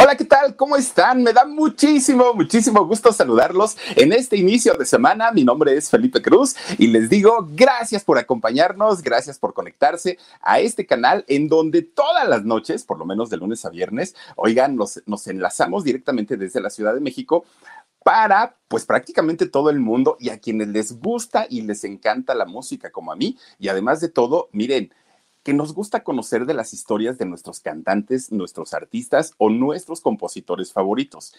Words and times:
Hola, 0.00 0.16
¿qué 0.16 0.24
tal? 0.24 0.54
¿Cómo 0.54 0.76
están? 0.76 1.24
Me 1.24 1.32
da 1.32 1.44
muchísimo, 1.44 2.32
muchísimo 2.32 2.86
gusto 2.86 3.12
saludarlos 3.12 3.76
en 3.96 4.12
este 4.12 4.36
inicio 4.36 4.74
de 4.74 4.86
semana. 4.86 5.32
Mi 5.32 5.42
nombre 5.42 5.76
es 5.76 5.90
Felipe 5.90 6.22
Cruz 6.22 6.54
y 6.78 6.86
les 6.86 7.10
digo 7.10 7.48
gracias 7.50 8.04
por 8.04 8.16
acompañarnos, 8.16 9.02
gracias 9.02 9.40
por 9.40 9.54
conectarse 9.54 10.16
a 10.40 10.60
este 10.60 10.86
canal 10.86 11.24
en 11.26 11.48
donde 11.48 11.82
todas 11.82 12.28
las 12.28 12.44
noches, 12.44 12.84
por 12.84 12.96
lo 12.96 13.06
menos 13.06 13.28
de 13.28 13.38
lunes 13.38 13.64
a 13.64 13.70
viernes, 13.70 14.14
oigan, 14.36 14.76
nos, 14.76 15.02
nos 15.06 15.26
enlazamos 15.26 15.82
directamente 15.82 16.36
desde 16.36 16.60
la 16.60 16.70
Ciudad 16.70 16.94
de 16.94 17.00
México 17.00 17.44
para 18.04 18.54
pues 18.68 18.86
prácticamente 18.86 19.46
todo 19.46 19.68
el 19.68 19.80
mundo 19.80 20.16
y 20.20 20.28
a 20.28 20.38
quienes 20.38 20.68
les 20.68 21.00
gusta 21.00 21.48
y 21.50 21.62
les 21.62 21.82
encanta 21.82 22.36
la 22.36 22.44
música 22.44 22.92
como 22.92 23.10
a 23.10 23.16
mí. 23.16 23.36
Y 23.58 23.66
además 23.66 24.00
de 24.00 24.10
todo, 24.10 24.48
miren, 24.52 24.92
que 25.48 25.54
nos 25.54 25.72
gusta 25.72 26.04
conocer 26.04 26.44
de 26.44 26.52
las 26.52 26.74
historias 26.74 27.16
de 27.16 27.24
nuestros 27.24 27.60
cantantes, 27.60 28.30
nuestros 28.30 28.74
artistas 28.74 29.32
o 29.38 29.48
nuestros 29.48 30.02
compositores 30.02 30.74
favoritos. 30.74 31.32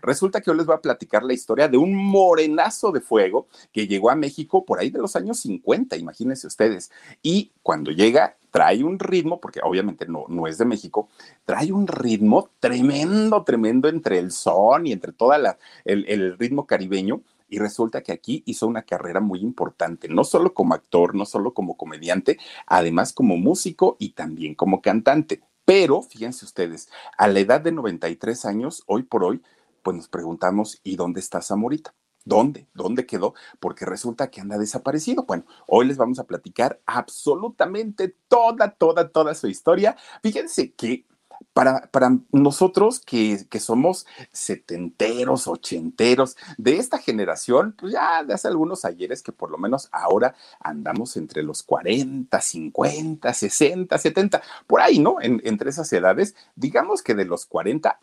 Resulta 0.00 0.40
que 0.40 0.50
hoy 0.50 0.56
les 0.56 0.64
voy 0.64 0.76
a 0.76 0.80
platicar 0.80 1.22
la 1.24 1.34
historia 1.34 1.68
de 1.68 1.76
un 1.76 1.94
morenazo 1.94 2.90
de 2.90 3.02
fuego 3.02 3.48
que 3.70 3.86
llegó 3.86 4.08
a 4.08 4.14
México 4.14 4.64
por 4.64 4.80
ahí 4.80 4.88
de 4.88 5.00
los 5.00 5.14
años 5.14 5.40
50, 5.40 5.98
imagínense 5.98 6.46
ustedes. 6.46 6.90
Y 7.22 7.52
cuando 7.62 7.90
llega, 7.90 8.38
trae 8.50 8.82
un 8.82 8.98
ritmo, 8.98 9.42
porque 9.42 9.60
obviamente 9.62 10.06
no, 10.06 10.24
no 10.28 10.46
es 10.46 10.56
de 10.56 10.64
México, 10.64 11.10
trae 11.44 11.70
un 11.70 11.86
ritmo 11.86 12.48
tremendo, 12.60 13.44
tremendo 13.44 13.90
entre 13.90 14.20
el 14.20 14.30
son 14.30 14.86
y 14.86 14.92
entre 14.92 15.12
todo 15.12 15.34
el, 15.34 16.06
el 16.08 16.38
ritmo 16.38 16.66
caribeño 16.66 17.20
y 17.50 17.58
resulta 17.58 18.02
que 18.02 18.12
aquí 18.12 18.42
hizo 18.46 18.66
una 18.66 18.82
carrera 18.82 19.20
muy 19.20 19.40
importante, 19.40 20.08
no 20.08 20.24
solo 20.24 20.54
como 20.54 20.74
actor, 20.74 21.14
no 21.14 21.26
solo 21.26 21.52
como 21.52 21.76
comediante, 21.76 22.38
además 22.66 23.12
como 23.12 23.36
músico 23.36 23.96
y 23.98 24.10
también 24.10 24.54
como 24.54 24.80
cantante. 24.80 25.42
Pero 25.64 26.02
fíjense 26.02 26.44
ustedes, 26.44 26.88
a 27.18 27.28
la 27.28 27.40
edad 27.40 27.60
de 27.60 27.72
93 27.72 28.44
años, 28.44 28.82
hoy 28.86 29.02
por 29.02 29.24
hoy, 29.24 29.42
pues 29.82 29.96
nos 29.96 30.08
preguntamos, 30.08 30.80
¿y 30.82 30.96
dónde 30.96 31.20
está 31.20 31.42
Zamorita? 31.42 31.94
¿Dónde? 32.24 32.68
¿Dónde 32.74 33.06
quedó? 33.06 33.34
Porque 33.60 33.86
resulta 33.86 34.30
que 34.30 34.40
anda 34.40 34.58
desaparecido. 34.58 35.24
Bueno, 35.24 35.44
hoy 35.66 35.86
les 35.86 35.96
vamos 35.96 36.18
a 36.18 36.26
platicar 36.26 36.80
absolutamente 36.86 38.14
toda, 38.28 38.70
toda, 38.70 39.08
toda 39.08 39.34
su 39.34 39.48
historia. 39.48 39.96
Fíjense 40.22 40.72
que 40.72 41.06
para, 41.52 41.90
para 41.90 42.16
nosotros 42.32 43.00
que, 43.00 43.46
que, 43.48 43.60
somos 43.60 44.06
setenteros, 44.32 45.48
ochenteros, 45.48 46.36
de 46.58 46.76
esta 46.76 46.98
generación, 46.98 47.74
pues 47.78 47.92
ya 47.92 48.22
de 48.24 48.34
hace 48.34 48.48
algunos 48.48 48.84
ayeres 48.84 49.22
que 49.22 49.32
por 49.32 49.50
lo 49.50 49.58
menos 49.58 49.88
ahora 49.92 50.34
andamos 50.60 51.16
entre 51.16 51.42
los 51.42 51.62
40, 51.62 52.40
50, 52.40 53.34
60, 53.34 53.98
70, 53.98 54.42
por 54.66 54.80
ahí, 54.80 54.98
¿no? 54.98 55.20
En, 55.20 55.40
entre 55.44 55.70
esas 55.70 55.92
edades, 55.92 56.34
digamos 56.54 57.02
que 57.02 57.14
de 57.14 57.24
los 57.24 57.46
40 57.46 57.98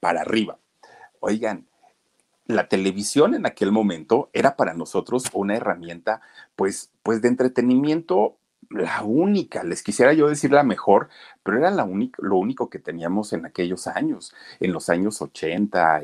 para 0.00 0.22
arriba. 0.22 0.58
Oigan, 1.20 1.66
la 2.46 2.68
televisión 2.68 3.34
en 3.34 3.46
aquel 3.46 3.72
momento 3.72 4.30
era 4.32 4.56
para 4.56 4.74
nosotros 4.74 5.24
una 5.32 5.56
herramienta, 5.56 6.20
pues, 6.54 6.90
pues 7.02 7.20
de 7.20 7.28
entretenimiento 7.28 8.36
la 8.70 9.02
única, 9.02 9.62
les 9.64 9.82
quisiera 9.82 10.12
yo 10.12 10.28
decir 10.28 10.50
la 10.50 10.62
mejor, 10.62 11.08
pero 11.42 11.58
era 11.58 11.70
la 11.70 11.84
única, 11.84 12.18
lo 12.22 12.36
único 12.36 12.68
que 12.68 12.78
teníamos 12.78 13.32
en 13.32 13.46
aquellos 13.46 13.86
años, 13.86 14.34
en 14.60 14.72
los 14.72 14.88
años 14.88 15.20
80, 15.22 16.02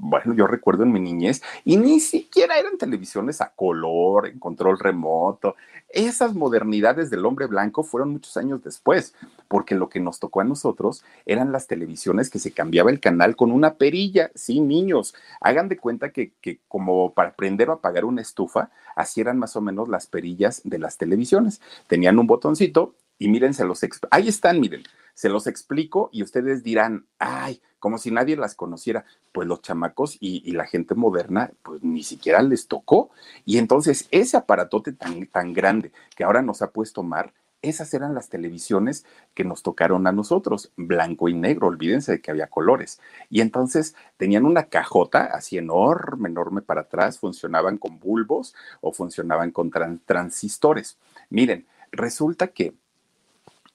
bueno, 0.00 0.34
yo 0.34 0.46
recuerdo 0.46 0.82
en 0.82 0.92
mi 0.92 1.00
niñez, 1.00 1.42
y 1.64 1.76
ni 1.76 2.00
siquiera 2.00 2.58
eran 2.58 2.78
televisiones 2.78 3.40
a 3.40 3.50
color, 3.50 4.26
en 4.28 4.38
control 4.38 4.78
remoto. 4.78 5.56
Esas 5.90 6.34
modernidades 6.34 7.10
del 7.10 7.26
hombre 7.26 7.46
blanco 7.46 7.82
fueron 7.82 8.10
muchos 8.10 8.36
años 8.36 8.62
después, 8.62 9.14
porque 9.48 9.74
lo 9.74 9.88
que 9.88 10.00
nos 10.00 10.18
tocó 10.18 10.40
a 10.40 10.44
nosotros 10.44 11.04
eran 11.26 11.52
las 11.52 11.66
televisiones 11.66 12.30
que 12.30 12.38
se 12.38 12.52
cambiaba 12.52 12.90
el 12.90 13.00
canal 13.00 13.36
con 13.36 13.52
una 13.52 13.74
perilla. 13.74 14.30
Sí, 14.34 14.60
niños, 14.60 15.14
hagan 15.40 15.68
de 15.68 15.76
cuenta 15.76 16.10
que, 16.10 16.32
que 16.40 16.60
como 16.68 17.12
para 17.12 17.34
prender 17.34 17.70
o 17.70 17.74
apagar 17.74 18.04
una 18.04 18.22
estufa, 18.22 18.70
así 18.96 19.20
eran 19.20 19.38
más 19.38 19.54
o 19.56 19.60
menos 19.60 19.88
las 19.88 20.06
perillas 20.06 20.62
de 20.64 20.78
las 20.78 20.96
televisiones. 20.96 21.60
Tenían 21.88 22.18
un 22.18 22.26
botoncito 22.26 22.94
y 23.18 23.28
miren, 23.28 23.52
se 23.52 23.64
los 23.64 23.84
ahí 24.10 24.28
están, 24.28 24.60
miren, 24.60 24.82
se 25.14 25.28
los 25.28 25.46
explico 25.46 26.08
y 26.12 26.22
ustedes 26.22 26.62
dirán, 26.62 27.06
ay, 27.18 27.60
como 27.78 27.98
si 27.98 28.10
nadie 28.10 28.36
las 28.36 28.54
conociera. 28.54 29.04
Pues 29.32 29.46
los 29.46 29.62
chamacos 29.62 30.16
y, 30.20 30.50
la 30.52 30.66
gente 30.66 30.94
moderna, 30.94 31.52
pues 31.62 31.82
ni 31.82 32.02
siquiera 32.02 32.42
les 32.42 32.66
tocó. 32.66 33.10
Y 33.44 33.58
entonces 33.58 34.08
ese 34.10 34.36
aparatote 34.36 34.92
tan, 34.92 35.26
tan 35.26 35.52
grande 35.52 35.92
que 36.16 36.24
ahora 36.24 36.42
nos 36.42 36.62
ha 36.62 36.70
puesto 36.70 37.02
Mar, 37.02 37.32
esas 37.62 37.92
eran 37.92 38.14
las 38.14 38.28
televisiones 38.28 39.04
que 39.34 39.44
nos 39.44 39.62
tocaron 39.62 40.06
a 40.06 40.12
nosotros, 40.12 40.72
blanco 40.76 41.28
y 41.28 41.34
negro, 41.34 41.66
olvídense 41.66 42.12
de 42.12 42.20
que 42.20 42.30
había 42.30 42.46
colores. 42.46 43.00
Y 43.28 43.42
entonces 43.42 43.94
tenían 44.16 44.46
una 44.46 44.64
cajota 44.64 45.24
así 45.24 45.58
enorme, 45.58 46.28
enorme 46.28 46.62
para 46.62 46.82
atrás, 46.82 47.18
funcionaban 47.18 47.76
con 47.76 47.98
bulbos 47.98 48.54
o 48.80 48.92
funcionaban 48.92 49.50
con 49.50 49.70
transistores. 50.04 50.96
Miren, 51.28 51.66
resulta 51.92 52.48
que 52.48 52.74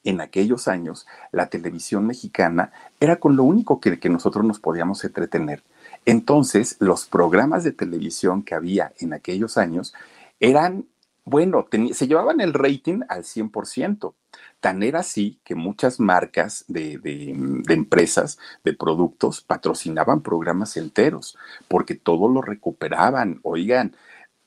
en 0.05 0.21
aquellos 0.21 0.67
años 0.67 1.05
la 1.31 1.47
televisión 1.47 2.07
mexicana 2.07 2.71
era 2.99 3.17
con 3.17 3.35
lo 3.35 3.43
único 3.43 3.81
que, 3.81 3.97
nosotros 4.09 4.45
nos 4.45 4.59
podíamos 4.59 5.03
entretener. 5.03 5.63
Entonces, 6.05 6.77
los 6.79 7.05
programas 7.05 7.63
de 7.63 7.71
televisión 7.71 8.43
que 8.43 8.55
había 8.55 8.93
en 8.99 9.13
aquellos 9.13 9.57
años 9.57 9.93
eran, 10.39 10.85
bueno, 11.25 11.67
se 11.93 12.07
llevaban 12.07 12.39
el 12.39 12.53
rating 12.53 13.01
al 13.09 13.23
100%. 13.23 14.13
Tan 14.59 14.83
era 14.83 14.99
así 14.99 15.39
que 15.43 15.55
muchas 15.55 15.99
marcas 15.99 16.65
de, 16.67 16.97
de, 16.99 17.73
empresas, 17.73 18.37
de 18.63 18.73
productos, 18.73 19.41
patrocinaban 19.41 20.21
programas 20.21 20.77
enteros, 20.77 21.37
porque 21.67 21.95
todo 21.95 22.29
lo 22.29 22.41
recuperaban. 22.41 23.39
Oigan, 23.43 23.95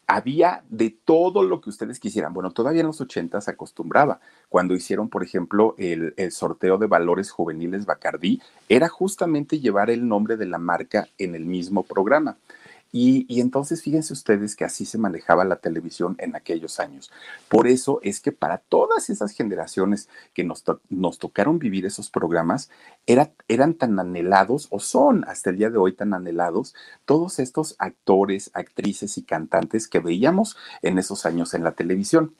había 0.08 0.64
de 0.70 0.88
todo 0.88 1.42
lo 1.42 1.60
que 1.60 1.68
ustedes 1.68 2.00
quisieran. 2.00 2.32
Bueno, 2.32 2.50
todavía 2.50 2.80
en 2.80 2.86
los 2.86 3.00
80 3.00 3.42
se 3.42 3.50
acostumbraba. 3.50 4.20
Cuando 4.48 4.74
hicieron, 4.74 5.10
por 5.10 5.22
ejemplo, 5.22 5.74
el, 5.76 6.14
el, 6.16 6.32
sorteo 6.32 6.78
de 6.78 6.86
valores 6.86 7.30
juveniles 7.30 7.84
Bacardí, 7.84 8.40
era 8.70 8.88
justamente 8.88 9.60
llevar 9.60 9.90
el 9.90 10.08
nombre 10.08 10.38
de 10.38 10.46
la 10.46 10.56
marca 10.58 11.08
en 11.18 11.34
el 11.34 11.44
mismo 11.44 11.82
programa. 11.82 12.38
Y, 12.90 13.40
entonces 13.40 13.82
fíjense 13.82 14.14
ustedes 14.14 14.56
que 14.56 14.64
así 14.64 14.86
se 14.86 14.96
manejaba 14.96 15.44
la 15.44 15.56
televisión 15.56 16.16
en 16.18 16.34
aquellos 16.34 16.80
años. 16.80 17.10
Por 17.48 17.66
eso 17.66 18.00
es 18.02 18.20
que 18.20 18.32
para 18.32 18.58
todas 18.58 19.10
esas 19.10 19.32
generaciones 19.32 20.08
que 20.32 20.44
nos, 20.44 20.64
nos 20.88 21.18
tocaron 21.18 21.58
vivir 21.58 21.84
esos 21.84 22.08
programas, 22.10 22.70
era, 23.06 23.32
eran 23.46 23.74
tan 23.74 23.98
anhelados 23.98 24.68
o 24.70 24.80
son 24.80 25.24
hasta 25.28 25.50
el 25.50 25.58
día 25.58 25.70
de 25.70 25.78
hoy 25.78 25.92
tan 25.92 26.14
anhelados 26.14 26.74
todos 27.04 27.38
estos 27.38 27.76
actores, 27.78 28.50
actrices 28.54 29.18
y 29.18 29.22
cantantes 29.22 29.86
que 29.86 30.00
veíamos 30.00 30.56
en 30.80 30.98
esos 30.98 31.26
años 31.26 31.52
en 31.52 31.64
la 31.64 31.72
televisión 31.72 32.34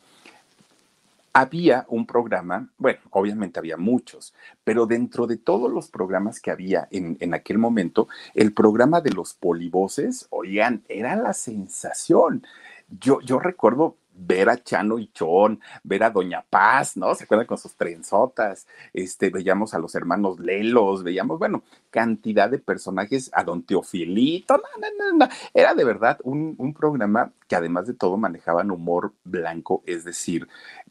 había 1.40 1.86
un 1.88 2.06
programa, 2.06 2.68
bueno, 2.78 2.98
obviamente 3.10 3.58
había 3.58 3.76
muchos, 3.76 4.34
pero 4.64 4.86
dentro 4.86 5.26
de 5.26 5.36
todos 5.36 5.70
los 5.70 5.88
programas 5.88 6.40
que 6.40 6.50
había 6.50 6.88
en, 6.90 7.34
aquel 7.34 7.58
momento, 7.58 8.08
el 8.34 8.52
programa 8.52 9.00
de 9.00 9.10
los 9.10 9.34
polivoces, 9.34 10.26
oigan, 10.30 10.82
era 10.88 11.16
la 11.16 11.32
sensación. 11.32 12.44
Yo, 12.88 13.20
yo 13.20 13.38
recuerdo 13.38 13.96
ver 14.18 14.48
a 14.48 14.62
Chano 14.62 14.98
y 14.98 15.08
Chón, 15.12 15.60
ver 15.84 16.02
a 16.02 16.10
Doña 16.10 16.44
Paz, 16.48 16.96
¿no? 16.96 17.14
¿Se 17.14 17.24
acuerdan 17.24 17.46
con 17.46 17.58
sus 17.58 17.76
trenzotas? 17.76 18.66
Este, 18.92 19.30
veíamos 19.30 19.74
a 19.74 19.78
los 19.78 19.94
hermanos 19.94 20.40
Lelos, 20.40 21.04
veíamos, 21.04 21.38
bueno, 21.38 21.62
cantidad 21.90 22.50
de 22.50 22.58
personajes, 22.58 23.30
a 23.32 23.44
Don 23.44 23.62
Teofilito, 23.62 24.56
no, 24.56 24.88
no, 24.98 25.18
no. 25.18 25.28
Era 25.54 25.74
de 25.74 25.84
verdad 25.84 26.18
un, 26.24 26.56
un 26.58 26.74
programa 26.74 27.32
que 27.46 27.54
además 27.56 27.86
de 27.86 27.94
todo 27.94 28.16
manejaban 28.16 28.70
humor 28.70 29.14
blanco, 29.24 29.82
es 29.86 30.04
decir, 30.04 30.48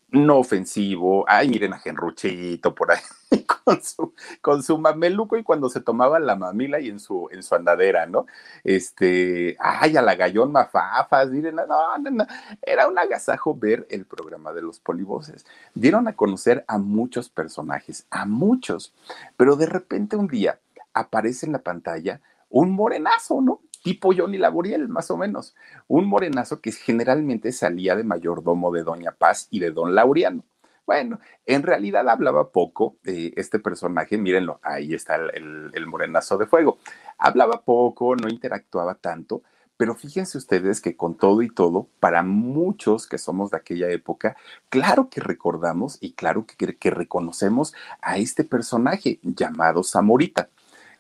no 0.10 0.38
ofensivo. 0.38 1.26
Ay, 1.28 1.50
miren 1.50 1.74
a 1.74 1.80
Genruchito 1.80 2.74
por 2.74 2.92
ahí 2.92 3.00
con 3.66 3.84
su, 3.84 4.14
con 4.42 4.64
su 4.64 4.78
mameluco 4.78 5.38
y 5.38 5.44
cuando 5.44 5.70
se 5.70 5.82
tomaba 5.82 6.20
la 6.20 6.36
mamila 6.36 6.80
y 6.80 6.90
en 6.90 7.00
su, 7.00 7.28
en 7.32 7.44
su 7.44 7.56
andadera, 7.56 8.06
¿no? 8.06 8.26
Este, 8.64 9.58
ay, 9.60 9.98
a 9.98 10.02
la 10.02 10.16
gallón 10.16 10.52
mafafas, 10.52 11.30
miren, 11.30 11.56
no, 11.56 11.66
no, 11.66 12.12
no. 12.12 12.26
Era 12.62 12.88
un 12.88 12.98
agasajo 12.98 13.56
ver 13.56 13.86
el 13.90 14.06
programa 14.06 14.54
de 14.54 14.62
los 14.62 14.80
polivoces. 14.80 15.46
Dieron 15.74 16.08
a 16.08 16.16
conocer 16.16 16.64
a 16.68 16.78
muchos 16.78 17.30
personajes, 17.30 18.06
a 18.10 18.26
muchos, 18.26 18.94
pero 19.36 19.56
de 19.56 19.66
repente 19.66 20.16
un 20.16 20.28
día 20.28 20.60
aparece 20.94 21.46
en 21.46 21.52
la 21.52 21.60
pantalla 21.60 22.22
un 22.50 22.72
morenazo, 22.72 23.42
¿no? 23.42 23.60
Tipo 23.88 24.14
Johnny 24.14 24.38
Laboriel, 24.38 24.90
más 24.90 25.10
o 25.12 25.18
menos. 25.18 25.56
Un 25.88 26.08
morenazo 26.08 26.60
que 26.60 26.74
generalmente 26.74 27.54
salía 27.54 27.96
de 27.96 28.04
mayordomo 28.04 28.70
de 28.74 28.84
Doña 28.84 29.14
Paz 29.14 29.48
y 29.50 29.60
de 29.60 29.72
Don 29.72 29.96
Laureano. 29.96 30.44
Bueno, 30.86 31.20
en 31.46 31.64
realidad 31.64 32.10
hablaba 32.10 32.50
poco 32.50 32.98
eh, 33.06 33.32
este 33.38 33.60
personaje, 33.60 34.18
mírenlo, 34.18 34.60
ahí 34.62 34.94
está 34.94 35.16
el, 35.16 35.72
el 35.74 35.88
morenazo 35.88 36.38
de 36.38 36.48
fuego. 36.48 36.80
Hablaba 37.18 37.62
poco, 37.62 38.18
no 38.18 38.28
interactuaba 38.28 38.96
tanto, 38.96 39.42
pero 39.78 39.96
fíjense 39.96 40.38
ustedes 40.38 40.82
que 40.82 40.98
con 40.98 41.16
todo 41.16 41.42
y 41.42 41.50
todo, 41.50 41.88
para 42.02 42.24
muchos 42.24 43.08
que 43.08 43.18
somos 43.18 43.52
de 43.52 43.58
aquella 43.58 43.90
época, 43.90 44.36
claro 44.68 45.10
que 45.10 45.22
recordamos 45.22 45.98
y 46.02 46.12
claro 46.12 46.46
que, 46.46 46.76
que 46.76 46.90
reconocemos 46.90 47.74
a 48.02 48.18
este 48.18 48.44
personaje 48.44 49.20
llamado 49.24 49.82
Zamorita. 49.82 50.50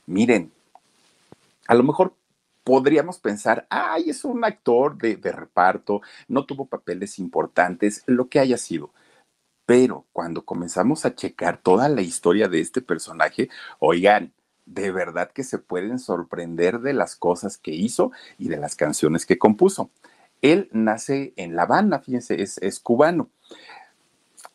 Miren, 0.06 0.54
a 1.68 1.76
lo 1.76 1.84
mejor 1.84 2.14
podríamos 2.68 3.18
pensar, 3.20 3.66
ay, 3.70 4.10
es 4.10 4.26
un 4.26 4.44
actor 4.44 4.98
de, 4.98 5.16
reparto, 5.32 6.02
no 6.28 6.46
tuvo 6.46 6.66
papeles 6.66 7.18
importantes, 7.18 8.04
lo 8.08 8.28
que 8.28 8.42
haya 8.42 8.58
sido. 8.58 8.92
Pero 9.66 10.06
cuando 10.12 10.44
comenzamos 10.44 11.06
a 11.06 11.16
checar 11.16 11.62
toda 11.62 11.88
la 11.88 12.02
historia 12.02 12.50
de 12.50 12.60
este 12.60 12.82
personaje, 12.82 13.48
oigan, 13.80 14.34
de 14.66 14.92
verdad 14.92 15.32
que 15.32 15.46
se 15.46 15.60
pueden 15.60 15.98
sorprender 15.98 16.82
de 16.82 16.92
las 16.92 17.16
cosas 17.16 17.58
que 17.58 17.72
hizo 17.72 18.12
y 18.38 18.50
de 18.50 18.58
las 18.58 18.76
canciones 18.76 19.26
que 19.26 19.38
compuso. 19.38 19.90
Él 20.42 20.68
nace 20.74 21.32
en 21.38 21.56
La 21.56 21.62
Habana, 21.62 22.00
fíjense, 22.00 22.42
es, 22.42 22.58
es 22.58 22.82
cubano. 22.82 23.30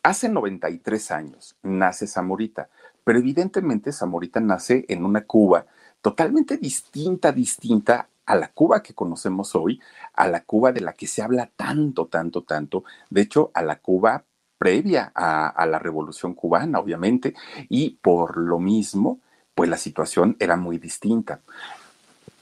Hace 0.03 0.29
93 0.29 1.09
años 1.09 1.55
nace 1.63 2.05
Zamorita, 2.05 2.69
pero 3.03 3.17
evidentemente 3.17 3.91
Zamorita 3.91 4.39
nace 4.39 4.85
en 4.87 5.03
una 5.03 5.25
Cuba 5.25 5.65
totalmente 6.03 6.57
distinta, 6.57 7.31
distinta 7.31 8.09
a 8.25 8.35
la 8.35 8.49
Cuba 8.49 8.83
que 8.83 8.93
conocemos 8.93 9.55
hoy, 9.55 9.79
a 10.13 10.27
la 10.27 10.43
Cuba 10.43 10.73
de 10.73 10.81
la 10.81 10.93
que 10.93 11.07
se 11.07 11.21
habla 11.21 11.49
tanto, 11.55 12.07
tanto, 12.07 12.43
tanto, 12.43 12.83
de 13.09 13.21
hecho, 13.21 13.51
a 13.53 13.63
la 13.63 13.77
Cuba 13.77 14.25
previa 14.57 15.11
a, 15.15 15.65
la 15.65 15.79
Revolución 15.79 16.33
cubana, 16.33 16.79
obviamente, 16.79 17.33
y 17.69 17.91
por 18.01 18.37
lo 18.37 18.59
mismo, 18.59 19.19
pues 19.55 19.69
la 19.69 19.77
situación 19.77 20.35
era 20.39 20.57
muy 20.57 20.77
distinta. 20.77 21.39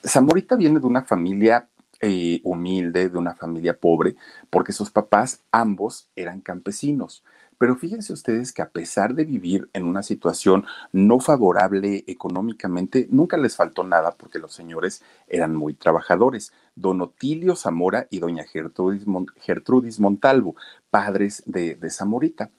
Zamorita 0.03 0.55
viene 0.55 0.79
de 0.79 0.87
una 0.87 1.03
familia 1.03 1.67
eh, 1.99 2.41
humilde, 2.43 3.09
de 3.09 3.17
una 3.17 3.35
familia 3.35 3.77
pobre, 3.77 4.15
porque 4.49 4.73
sus 4.73 4.89
papás 4.89 5.41
ambos 5.51 6.07
eran 6.15 6.41
campesinos. 6.41 7.23
Pero 7.61 7.75
fíjense 7.75 8.11
ustedes 8.11 8.53
que 8.53 8.63
a 8.63 8.71
pesar 8.71 9.13
de 9.13 9.23
vivir 9.23 9.69
en 9.73 9.85
una 9.85 10.01
situación 10.01 10.65
no 10.91 11.19
favorable 11.19 12.03
económicamente, 12.07 13.07
nunca 13.11 13.37
les 13.37 13.55
faltó 13.55 13.83
nada 13.83 14.15
porque 14.17 14.39
los 14.39 14.51
señores 14.51 15.03
eran 15.27 15.55
muy 15.55 15.75
trabajadores. 15.75 16.53
Don 16.73 16.99
Otilio 17.01 17.55
Zamora 17.55 18.07
y 18.09 18.17
doña 18.17 18.45
Gertrudis, 18.45 19.99
Montalvo, 19.99 20.55
padres 20.89 21.43
de, 21.45 21.75
de 21.75 21.89
Zamorita, 21.91 22.49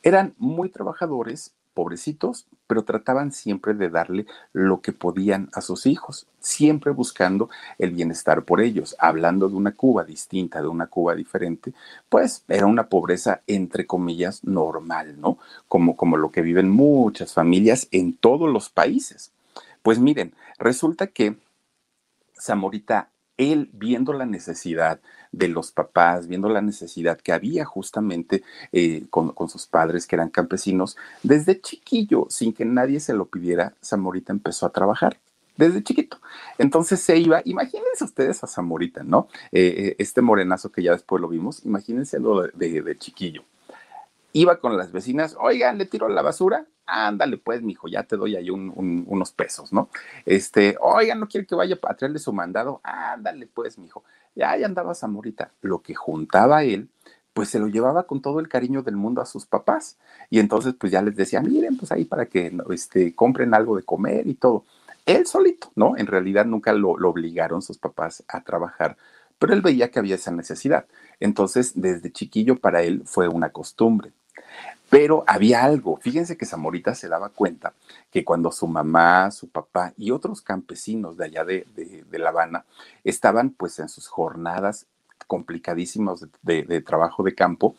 eran 0.00 0.36
muy 0.38 0.68
trabajadores, 0.68 1.56
pobrecitos, 1.74 2.46
pero 2.66 2.84
trataban 2.84 3.32
siempre 3.32 3.74
de 3.74 3.90
darle 3.90 4.26
lo 4.52 4.80
que 4.80 4.92
podían 4.92 5.48
a 5.52 5.60
sus 5.60 5.86
hijos, 5.86 6.26
siempre 6.40 6.92
buscando 6.92 7.50
el 7.78 7.90
bienestar 7.90 8.44
por 8.44 8.60
ellos. 8.60 8.96
Hablando 8.98 9.48
de 9.48 9.56
una 9.56 9.72
Cuba 9.72 10.04
distinta, 10.04 10.60
de 10.60 10.68
una 10.68 10.86
Cuba 10.86 11.14
diferente, 11.14 11.72
pues 12.08 12.44
era 12.48 12.66
una 12.66 12.88
pobreza 12.88 13.42
entre 13.46 13.86
comillas 13.86 14.44
normal, 14.44 15.20
¿no? 15.20 15.38
Como, 15.68 15.96
como 15.96 16.16
lo 16.16 16.30
que 16.30 16.42
viven 16.42 16.70
muchas 16.70 17.32
familias 17.34 17.88
en 17.90 18.16
todos 18.16 18.50
los 18.50 18.70
países. 18.70 19.32
Pues 19.82 19.98
miren, 19.98 20.34
resulta 20.58 21.08
que 21.08 21.36
Zamorita, 22.40 23.10
él 23.36 23.70
viendo 23.72 24.12
la 24.12 24.26
necesidad 24.26 25.00
de 25.32 25.48
los 25.48 25.72
papás, 25.72 26.28
viendo 26.28 26.48
la 26.48 26.60
necesidad 26.60 27.18
que 27.18 27.32
había 27.32 27.64
justamente 27.64 28.42
eh, 28.70 29.06
con, 29.10 29.34
sus 29.48 29.66
padres 29.66 30.06
que 30.06 30.16
eran 30.16 30.30
campesinos, 30.30 30.96
desde 31.22 31.60
chiquillo, 31.60 32.26
sin 32.28 32.52
que 32.52 32.64
nadie 32.64 33.00
se 33.00 33.14
lo 33.14 33.26
pidiera, 33.26 33.74
Zamorita 33.82 34.32
empezó 34.32 34.66
a 34.66 34.72
trabajar 34.72 35.18
desde 35.56 35.82
chiquito. 35.82 36.18
Entonces 36.58 37.00
se 37.00 37.16
iba, 37.18 37.42
imagínense 37.44 38.04
ustedes 38.04 38.42
a 38.44 38.46
Zamorita, 38.46 39.02
¿no? 39.02 39.28
Eh, 39.50 39.74
eh, 39.76 39.96
este 39.98 40.22
morenazo 40.22 40.70
que 40.70 40.82
ya 40.82 40.92
después 40.92 41.20
lo 41.20 41.28
vimos, 41.28 41.64
imagínense 41.64 42.20
lo 42.20 42.42
de, 42.42 42.96
chiquillo. 42.98 43.44
Iba 44.32 44.60
con 44.60 44.76
las 44.76 44.92
vecinas, 44.92 45.36
oigan, 45.38 45.78
le 45.78 45.86
tiro 45.86 46.08
la 46.08 46.22
basura, 46.22 46.66
ándale 46.86 47.36
pues, 47.36 47.62
mijo, 47.62 47.88
ya 47.88 48.04
te 48.04 48.16
doy 48.16 48.36
ahí 48.36 48.50
unos 48.50 49.32
pesos, 49.32 49.72
¿no? 49.72 49.90
Este, 50.24 50.76
oigan, 50.80 51.20
no 51.20 51.28
quiere 51.28 51.46
que 51.46 51.54
vaya 51.54 51.78
a 51.82 51.94
traerle 51.94 52.18
su 52.18 52.32
mandado, 52.32 52.80
ándale 52.82 53.46
pues, 53.46 53.78
mijo 53.78 54.02
ya 54.34 54.50
ahí 54.52 54.64
andaba 54.64 54.94
Zamorita. 54.94 55.52
Lo 55.60 55.82
que 55.82 55.94
juntaba 55.94 56.64
él, 56.64 56.88
pues 57.32 57.48
se 57.50 57.58
lo 57.58 57.68
llevaba 57.68 58.06
con 58.06 58.20
todo 58.22 58.40
el 58.40 58.48
cariño 58.48 58.82
del 58.82 58.96
mundo 58.96 59.20
a 59.20 59.26
sus 59.26 59.46
papás. 59.46 59.98
Y 60.30 60.38
entonces, 60.38 60.74
pues 60.78 60.92
ya 60.92 61.02
les 61.02 61.16
decía, 61.16 61.40
miren, 61.40 61.76
pues 61.76 61.92
ahí 61.92 62.04
para 62.04 62.26
que 62.26 62.52
este, 62.70 63.14
compren 63.14 63.54
algo 63.54 63.76
de 63.76 63.82
comer 63.84 64.26
y 64.26 64.34
todo. 64.34 64.64
Él 65.06 65.26
solito, 65.26 65.70
¿no? 65.74 65.96
En 65.96 66.06
realidad 66.06 66.46
nunca 66.46 66.72
lo, 66.72 66.96
lo 66.96 67.10
obligaron 67.10 67.62
sus 67.62 67.78
papás 67.78 68.22
a 68.28 68.42
trabajar, 68.42 68.96
pero 69.38 69.52
él 69.52 69.60
veía 69.60 69.90
que 69.90 69.98
había 69.98 70.14
esa 70.14 70.30
necesidad. 70.30 70.86
Entonces, 71.20 71.72
desde 71.74 72.12
chiquillo 72.12 72.58
para 72.58 72.82
él 72.82 73.02
fue 73.04 73.28
una 73.28 73.50
costumbre. 73.50 74.12
Pero 74.92 75.24
había 75.26 75.64
algo, 75.64 75.96
fíjense 75.96 76.36
que 76.36 76.44
Zamorita 76.44 76.94
se 76.94 77.08
daba 77.08 77.30
cuenta 77.30 77.72
que 78.10 78.24
cuando 78.24 78.52
su 78.52 78.66
mamá, 78.66 79.30
su 79.30 79.48
papá 79.48 79.94
y 79.96 80.10
otros 80.10 80.42
campesinos 80.42 81.16
de 81.16 81.24
allá 81.24 81.44
de, 81.44 81.64
La 82.10 82.28
Habana 82.28 82.66
estaban 83.02 83.50
pues 83.50 83.78
en 83.78 83.88
sus 83.88 84.06
jornadas 84.08 84.86
complicadísimas 85.26 86.26
de, 86.42 86.80
trabajo 86.82 87.22
de 87.22 87.34
campo, 87.34 87.74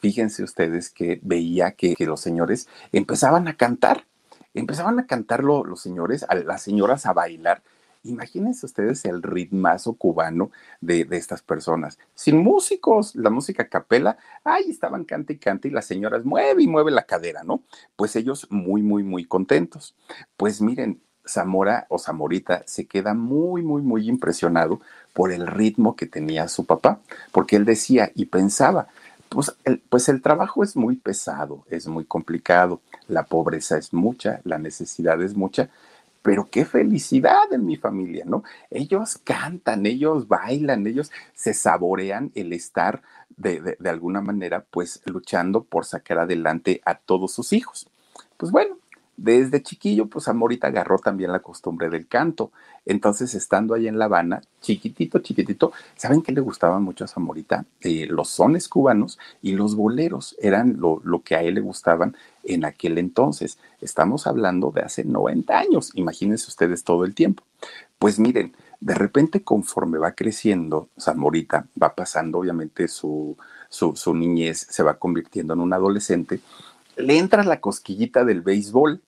fíjense 0.00 0.42
ustedes 0.42 0.90
que 0.90 1.20
veía 1.22 1.70
que, 1.70 1.94
que, 1.94 2.06
los 2.06 2.20
señores 2.20 2.68
empezaban 2.90 3.46
a 3.46 3.56
cantar, 3.56 4.04
empezaban 4.52 4.98
a 4.98 5.06
cantar 5.06 5.44
los 5.44 5.80
señores, 5.80 6.24
a 6.28 6.34
las 6.34 6.62
señoras 6.62 7.06
a 7.06 7.12
bailar 7.12 7.62
Imagínense 8.08 8.66
ustedes 8.66 9.04
el 9.04 9.22
ritmazo 9.22 9.94
cubano 9.94 10.50
de, 10.80 11.06
estas 11.10 11.42
personas. 11.42 11.98
Sin 12.14 12.38
músicos, 12.38 13.14
la 13.14 13.30
música 13.30 13.68
capela, 13.68 14.18
ahí 14.44 14.70
estaban 14.70 15.04
cante 15.04 15.34
y 15.34 15.38
cante 15.38 15.68
y 15.68 15.70
las 15.70 15.86
señoras 15.86 16.24
mueve 16.24 16.62
y 16.62 16.68
mueve 16.68 16.90
la 16.90 17.04
cadera, 17.04 17.42
¿no? 17.42 17.62
Pues 17.96 18.16
ellos 18.16 18.46
muy, 18.50 18.82
muy, 18.82 19.02
muy 19.02 19.24
contentos. 19.24 19.94
Pues 20.36 20.60
miren, 20.60 21.00
Zamora 21.26 21.86
o 21.88 21.98
Zamorita 21.98 22.62
se 22.66 22.86
queda 22.86 23.14
muy, 23.14 23.62
muy, 23.62 23.82
muy 23.82 24.08
impresionado 24.08 24.80
por 25.12 25.32
el 25.32 25.46
ritmo 25.46 25.96
que 25.96 26.06
tenía 26.06 26.48
su 26.48 26.66
papá, 26.66 27.00
porque 27.32 27.56
él 27.56 27.64
decía 27.64 28.12
y 28.14 28.26
pensaba, 28.26 28.88
pues 29.28 29.56
pues 29.88 30.08
el 30.08 30.22
trabajo 30.22 30.62
es 30.62 30.76
muy 30.76 30.96
pesado, 30.96 31.64
es 31.68 31.86
muy 31.88 32.04
complicado, 32.04 32.80
la 33.08 33.24
pobreza 33.24 33.76
es 33.76 33.92
mucha, 33.92 34.40
la 34.44 34.58
necesidad 34.58 35.20
es 35.22 35.34
mucha, 35.34 35.68
pero 36.26 36.48
qué 36.50 36.64
felicidad 36.64 37.52
en 37.52 37.64
mi 37.64 37.76
familia, 37.76 38.24
¿no? 38.26 38.42
Ellos 38.68 39.16
cantan, 39.22 39.86
ellos 39.86 40.26
bailan, 40.26 40.84
ellos 40.84 41.12
se 41.34 41.54
saborean 41.54 42.32
el 42.34 42.52
estar 42.52 43.00
de, 43.36 43.76
alguna 43.88 44.20
manera, 44.20 44.64
pues 44.68 45.00
luchando 45.04 45.62
por 45.62 45.84
sacar 45.84 46.18
adelante 46.18 46.82
a 46.84 46.96
todos 46.96 47.32
sus 47.32 47.52
hijos. 47.52 47.88
Pues 48.38 48.50
bueno, 48.50 48.76
desde 49.16 49.62
chiquillo, 49.62 50.06
pues 50.06 50.26
Amorita 50.26 50.66
agarró 50.66 50.98
también 50.98 51.30
la 51.30 51.38
costumbre 51.38 51.90
del 51.90 52.08
canto. 52.08 52.50
Entonces, 52.86 53.32
estando 53.36 53.74
ahí 53.74 53.86
en 53.86 53.96
La 53.96 54.06
Habana, 54.06 54.42
chiquitito, 54.60 55.20
chiquitito, 55.20 55.72
¿saben 55.94 56.22
qué 56.22 56.32
le 56.32 56.40
gustaba 56.40 56.80
mucho 56.80 57.04
a 57.04 57.08
Zamorita? 57.08 57.66
Eh, 57.82 58.06
los 58.10 58.30
sones 58.30 58.68
cubanos 58.68 59.16
y 59.42 59.52
los 59.52 59.76
boleros 59.76 60.34
eran 60.40 60.80
lo, 60.80 61.00
lo, 61.04 61.22
que 61.22 61.36
a 61.36 61.42
él 61.42 61.54
le 61.54 61.60
gustaban 61.60 62.16
en 62.46 62.64
aquel 62.64 62.98
entonces. 62.98 63.58
Estamos 63.80 64.26
hablando 64.26 64.70
de 64.70 64.82
hace 64.82 65.04
90 65.04 65.58
años, 65.58 65.90
imagínense 65.94 66.48
ustedes 66.48 66.84
todo 66.84 67.04
el 67.04 67.14
tiempo. 67.14 67.44
Pues 67.98 68.18
miren, 68.18 68.54
de 68.80 68.94
repente 68.94 69.42
conforme 69.42 69.98
va 69.98 70.12
creciendo 70.12 70.88
Zamorita, 71.00 71.66
va 71.80 71.94
pasando 71.94 72.38
obviamente 72.38 72.88
su, 72.88 73.36
su, 73.68 73.96
su 73.96 74.14
niñez 74.14 74.66
se 74.70 74.82
va 74.82 74.98
convirtiendo 74.98 75.54
en 75.54 75.60
un 75.60 75.72
adolescente, 75.72 76.40
le 76.96 77.18
entra 77.18 77.44
la 77.44 77.60
cosquillita 77.60 78.24
del 78.24 78.42
béisbol. 78.42 79.02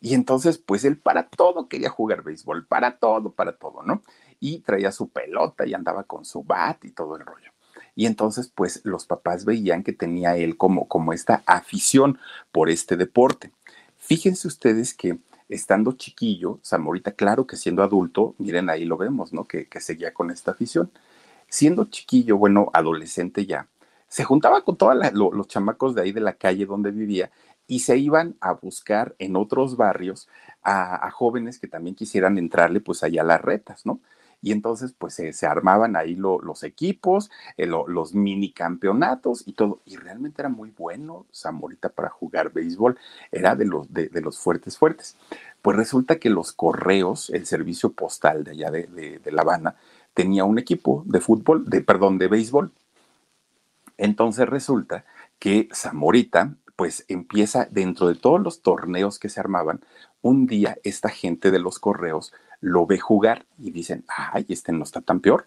Y 0.00 0.14
entonces, 0.14 0.58
pues 0.58 0.84
él 0.84 0.98
para 0.98 1.28
todo 1.28 1.68
quería 1.68 1.88
jugar 1.88 2.22
béisbol, 2.22 2.66
para 2.66 2.98
todo, 2.98 3.32
para 3.32 3.56
todo, 3.56 3.82
¿no? 3.82 4.02
Y 4.38 4.60
traía 4.60 4.92
su 4.92 5.08
pelota 5.08 5.66
y 5.66 5.72
andaba 5.72 6.04
con 6.04 6.24
su 6.24 6.44
bat 6.44 6.84
y 6.84 6.90
todo 6.90 7.16
el 7.16 7.24
rollo. 7.24 7.50
Y 7.96 8.04
entonces, 8.04 8.52
pues 8.54 8.82
los 8.84 9.06
papás 9.06 9.46
veían 9.46 9.82
que 9.82 9.94
tenía 9.94 10.36
él 10.36 10.58
como, 10.58 10.86
como 10.86 11.14
esta 11.14 11.42
afición 11.46 12.18
por 12.52 12.68
este 12.68 12.96
deporte. 12.96 13.50
Fíjense 13.96 14.46
ustedes 14.46 14.94
que 14.94 15.18
estando 15.48 15.92
chiquillo, 15.92 16.60
Zamorita, 16.62 17.12
claro 17.12 17.46
que 17.46 17.56
siendo 17.56 17.82
adulto, 17.82 18.34
miren 18.38 18.68
ahí 18.68 18.84
lo 18.84 18.98
vemos, 18.98 19.32
¿no? 19.32 19.44
Que, 19.44 19.66
seguía 19.80 20.12
con 20.12 20.30
esta 20.30 20.50
afición. 20.50 20.90
Siendo 21.48 21.86
chiquillo, 21.86 22.36
bueno, 22.36 22.70
adolescente 22.74 23.46
ya, 23.46 23.66
se 24.08 24.24
juntaba 24.24 24.62
con 24.62 24.76
todos 24.76 24.94
los 25.14 25.48
chamacos 25.48 25.94
de 25.94 26.02
ahí 26.02 26.12
de 26.12 26.20
la 26.20 26.34
calle 26.34 26.66
donde 26.66 26.90
vivía 26.90 27.30
y 27.66 27.80
se 27.80 27.96
iban 27.96 28.36
a 28.40 28.52
buscar 28.52 29.14
en 29.18 29.36
otros 29.36 29.76
barrios 29.76 30.28
a, 30.62 31.06
a, 31.06 31.10
jóvenes 31.10 31.58
que 31.58 31.66
también 31.66 31.96
quisieran 31.96 32.38
entrarle 32.38 32.80
pues 32.80 33.02
allá 33.02 33.22
a 33.22 33.24
las 33.24 33.40
retas, 33.40 33.86
¿no? 33.86 34.00
Y 34.46 34.52
entonces 34.52 34.94
pues 34.96 35.14
se 35.14 35.46
armaban 35.46 35.96
ahí 35.96 36.14
los 36.14 36.62
equipos, 36.62 37.32
eh, 37.56 37.66
los 37.66 38.14
mini 38.14 38.52
campeonatos 38.52 39.42
y 39.44 39.54
todo, 39.54 39.80
y 39.84 39.96
realmente 39.96 40.40
era 40.40 40.48
muy 40.48 40.70
bueno 40.70 41.26
Zamorita 41.34 41.88
para 41.88 42.10
jugar 42.10 42.52
béisbol, 42.52 42.96
era 43.32 43.56
de 43.56 43.64
los, 43.64 43.92
de, 43.92 44.08
los 44.20 44.38
fuertes 44.38 44.78
fuertes. 44.78 45.16
Pues 45.62 45.76
resulta 45.76 46.20
que 46.20 46.30
los 46.30 46.52
correos, 46.52 47.28
el 47.30 47.44
servicio 47.44 47.90
postal 47.90 48.44
de 48.44 48.52
allá 48.52 48.70
de, 48.70 49.18
de 49.18 49.32
La 49.32 49.42
Habana, 49.42 49.74
tenía 50.14 50.44
un 50.44 50.60
equipo 50.60 51.02
de 51.06 51.20
fútbol, 51.20 51.68
de, 51.68 51.80
perdón, 51.80 52.16
de 52.16 52.28
béisbol. 52.28 52.70
Entonces 53.96 54.48
resulta 54.48 55.04
que 55.40 55.68
Zamorita 55.74 56.54
pues 56.76 57.04
empieza 57.08 57.66
dentro 57.68 58.06
de 58.06 58.14
todos 58.14 58.40
los 58.40 58.62
torneos 58.62 59.18
que 59.18 59.28
se 59.28 59.40
armaban, 59.40 59.80
un 60.22 60.46
día 60.46 60.78
esta 60.84 61.08
gente 61.08 61.50
de 61.50 61.58
los 61.58 61.80
correos 61.80 62.32
lo 62.66 62.84
ve 62.84 62.98
jugar 62.98 63.46
y 63.58 63.70
dicen, 63.70 64.04
ay, 64.08 64.44
este 64.48 64.72
no 64.72 64.82
está 64.82 65.00
tan 65.00 65.20
peor. 65.20 65.46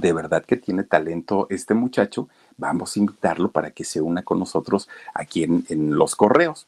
de 0.00 0.12
verdad 0.12 0.44
que 0.44 0.56
tiene 0.56 0.84
talento 0.84 1.46
este 1.50 1.74
muchacho, 1.74 2.28
vamos 2.56 2.96
a 2.96 3.00
invitarlo 3.00 3.50
para 3.50 3.70
que 3.70 3.84
se 3.84 4.00
una 4.00 4.22
con 4.22 4.38
nosotros 4.38 4.88
aquí 5.14 5.44
en, 5.44 5.94
los 5.96 6.16
correos. 6.16 6.66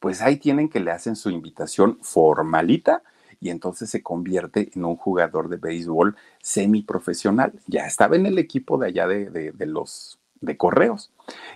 Pues 0.00 0.20
ahí 0.20 0.36
tienen 0.36 0.68
que 0.68 0.80
le 0.80 0.90
hacen 0.90 1.16
su 1.16 1.30
invitación 1.30 1.98
formalita 2.02 3.02
y 3.40 3.50
entonces 3.50 3.90
se 3.90 4.02
convierte 4.02 4.70
en 4.74 4.84
un 4.84 4.96
jugador 4.96 5.48
de 5.48 5.56
béisbol 5.56 6.16
semiprofesional. 6.42 7.52
Ya 7.66 7.86
estaba 7.86 8.16
en 8.16 8.26
el 8.26 8.38
equipo 8.38 8.76
de 8.76 8.88
allá 8.88 9.06
de, 9.06 9.52
de 9.52 9.66
los 9.66 10.18
de 10.40 10.56
correos. 10.58 11.10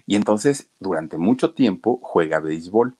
Y 0.07 0.17
entonces 0.17 0.69
durante 0.81 1.19
mucho 1.19 1.53
tiempo 1.53 2.01
juega 2.03 2.41
béisbol 2.41 2.97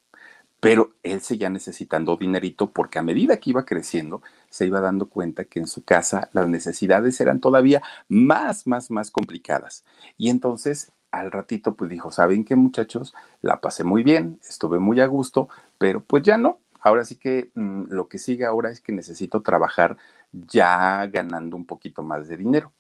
pero 0.61 0.91
él 1.03 1.21
seguía 1.21 1.51
necesitando 1.51 2.17
dinerito 2.17 2.71
porque 2.71 2.99
a 2.99 3.03
medida 3.03 3.37
que 3.37 3.51
iba 3.51 3.65
creciendo 3.65 4.23
se 4.51 4.67
iba 4.67 4.81
dando 4.81 5.09
cuenta 5.09 5.45
que 5.45 5.61
en 5.61 5.67
su 5.67 5.85
casa 5.85 6.31
las 6.33 6.49
necesidades 6.49 7.21
eran 7.21 7.41
todavía 7.41 7.83
más, 8.09 8.67
más, 8.67 8.91
más 8.91 9.11
complicadas. 9.11 9.85
Y 10.17 10.31
entonces 10.31 10.93
al 11.11 11.31
ratito 11.31 11.75
pues 11.75 11.91
dijo, 11.91 12.11
¿saben 12.11 12.45
qué 12.45 12.57
muchachos? 12.57 13.15
La 13.41 13.61
pasé 13.61 13.85
muy 13.85 14.03
bien, 14.03 14.39
estuve 14.49 14.79
muy 14.79 15.01
a 15.01 15.07
gusto, 15.07 15.49
pero 15.79 16.01
pues 16.03 16.23
ya 16.23 16.37
no. 16.37 16.61
Ahora 16.81 17.05
sí 17.05 17.17
que 17.17 17.51
mm, 17.55 17.85
lo 17.89 18.09
que 18.09 18.19
sigue 18.19 18.45
ahora 18.45 18.71
es 18.71 18.81
que 18.81 18.93
necesito 18.93 19.43
trabajar 19.43 19.97
ya 20.33 21.07
ganando 21.07 21.57
un 21.57 21.67
poquito 21.67 22.03
más 22.03 22.29
de 22.29 22.37
dinero. 22.37 22.73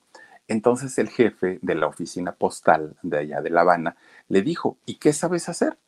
Entonces 0.46 0.96
el 0.98 1.08
jefe 1.08 1.58
de 1.62 1.74
la 1.74 1.86
oficina 1.86 2.32
postal 2.32 2.96
de 3.02 3.18
allá 3.18 3.42
de 3.42 3.50
La 3.50 3.62
Habana 3.62 3.96
le 4.28 4.42
dijo, 4.42 4.78
¿y 4.86 4.96
qué 4.96 5.12
sabes 5.12 5.48
hacer? 5.48 5.78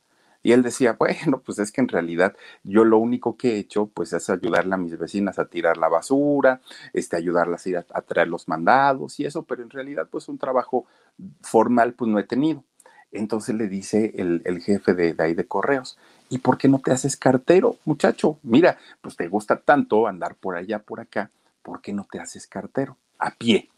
Y 0.42 0.52
él 0.52 0.62
decía, 0.62 0.96
bueno, 0.98 1.40
pues 1.44 1.58
es 1.58 1.72
que 1.72 1.80
en 1.80 1.88
realidad 1.88 2.36
yo 2.62 2.84
lo 2.84 2.98
único 2.98 3.36
que 3.36 3.54
he 3.54 3.58
hecho, 3.58 3.86
pues 3.86 4.12
es 4.12 4.30
ayudarle 4.30 4.74
a 4.74 4.78
mis 4.78 4.98
vecinas 4.98 5.38
a 5.38 5.46
tirar 5.46 5.76
la 5.76 5.88
basura, 5.88 6.60
este, 6.92 7.16
ayudarlas 7.16 7.66
a 7.66 7.68
ir 7.68 7.76
a, 7.76 8.02
traer 8.02 8.28
los 8.28 8.48
mandados 8.48 9.20
y 9.20 9.26
eso, 9.26 9.42
pero 9.42 9.62
en 9.62 9.70
realidad, 9.70 10.08
pues 10.10 10.28
un 10.28 10.38
trabajo 10.38 10.86
formal, 11.42 11.94
pues 11.94 12.10
no 12.10 12.18
he 12.18 12.24
tenido. 12.24 12.64
Entonces 13.12 13.56
le 13.56 13.66
dice 13.66 14.12
el, 14.16 14.62
jefe 14.62 14.94
de, 14.94 15.14
de 15.14 15.24
ahí 15.24 15.34
de 15.34 15.46
correos, 15.46 15.98
¿y 16.28 16.38
por 16.38 16.58
qué 16.58 16.68
no 16.68 16.78
te 16.78 16.92
haces 16.92 17.16
cartero, 17.16 17.76
muchacho? 17.84 18.38
Mira, 18.42 18.78
pues 19.00 19.16
te 19.16 19.26
gusta 19.26 19.56
tanto 19.56 20.06
andar 20.06 20.36
por 20.36 20.56
allá, 20.56 20.78
por 20.78 21.00
acá, 21.00 21.30
¿por 21.62 21.80
qué 21.80 21.92
no 21.92 22.06
te 22.10 22.20
haces 22.20 22.46
cartero? 22.46 22.96
A 23.18 23.32
pie. 23.32 23.68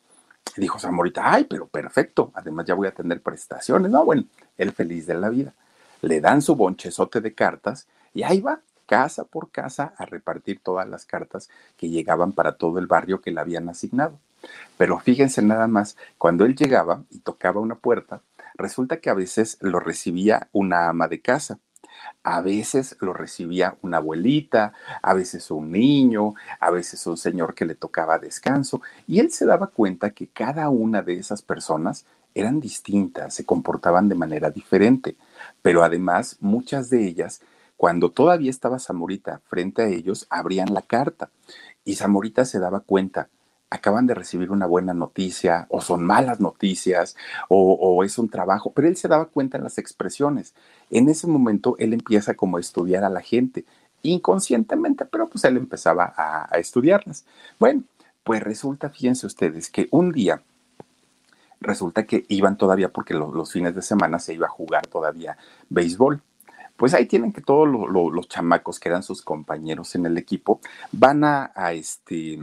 Dijo 0.57 0.79
Zamorita, 0.79 1.33
ay, 1.33 1.45
pero 1.45 1.67
perfecto, 1.67 2.31
además 2.35 2.67
ya 2.67 2.75
voy 2.75 2.87
a 2.87 2.93
tener 2.93 3.23
prestaciones. 3.23 3.91
No, 3.91 4.05
bueno, 4.05 4.25
él 4.59 4.73
feliz 4.73 5.07
de 5.07 5.15
la 5.15 5.31
vida 5.31 5.55
le 6.03 6.21
dan 6.21 6.43
su 6.43 6.55
bonchezote 6.55 7.21
de 7.21 7.35
cartas 7.35 7.89
y 8.13 8.23
ahí 8.25 8.41
va, 8.41 8.61
casa 8.87 9.25
por 9.25 9.51
casa, 9.51 9.95
a 9.97 10.05
repartir 10.05 10.61
todas 10.63 10.87
las 10.87 11.07
cartas 11.07 11.49
que 11.79 11.89
llegaban 11.89 12.33
para 12.33 12.57
todo 12.57 12.79
el 12.79 12.87
barrio 12.87 13.23
que 13.23 13.31
le 13.31 13.41
habían 13.41 13.69
asignado. 13.69 14.19
Pero 14.77 14.99
fíjense 14.99 15.41
nada 15.41 15.67
más, 15.69 15.97
cuando 16.19 16.45
él 16.45 16.55
llegaba 16.57 17.03
y 17.11 17.21
tocaba 17.21 17.61
una 17.61 17.77
puerta, 17.77 18.21
resulta 18.55 18.99
que 18.99 19.09
a 19.09 19.15
veces 19.15 19.57
lo 19.61 19.81
recibía 19.81 20.49
una 20.53 20.89
ama 20.89 21.09
de 21.09 21.21
casa, 21.21 21.59
a 22.25 22.41
veces 22.41 22.97
lo 23.01 23.13
recibía 23.13 23.77
una 23.83 23.99
abuelita, 23.99 24.73
a 25.03 25.15
veces 25.15 25.51
un 25.51 25.71
niño, 25.71 26.35
a 26.59 26.71
veces 26.71 27.07
un 27.07 27.17
señor 27.17 27.55
que 27.55 27.65
le 27.65 27.75
tocaba 27.75 28.19
descanso, 28.19 28.83
y 29.07 29.21
él 29.21 29.31
se 29.31 29.47
daba 29.47 29.69
cuenta 29.69 30.11
que 30.11 30.27
cada 30.27 30.69
una 30.69 31.03
de 31.03 31.15
esas 31.15 31.43
personas 31.43 32.05
eran 32.35 32.61
distintas, 32.61 33.35
se 33.35 33.45
comportaban 33.45 34.09
de 34.09 34.15
manera 34.15 34.51
diferente 34.51 35.17
pero 35.63 35.85
además 35.85 36.37
muchas 36.41 36.91
de 36.91 37.07
ellas, 37.07 37.41
cuando 37.77 38.11
todavía 38.11 38.51
estaba 38.51 38.79
Zamorita 38.79 39.41
frente 39.47 39.83
a 39.83 39.87
ellos, 39.87 40.27
abrían 40.29 40.75
la 40.75 40.83
carta 40.83 41.31
y 41.85 41.95
Zamorita 41.95 42.45
se 42.45 42.59
daba 42.59 42.81
cuenta, 42.81 43.29
acaban 43.71 44.07
de 44.07 44.15
recibir 44.15 44.51
una 44.51 44.67
buena 44.67 44.93
noticia 44.93 45.67
o 45.71 45.81
son 45.81 46.05
malas 46.05 46.41
noticias 46.41 47.17
o, 47.49 48.05
es 48.05 48.19
un 48.19 48.29
trabajo, 48.29 48.73
pero 48.73 48.89
él 48.89 48.97
se 48.97 49.09
daba 49.09 49.27
cuenta 49.27 49.57
en 49.57 49.65
las 49.65 49.79
expresiones. 49.79 50.55
En 50.91 51.09
ese 51.09 51.27
momento 51.27 51.77
él 51.79 51.93
empieza 51.93 52.35
como 52.35 52.57
a 52.57 52.61
estudiar 52.61 53.05
a 53.05 53.09
la 53.09 53.21
gente, 53.21 53.65
inconscientemente, 54.03 55.05
pero 55.07 55.29
pues 55.29 55.45
él 55.45 55.57
empezaba 55.57 56.13
a, 56.17 56.59
estudiarlas. 56.59 57.25
Bueno, 57.59 57.85
pues 58.25 58.43
resulta, 58.43 58.91
fíjense 58.91 59.27
ustedes, 59.27 59.71
que 59.71 59.89
un 59.91 60.13
día 60.13 60.43
resulta 61.63 62.07
que 62.07 62.25
iban 62.29 62.57
todavía, 62.57 62.93
porque 62.93 63.15
los 63.15 63.53
fines 63.53 63.75
de 63.75 63.83
semana 63.83 64.19
se 64.19 64.35
iba 64.35 64.47
a 64.47 64.51
jugar 64.51 64.87
todavía 64.87 65.37
béisbol. 65.69 66.23
Pues 66.77 66.95
ahí 66.95 67.07
tienen 67.07 67.33
que 67.33 67.41
todos 67.41 67.69
los 67.69 68.29
chamacos 68.29 68.81
que 68.81 68.89
eran 68.89 69.03
sus 69.03 69.23
compañeros 69.23 69.95
en 69.95 70.07
el 70.07 70.19
equipo 70.19 70.61
van 70.91 71.23
a, 71.25 71.53
este, 71.73 72.41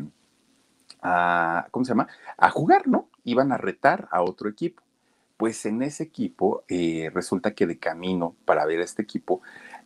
a, 1.01 1.67
¿cómo 1.71 1.83
se 1.83 1.89
llama? 1.89 2.07
A 2.37 2.49
jugar, 2.49 2.87
¿no? 2.87 3.09
Iban 3.23 3.51
a 3.51 3.57
retar 3.57 4.07
a 4.11 4.21
otro 4.21 4.49
equipo. 4.49 4.81
Pues 5.35 5.65
en 5.65 5.81
ese 5.81 6.03
equipo 6.03 6.63
eh, 6.67 7.09
resulta 7.13 7.53
que 7.53 7.67
de 7.67 7.79
camino 7.79 8.35
para 8.45 8.65
ver 8.65 8.81
a 8.81 8.83
este 8.83 9.01
equipo 9.01 9.41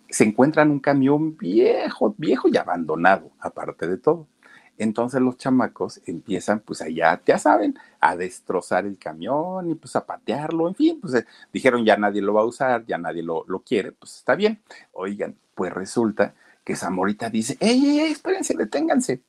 se 0.09 0.23
encuentran 0.23 0.69
un 0.69 0.79
camión 0.79 1.37
viejo, 1.37 2.13
viejo 2.17 2.47
y 2.47 2.57
abandonado, 2.57 3.31
aparte 3.39 3.87
de 3.87 3.97
todo. 3.97 4.27
Entonces 4.77 5.21
los 5.21 5.37
chamacos 5.37 6.01
empiezan, 6.05 6.59
pues 6.59 6.81
allá, 6.81 7.21
ya 7.25 7.37
saben, 7.37 7.77
a 7.99 8.15
destrozar 8.15 8.85
el 8.85 8.97
camión 8.97 9.69
y 9.69 9.75
pues 9.75 9.95
a 9.95 10.05
patearlo, 10.05 10.67
en 10.67 10.75
fin, 10.75 10.99
pues 10.99 11.13
eh, 11.13 11.25
dijeron 11.51 11.85
ya 11.85 11.95
nadie 11.95 12.21
lo 12.21 12.33
va 12.33 12.41
a 12.41 12.45
usar, 12.45 12.85
ya 12.85 12.97
nadie 12.97 13.23
lo, 13.23 13.45
lo 13.47 13.59
quiere, 13.59 13.91
pues 13.91 14.15
está 14.17 14.35
bien. 14.35 14.61
Oigan, 14.93 15.35
pues 15.55 15.71
resulta 15.71 16.33
que 16.63 16.75
Zamorita 16.75 17.29
dice, 17.29 17.57
ey, 17.59 17.99
ey, 17.99 18.11
espérense, 18.11 18.55
deténganse. 18.55 19.21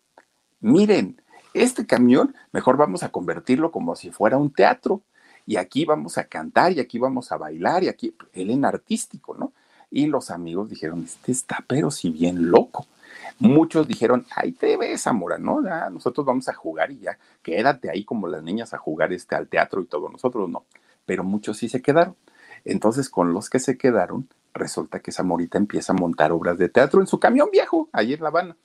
Miren, 0.60 1.20
este 1.52 1.86
camión, 1.86 2.34
mejor 2.52 2.76
vamos 2.76 3.02
a 3.02 3.10
convertirlo 3.10 3.70
como 3.70 3.96
si 3.96 4.10
fuera 4.10 4.36
un 4.36 4.50
teatro. 4.50 5.02
Y 5.46 5.56
aquí 5.56 5.84
vamos 5.84 6.16
a 6.16 6.24
cantar 6.24 6.72
y 6.72 6.80
aquí 6.80 6.98
vamos 6.98 7.30
a 7.30 7.36
bailar 7.36 7.84
y 7.84 7.88
aquí, 7.88 8.14
él 8.32 8.50
en 8.50 8.64
artístico, 8.64 9.36
¿no? 9.38 9.52
Y 9.90 10.06
los 10.06 10.30
amigos 10.30 10.70
dijeron, 10.70 11.04
este 11.04 11.32
está 11.32 11.62
pero 11.66 11.90
si 11.90 12.10
bien 12.10 12.50
loco. 12.50 12.86
Muchos 13.38 13.88
dijeron, 13.88 14.26
ay, 14.34 14.52
te 14.52 14.76
ves, 14.76 15.02
Zamora, 15.02 15.38
¿no? 15.38 15.60
nosotros 15.90 16.24
vamos 16.24 16.48
a 16.48 16.54
jugar 16.54 16.90
y 16.92 17.00
ya, 17.00 17.18
quédate 17.42 17.90
ahí 17.90 18.04
como 18.04 18.28
las 18.28 18.42
niñas 18.42 18.74
a 18.74 18.78
jugar 18.78 19.12
este, 19.12 19.34
al 19.34 19.48
teatro 19.48 19.82
y 19.82 19.86
todo, 19.86 20.08
nosotros 20.08 20.48
no. 20.48 20.64
Pero 21.04 21.24
muchos 21.24 21.58
sí 21.58 21.68
se 21.68 21.82
quedaron. 21.82 22.16
Entonces, 22.64 23.10
con 23.10 23.34
los 23.34 23.50
que 23.50 23.58
se 23.58 23.76
quedaron, 23.76 24.28
resulta 24.54 25.00
que 25.00 25.12
Zamorita 25.12 25.58
empieza 25.58 25.92
a 25.92 25.96
montar 25.96 26.32
obras 26.32 26.56
de 26.58 26.68
teatro 26.68 27.00
en 27.00 27.06
su 27.06 27.18
camión 27.18 27.50
viejo, 27.50 27.88
allí 27.92 28.14
en 28.14 28.22
La 28.22 28.28
Habana. 28.28 28.56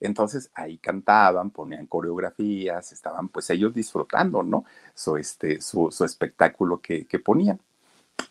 Entonces 0.00 0.50
ahí 0.54 0.78
cantaban, 0.78 1.50
ponían 1.50 1.86
coreografías, 1.86 2.92
estaban 2.92 3.28
pues 3.28 3.48
ellos 3.50 3.72
disfrutando, 3.72 4.42
¿no? 4.42 4.64
Su, 4.94 5.16
este, 5.16 5.60
su, 5.60 5.88
espectáculo 6.04 6.80
que, 6.80 7.06
que, 7.06 7.18
ponían. 7.18 7.60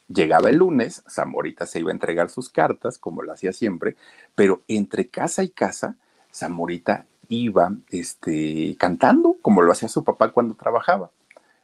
Llegaba 0.08 0.50
el 0.50 0.58
lunes, 0.58 1.04
Zamorita 1.10 1.66
se 1.66 1.80
iba 1.80 1.90
a 1.90 1.94
entregar 1.94 2.30
sus 2.30 2.50
cartas, 2.50 2.98
como 2.98 3.24
lo 3.24 3.32
hacía 3.32 3.54
siempre, 3.54 3.96
pero 4.36 4.62
entre 4.68 5.08
casa 5.08 5.44
y 5.44 5.50
casa, 5.50 5.96
Zamorita 6.34 7.06
iba 7.30 7.74
este, 7.90 8.76
cantando, 8.78 9.38
como 9.42 9.62
lo 9.62 9.72
hacía 9.72 9.90
su 9.90 10.04
papá 10.04 10.32
cuando 10.32 10.56
trabajaba. 10.56 11.12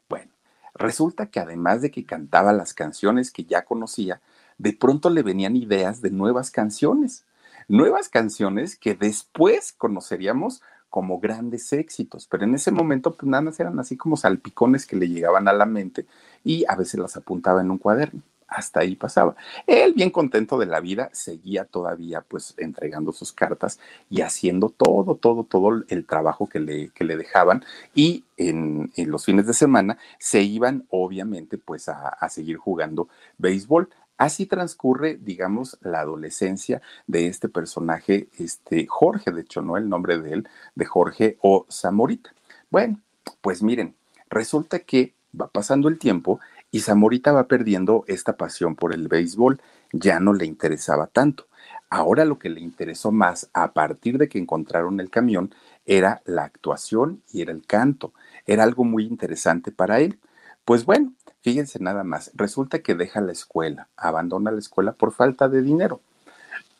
Bueno, 0.07 0.31
resulta 0.73 1.27
que 1.27 1.39
además 1.39 1.81
de 1.81 1.91
que 1.91 2.05
cantaba 2.05 2.53
las 2.53 2.73
canciones 2.73 3.31
que 3.31 3.43
ya 3.43 3.65
conocía, 3.65 4.21
de 4.57 4.73
pronto 4.73 5.09
le 5.09 5.21
venían 5.21 5.55
ideas 5.55 6.01
de 6.01 6.11
nuevas 6.11 6.49
canciones 6.49 7.25
nuevas 7.69 8.09
canciones 8.09 8.75
que 8.75 8.95
después 8.95 9.71
conoceríamos 9.71 10.61
como 10.89 11.19
grandes 11.19 11.71
éxitos, 11.73 12.27
pero 12.27 12.43
en 12.43 12.55
ese 12.55 12.71
momento 12.71 13.15
pues 13.15 13.29
nada 13.29 13.41
más 13.41 13.59
eran 13.59 13.79
así 13.79 13.95
como 13.97 14.17
salpicones 14.17 14.85
que 14.85 14.95
le 14.95 15.07
llegaban 15.07 15.47
a 15.47 15.53
la 15.53 15.65
mente 15.65 16.05
y 16.43 16.65
a 16.67 16.75
veces 16.75 16.99
las 16.99 17.15
apuntaba 17.15 17.61
en 17.61 17.71
un 17.71 17.77
cuaderno. 17.77 18.21
Hasta 18.47 18.79
ahí 18.79 18.95
pasaba. 18.95 19.35
Él, 19.67 19.93
bien 19.93 20.09
contento 20.09 20.57
de 20.57 20.65
la 20.65 20.79
vida, 20.79 21.11
seguía 21.13 21.65
todavía 21.65 22.21
pues 22.21 22.55
entregando 22.57 23.11
sus 23.11 23.31
cartas 23.31 23.79
y 24.09 24.21
haciendo 24.21 24.69
todo, 24.69 25.13
todo, 25.13 25.43
todo 25.43 25.83
el 25.87 26.05
trabajo 26.07 26.47
que 26.47 26.59
le, 26.59 26.89
que 26.89 27.03
le 27.03 27.15
dejaban 27.15 27.63
y 27.93 28.23
en, 28.37 28.91
los 28.95 29.25
fines 29.25 29.45
de 29.45 29.53
semana 29.53 29.99
se 30.17 30.41
iban 30.41 30.85
obviamente 30.89 31.59
pues 31.59 31.89
a, 31.89 32.09
a 32.09 32.29
seguir 32.29 32.57
jugando 32.57 33.07
béisbol. 33.37 33.89
Así 34.19 34.45
transcurre, 34.45 35.17
digamos, 35.17 35.77
la 35.79 36.01
adolescencia 36.01 36.81
de 37.07 37.27
este 37.27 37.47
personaje, 37.47 38.27
este 38.37 38.85
Jorge, 38.85 39.31
de 39.31 39.39
hecho, 39.39 39.61
¿no? 39.61 39.77
El 39.77 39.87
nombre 39.87 40.19
de 40.19 40.33
él, 40.33 40.49
de 40.75 40.83
Jorge 40.83 41.37
o 41.41 41.65
Zamorita. 41.71 42.33
Bueno, 42.69 42.99
pues 43.39 43.63
miren, 43.63 43.95
resulta 44.29 44.79
que 44.79 45.13
va 45.39 45.47
pasando 45.47 45.87
el 45.87 45.97
tiempo 45.97 46.41
y 46.69 46.81
Zamorita 46.81 47.31
va 47.31 47.47
perdiendo 47.47 48.03
esta 48.07 48.35
pasión 48.35 48.75
por 48.75 48.93
el 48.93 49.07
béisbol, 49.07 49.61
ya 49.93 50.19
no 50.19 50.33
le 50.33 50.45
interesaba 50.45 51.07
tanto. 51.07 51.47
Ahora 51.89 52.25
lo 52.25 52.39
que 52.39 52.49
le 52.49 52.59
interesó 52.59 53.13
más 53.13 53.49
a 53.53 53.71
partir 53.71 54.17
de 54.17 54.27
que 54.27 54.37
encontraron 54.37 54.99
el 54.99 55.09
camión 55.09 55.55
era 55.85 56.21
la 56.25 56.43
actuación 56.43 57.23
y 57.31 57.41
era 57.41 57.53
el 57.53 57.65
canto. 57.65 58.13
Era 58.45 58.63
algo 58.63 58.83
muy 58.83 59.05
interesante 59.05 59.71
para 59.71 60.01
él. 60.01 60.19
Pues 60.65 60.83
bueno, 60.83 61.13
Fíjense 61.41 61.79
nada 61.79 62.03
más, 62.03 62.31
resulta 62.35 62.79
que 62.79 62.95
deja 62.95 63.21
la 63.21 63.31
escuela, 63.31 63.87
abandona 63.95 64.51
la 64.51 64.59
escuela 64.59 64.91
por 64.91 65.13
falta 65.13 65.47
de 65.47 65.61
dinero. 65.61 66.01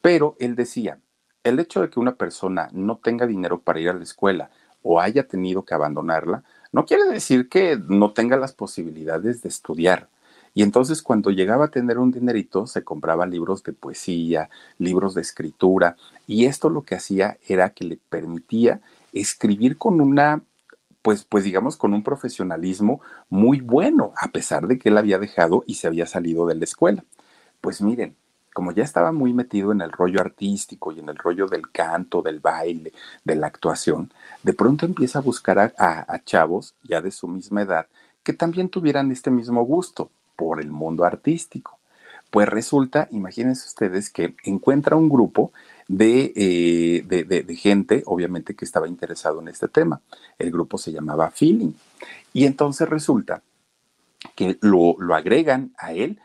Pero 0.02 0.36
él 0.40 0.56
decía, 0.56 1.00
el 1.44 1.60
hecho 1.60 1.82
de 1.82 1.90
que 1.90 2.00
una 2.00 2.16
persona 2.16 2.70
no 2.74 2.98
tenga 2.98 3.26
dinero 3.26 3.62
para 3.62 3.80
ir 3.80 3.90
a 3.90 3.94
la 3.94 4.04
escuela 4.04 4.50
o 4.82 5.00
haya 5.00 5.28
tenido 5.28 5.64
que 5.64 5.74
abandonarla, 5.74 6.44
no 6.72 6.86
quiere 6.86 7.06
decir 7.06 7.50
que 7.50 7.80
no 7.88 8.12
tenga 8.12 8.38
las 8.38 8.54
posibilidades 8.54 9.42
de 9.42 9.50
estudiar. 9.50 10.10
Y 10.54 10.64
entonces 10.64 11.02
cuando 11.02 11.32
llegaba 11.32 11.66
a 11.66 11.72
tener 11.72 11.98
un 11.98 12.12
dinerito, 12.12 12.68
se 12.68 12.84
compraba 12.84 13.26
libros 13.26 13.64
de 13.64 13.74
poesía, 13.74 14.50
libros 14.78 15.14
de 15.14 15.22
escritura, 15.22 15.96
y 16.28 16.46
esto 16.46 16.70
lo 16.70 16.84
que 16.84 16.96
hacía 16.96 17.38
era 17.48 17.70
que 17.70 17.86
le 17.86 18.00
permitía 18.10 18.82
escribir 19.14 19.78
con 19.78 20.02
una 20.02 20.42
pues, 21.02 21.24
pues 21.26 21.44
digamos, 21.44 21.78
con 21.78 21.94
un 21.94 22.04
profesionalismo 22.04 23.02
muy 23.30 23.62
bueno, 23.62 24.14
a 24.18 24.30
pesar 24.30 24.68
de 24.68 24.78
que 24.78 24.90
él 24.90 24.98
había 24.98 25.20
dejado 25.20 25.64
y 25.66 25.76
se 25.76 25.88
había 25.88 26.06
salido 26.06 26.46
de 26.46 26.56
la 26.56 26.64
escuela. 26.66 27.06
Pues 27.62 27.82
miren, 27.82 28.16
como 28.54 28.72
ya 28.72 28.84
estaba 28.84 29.12
muy 29.12 29.34
metido 29.34 29.72
en 29.72 29.82
el 29.82 29.92
rollo 29.92 30.20
artístico 30.22 30.92
y 30.92 31.00
en 31.00 31.10
el 31.10 31.18
rollo 31.18 31.48
del 31.48 31.72
canto, 31.72 32.22
del 32.22 32.40
baile, 32.40 32.92
de 33.24 33.36
la 33.36 33.48
actuación, 33.48 34.12
de 34.44 34.54
pronto 34.54 34.86
empieza 34.86 35.20
a 35.20 35.22
buscar 35.22 35.60
a, 35.60 35.72
a, 35.78 36.24
chavos 36.24 36.76
ya 36.84 37.02
de 37.02 37.12
su 37.12 37.28
misma 37.28 37.62
edad 37.62 37.88
que 38.24 38.34
también 38.34 38.70
tuvieran 38.70 39.12
este 39.12 39.32
mismo 39.32 39.64
gusto 39.64 40.12
por 40.36 40.60
el 40.60 40.72
mundo 40.72 41.06
artístico. 41.06 41.79
Pues 42.30 42.48
resulta, 42.48 43.08
imagínense 43.12 43.68
ustedes 43.68 44.10
que 44.10 44.36
encuentra 44.44 44.96
un 44.96 45.10
grupo 45.10 45.52
eh, 45.98 47.04
de, 47.06 47.24
de, 47.24 47.56
gente, 47.56 48.04
obviamente, 48.06 48.56
que 48.56 48.66
estaba 48.66 48.88
interesado 48.88 49.42
en 49.42 49.48
este 49.48 49.68
tema. 49.68 50.02
El 50.38 50.52
grupo 50.52 50.78
se 50.78 50.92
llamaba 50.92 51.32
Feeling. 51.32 51.74
Y 52.32 52.46
entonces 52.46 52.88
resulta 52.88 53.42
que 54.36 54.58
lo, 54.62 54.96
lo 55.00 55.16
agregan 55.16 55.74
a 55.78 55.94
él 55.94 56.20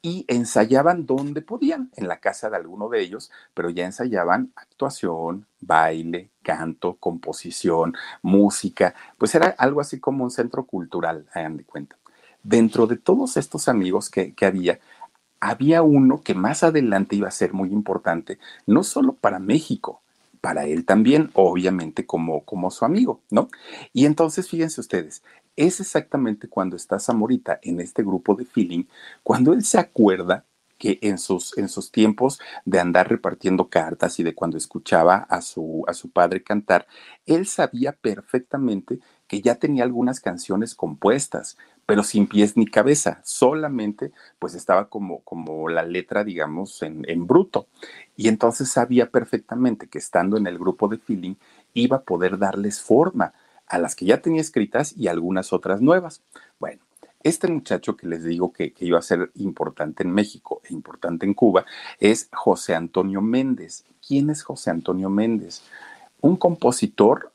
y 0.00 0.24
ensayaban 0.28 1.06
donde 1.06 1.42
podían, 1.42 1.90
en 1.96 2.06
la 2.06 2.20
casa 2.20 2.48
de 2.48 2.56
alguno 2.56 2.88
de 2.88 3.00
ellos, 3.00 3.30
pero 3.54 3.70
ya 3.70 3.84
ensayaban 3.84 4.52
actuación, 4.54 5.46
baile, 5.60 6.30
canto, 6.42 6.96
composición, 7.00 7.94
música, 8.22 8.94
pues 9.18 9.34
era 9.34 9.48
algo 9.58 9.80
así 9.80 9.98
como 9.98 10.22
un 10.22 10.30
centro 10.30 10.64
cultural, 10.64 11.26
hagan 11.34 11.56
de 11.56 11.64
cuenta. 11.64 11.96
Dentro 12.44 12.86
de 12.86 12.96
todos 12.96 13.36
estos 13.36 13.68
amigos 13.68 14.08
que, 14.08 14.32
que 14.34 14.46
había, 14.46 14.78
había 15.40 15.82
uno 15.82 16.22
que 16.22 16.34
más 16.34 16.62
adelante 16.62 17.16
iba 17.16 17.28
a 17.28 17.32
ser 17.32 17.52
muy 17.52 17.70
importante, 17.70 18.38
no 18.66 18.82
solo 18.82 19.14
para 19.14 19.38
México, 19.38 20.02
para 20.40 20.66
él 20.66 20.84
también, 20.84 21.30
obviamente 21.34 22.06
como, 22.06 22.44
como 22.44 22.70
su 22.70 22.84
amigo, 22.84 23.20
¿no? 23.30 23.48
Y 23.92 24.06
entonces, 24.06 24.48
fíjense 24.48 24.80
ustedes, 24.80 25.22
es 25.56 25.80
exactamente 25.80 26.48
cuando 26.48 26.76
está 26.76 27.00
Zamorita 27.00 27.58
en 27.62 27.80
este 27.80 28.02
grupo 28.02 28.34
de 28.34 28.44
feeling, 28.44 28.84
cuando 29.22 29.52
él 29.52 29.64
se 29.64 29.78
acuerda 29.78 30.44
que 30.78 30.98
en 31.02 31.18
sus, 31.18 31.58
en 31.58 31.68
sus 31.68 31.90
tiempos 31.90 32.38
de 32.64 32.78
andar 32.78 33.08
repartiendo 33.08 33.68
cartas 33.68 34.20
y 34.20 34.22
de 34.22 34.34
cuando 34.34 34.56
escuchaba 34.56 35.16
a 35.28 35.42
su, 35.42 35.84
a 35.88 35.94
su 35.94 36.10
padre 36.10 36.42
cantar, 36.42 36.86
él 37.26 37.46
sabía 37.46 37.92
perfectamente 37.92 39.00
que 39.26 39.42
ya 39.42 39.56
tenía 39.56 39.82
algunas 39.82 40.20
canciones 40.20 40.76
compuestas, 40.76 41.58
pero 41.88 42.02
sin 42.02 42.26
pies 42.26 42.54
ni 42.54 42.66
cabeza, 42.66 43.22
solamente 43.24 44.12
pues 44.38 44.52
estaba 44.52 44.90
como, 44.90 45.20
como 45.20 45.70
la 45.70 45.82
letra, 45.82 46.22
digamos, 46.22 46.82
en, 46.82 47.02
en 47.08 47.26
bruto. 47.26 47.66
Y 48.14 48.28
entonces 48.28 48.68
sabía 48.70 49.10
perfectamente 49.10 49.86
que 49.88 49.96
estando 49.96 50.36
en 50.36 50.46
el 50.46 50.58
grupo 50.58 50.88
de 50.88 50.98
feeling 50.98 51.36
iba 51.72 51.96
a 51.96 52.02
poder 52.02 52.36
darles 52.36 52.82
forma 52.82 53.32
a 53.66 53.78
las 53.78 53.96
que 53.96 54.04
ya 54.04 54.20
tenía 54.20 54.42
escritas 54.42 54.94
y 54.98 55.08
algunas 55.08 55.54
otras 55.54 55.80
nuevas. 55.80 56.20
Bueno, 56.60 56.82
este 57.22 57.48
muchacho 57.48 57.96
que 57.96 58.06
les 58.06 58.22
digo 58.22 58.52
que, 58.52 58.74
que, 58.74 58.84
iba 58.84 58.98
a 58.98 59.02
ser 59.02 59.30
importante 59.36 60.02
en 60.02 60.10
México 60.10 60.60
e 60.68 60.74
importante 60.74 61.24
en 61.24 61.32
Cuba 61.32 61.64
es 62.00 62.28
José 62.34 62.74
Antonio 62.74 63.22
Méndez. 63.22 63.86
¿Quién 64.06 64.28
es 64.28 64.42
José 64.42 64.70
Antonio 64.70 65.08
Méndez? 65.08 65.62
Un 66.20 66.36
compositor 66.36 67.32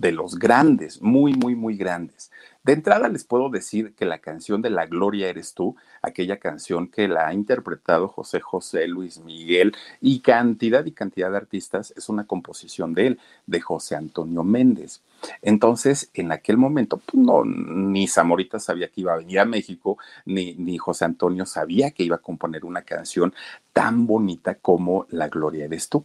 de 0.00 0.12
los 0.12 0.38
grandes, 0.38 1.02
muy, 1.02 1.34
muy, 1.34 1.54
muy 1.54 1.76
grandes. 1.76 2.30
De 2.62 2.74
entrada 2.74 3.08
les 3.08 3.24
puedo 3.24 3.48
decir 3.48 3.94
que 3.94 4.04
la 4.04 4.18
canción 4.18 4.60
de 4.60 4.68
La 4.68 4.84
Gloria 4.84 5.30
eres 5.30 5.54
tú, 5.54 5.76
aquella 6.02 6.38
canción 6.38 6.88
que 6.88 7.08
la 7.08 7.28
ha 7.28 7.32
interpretado 7.32 8.06
José 8.06 8.40
José, 8.40 8.86
Luis 8.86 9.18
Miguel 9.20 9.74
y 10.02 10.20
cantidad 10.20 10.84
y 10.84 10.92
cantidad 10.92 11.30
de 11.30 11.38
artistas, 11.38 11.94
es 11.96 12.10
una 12.10 12.26
composición 12.26 12.92
de 12.92 13.06
él, 13.06 13.20
de 13.46 13.62
José 13.62 13.96
Antonio 13.96 14.44
Méndez. 14.44 15.00
Entonces, 15.40 16.10
en 16.12 16.32
aquel 16.32 16.58
momento, 16.58 16.98
pues 16.98 17.14
no, 17.14 17.46
ni 17.46 18.06
Zamorita 18.06 18.58
sabía 18.58 18.88
que 18.88 19.00
iba 19.00 19.14
a 19.14 19.18
venir 19.18 19.40
a 19.40 19.46
México, 19.46 19.96
ni, 20.26 20.54
ni 20.54 20.76
José 20.76 21.06
Antonio 21.06 21.46
sabía 21.46 21.92
que 21.92 22.02
iba 22.02 22.16
a 22.16 22.20
componer 22.20 22.66
una 22.66 22.82
canción 22.82 23.32
tan 23.72 24.06
bonita 24.06 24.56
como 24.56 25.06
La 25.08 25.28
Gloria 25.28 25.64
eres 25.64 25.88
tú. 25.88 26.04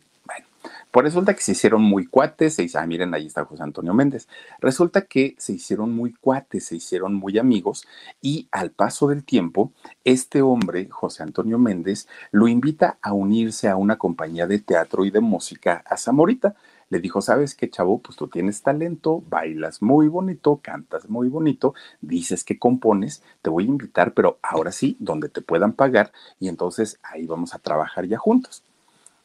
Pues 0.91 1.04
resulta 1.04 1.34
que 1.34 1.41
se 1.41 1.51
hicieron 1.51 1.82
muy 1.82 2.06
cuates, 2.06 2.56
se 2.56 2.69
ah, 2.75 2.86
miren, 2.86 3.13
ahí 3.13 3.25
está 3.25 3.45
José 3.45 3.63
Antonio 3.63 3.93
Méndez. 3.93 4.28
Resulta 4.60 5.01
que 5.01 5.36
se 5.38 5.54
hicieron 5.54 5.93
muy 5.93 6.13
cuates, 6.13 6.65
se 6.65 6.75
hicieron 6.78 7.13
muy 7.13 7.38
amigos 7.38 7.86
y 8.21 8.47
al 8.51 8.71
paso 8.71 9.08
del 9.08 9.23
tiempo, 9.23 9.71
este 10.04 10.41
hombre, 10.41 10.88
José 10.89 11.23
Antonio 11.23 11.60
Méndez, 11.60 12.08
lo 12.32 12.47
invita 12.47 12.97
a 13.01 13.13
unirse 13.13 13.67
a 13.67 13.75
una 13.75 13.97
compañía 13.97 14.47
de 14.47 14.60
teatro 14.60 15.06
y 15.06 15.12
de 15.12 15.19
música 15.19 15.84
a 15.86 15.97
Zamorita. 15.97 16.56
Le 16.89 16.99
dijo, 16.99 17.19
¿sabes 17.19 17.56
qué, 17.56 17.69
chavo? 17.69 17.99
Pues 17.99 18.15
tú 18.15 18.28
tienes 18.28 18.62
talento, 18.62 19.23
bailas 19.28 19.82
muy 19.82 20.08
bonito, 20.08 20.60
cantas 20.62 21.10
muy 21.10 21.30
bonito, 21.30 21.73
dices 21.99 22.43
que 22.43 22.60
compones, 22.60 23.23
te 23.41 23.49
voy 23.49 23.63
a 23.65 23.67
invitar, 23.67 24.13
pero 24.13 24.38
ahora 24.43 24.71
sí, 24.71 24.95
donde 24.99 25.30
te 25.30 25.41
puedan 25.41 25.73
pagar 25.73 26.12
y 26.39 26.47
entonces 26.47 26.99
ahí 27.01 27.25
vamos 27.25 27.56
a 27.56 27.60
trabajar 27.60 28.06
ya 28.06 28.17
juntos. 28.17 28.63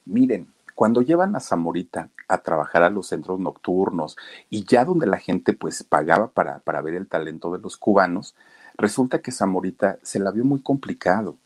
Miren, 0.06 0.48
cuando 0.80 1.02
llevan 1.02 1.36
a 1.36 1.40
Zamorita 1.40 2.08
a 2.26 2.38
trabajar 2.38 2.82
a 2.82 2.88
los 2.88 3.08
centros 3.08 3.38
nocturnos 3.38 4.16
y 4.48 4.64
ya 4.64 4.86
donde 4.86 5.06
la 5.06 5.18
gente 5.18 5.52
pues 5.52 5.82
pagaba 5.84 6.28
para, 6.30 6.60
para 6.60 6.80
ver 6.80 6.94
el 6.94 7.06
talento 7.06 7.52
de 7.52 7.58
los 7.58 7.76
cubanos, 7.76 8.34
resulta 8.78 9.20
que 9.20 9.30
Zamorita 9.30 9.98
se 10.02 10.18
la 10.20 10.30
vio 10.30 10.42
muy 10.42 10.62
complicado 10.62 11.36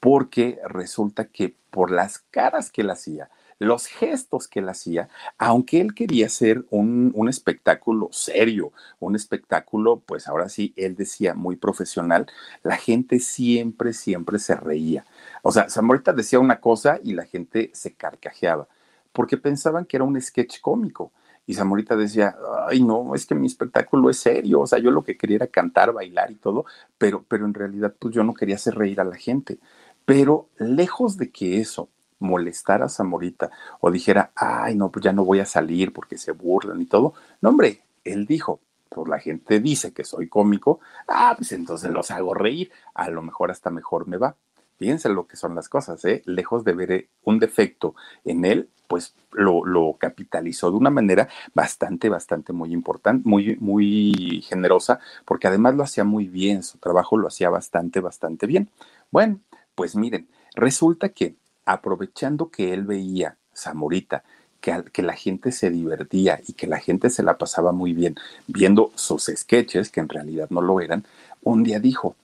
porque 0.00 0.58
resulta 0.66 1.26
que 1.26 1.54
por 1.70 1.92
las 1.92 2.18
caras 2.32 2.72
que 2.72 2.80
él 2.80 2.90
hacía, 2.90 3.30
los 3.60 3.86
gestos 3.86 4.48
que 4.48 4.58
él 4.58 4.68
hacía, 4.68 5.08
aunque 5.38 5.80
él 5.80 5.94
quería 5.94 6.26
hacer 6.26 6.64
un, 6.70 7.12
un, 7.14 7.28
espectáculo 7.28 8.08
serio, 8.10 8.72
un 8.98 9.14
espectáculo, 9.14 10.02
pues 10.04 10.26
ahora 10.26 10.48
sí, 10.48 10.72
él 10.74 10.96
decía 10.96 11.34
muy 11.34 11.54
profesional, 11.54 12.26
la 12.64 12.76
gente 12.76 13.20
siempre, 13.20 13.92
siempre 13.92 14.40
se 14.40 14.56
reía. 14.56 15.04
O 15.42 15.52
sea, 15.52 15.70
Zamorita 15.70 16.12
decía 16.12 16.40
una 16.40 16.58
cosa 16.58 16.98
y 17.04 17.12
la 17.12 17.26
gente 17.26 17.70
se 17.72 17.94
carcajeaba, 17.94 18.66
porque 19.12 19.36
pensaban 19.36 19.84
que 19.84 19.96
era 19.96 20.04
un 20.04 20.20
sketch 20.20 20.60
cómico. 20.60 21.12
Y 21.46 21.54
Zamorita 21.54 21.96
decía, 21.96 22.36
ay, 22.68 22.82
no, 22.82 23.14
es 23.14 23.26
que 23.26 23.34
mi 23.34 23.46
espectáculo 23.46 24.10
es 24.10 24.18
serio, 24.18 24.60
o 24.60 24.66
sea, 24.66 24.78
yo 24.78 24.90
lo 24.90 25.02
que 25.02 25.16
quería 25.16 25.36
era 25.36 25.46
cantar, 25.48 25.92
bailar 25.92 26.30
y 26.30 26.36
todo, 26.36 26.64
pero, 26.96 27.24
pero 27.26 27.44
en 27.44 27.54
realidad, 27.54 27.94
pues 27.98 28.14
yo 28.14 28.22
no 28.22 28.34
quería 28.34 28.54
hacer 28.54 28.76
reír 28.76 29.00
a 29.00 29.04
la 29.04 29.16
gente. 29.16 29.58
Pero 30.04 30.48
lejos 30.58 31.16
de 31.16 31.30
que 31.30 31.60
eso 31.60 31.88
molestara 32.20 32.84
a 32.84 32.88
Zamorita 32.88 33.50
o 33.80 33.90
dijera, 33.90 34.30
ay, 34.36 34.76
no, 34.76 34.90
pues 34.90 35.04
ya 35.04 35.12
no 35.12 35.24
voy 35.24 35.40
a 35.40 35.46
salir 35.46 35.92
porque 35.92 36.18
se 36.18 36.32
burlan 36.32 36.80
y 36.80 36.86
todo, 36.86 37.14
no, 37.40 37.48
hombre, 37.48 37.82
él 38.04 38.26
dijo, 38.26 38.60
pues 38.88 39.08
la 39.08 39.18
gente 39.18 39.60
dice 39.60 39.92
que 39.92 40.04
soy 40.04 40.28
cómico, 40.28 40.80
ah, 41.08 41.34
pues 41.36 41.52
entonces 41.52 41.90
los 41.90 42.10
hago 42.10 42.34
reír, 42.34 42.70
a 42.94 43.08
lo 43.08 43.22
mejor 43.22 43.50
hasta 43.50 43.70
mejor 43.70 44.06
me 44.06 44.18
va. 44.18 44.36
Fíjense 44.78 45.08
lo 45.08 45.26
que 45.26 45.36
son 45.36 45.54
las 45.54 45.68
cosas, 45.68 46.04
¿eh? 46.04 46.22
Lejos 46.24 46.64
de 46.64 46.72
ver 46.72 46.92
eh, 46.92 47.08
un 47.24 47.38
defecto 47.38 47.94
en 48.24 48.44
él, 48.44 48.70
pues 48.90 49.14
lo, 49.30 49.94
capitalizó 50.00 50.68
de 50.72 50.76
una 50.76 50.90
manera 50.90 51.28
bastante, 51.54 52.08
bastante 52.08 52.52
muy 52.52 52.72
importante, 52.72 53.22
muy, 53.24 53.56
muy 53.60 54.42
generosa, 54.48 54.98
porque 55.24 55.46
además 55.46 55.76
lo 55.76 55.84
hacía 55.84 56.02
muy 56.02 56.26
bien, 56.26 56.64
su 56.64 56.76
trabajo 56.78 57.16
lo 57.16 57.28
hacía 57.28 57.50
bastante, 57.50 58.00
bastante 58.00 58.48
bien. 58.48 58.68
Bueno, 59.12 59.38
pues 59.76 59.94
miren, 59.94 60.26
resulta 60.56 61.10
que 61.10 61.36
aprovechando 61.64 62.50
que 62.50 62.74
él 62.74 62.82
veía, 62.82 63.36
Zamorita, 63.56 64.24
que, 64.60 64.82
que, 64.92 65.02
la 65.02 65.14
gente 65.14 65.52
se 65.52 65.70
divertía 65.70 66.40
y 66.44 66.54
que 66.54 66.66
la 66.66 66.80
gente 66.80 67.10
se 67.10 67.22
la 67.22 67.38
pasaba 67.38 67.70
muy 67.70 67.92
bien 67.92 68.16
viendo 68.48 68.90
sus 68.96 69.30
sketches, 69.32 69.92
que 69.92 70.00
en 70.00 70.08
realidad 70.08 70.48
no 70.50 70.62
lo 70.62 70.80
eran, 70.80 71.04
un 71.44 71.62
día 71.62 71.78
dijo, 71.78 72.16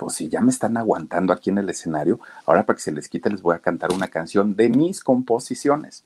pues 0.00 0.14
si 0.14 0.30
ya 0.30 0.40
me 0.40 0.50
están 0.50 0.78
aguantando 0.78 1.30
aquí 1.30 1.50
en 1.50 1.58
el 1.58 1.68
escenario, 1.68 2.20
ahora 2.46 2.64
para 2.64 2.78
que 2.78 2.82
se 2.82 2.90
les 2.90 3.06
quite 3.06 3.28
les 3.28 3.42
voy 3.42 3.54
a 3.54 3.58
cantar 3.58 3.92
una 3.92 4.08
canción 4.08 4.56
de 4.56 4.70
mis 4.70 5.04
composiciones. 5.04 6.04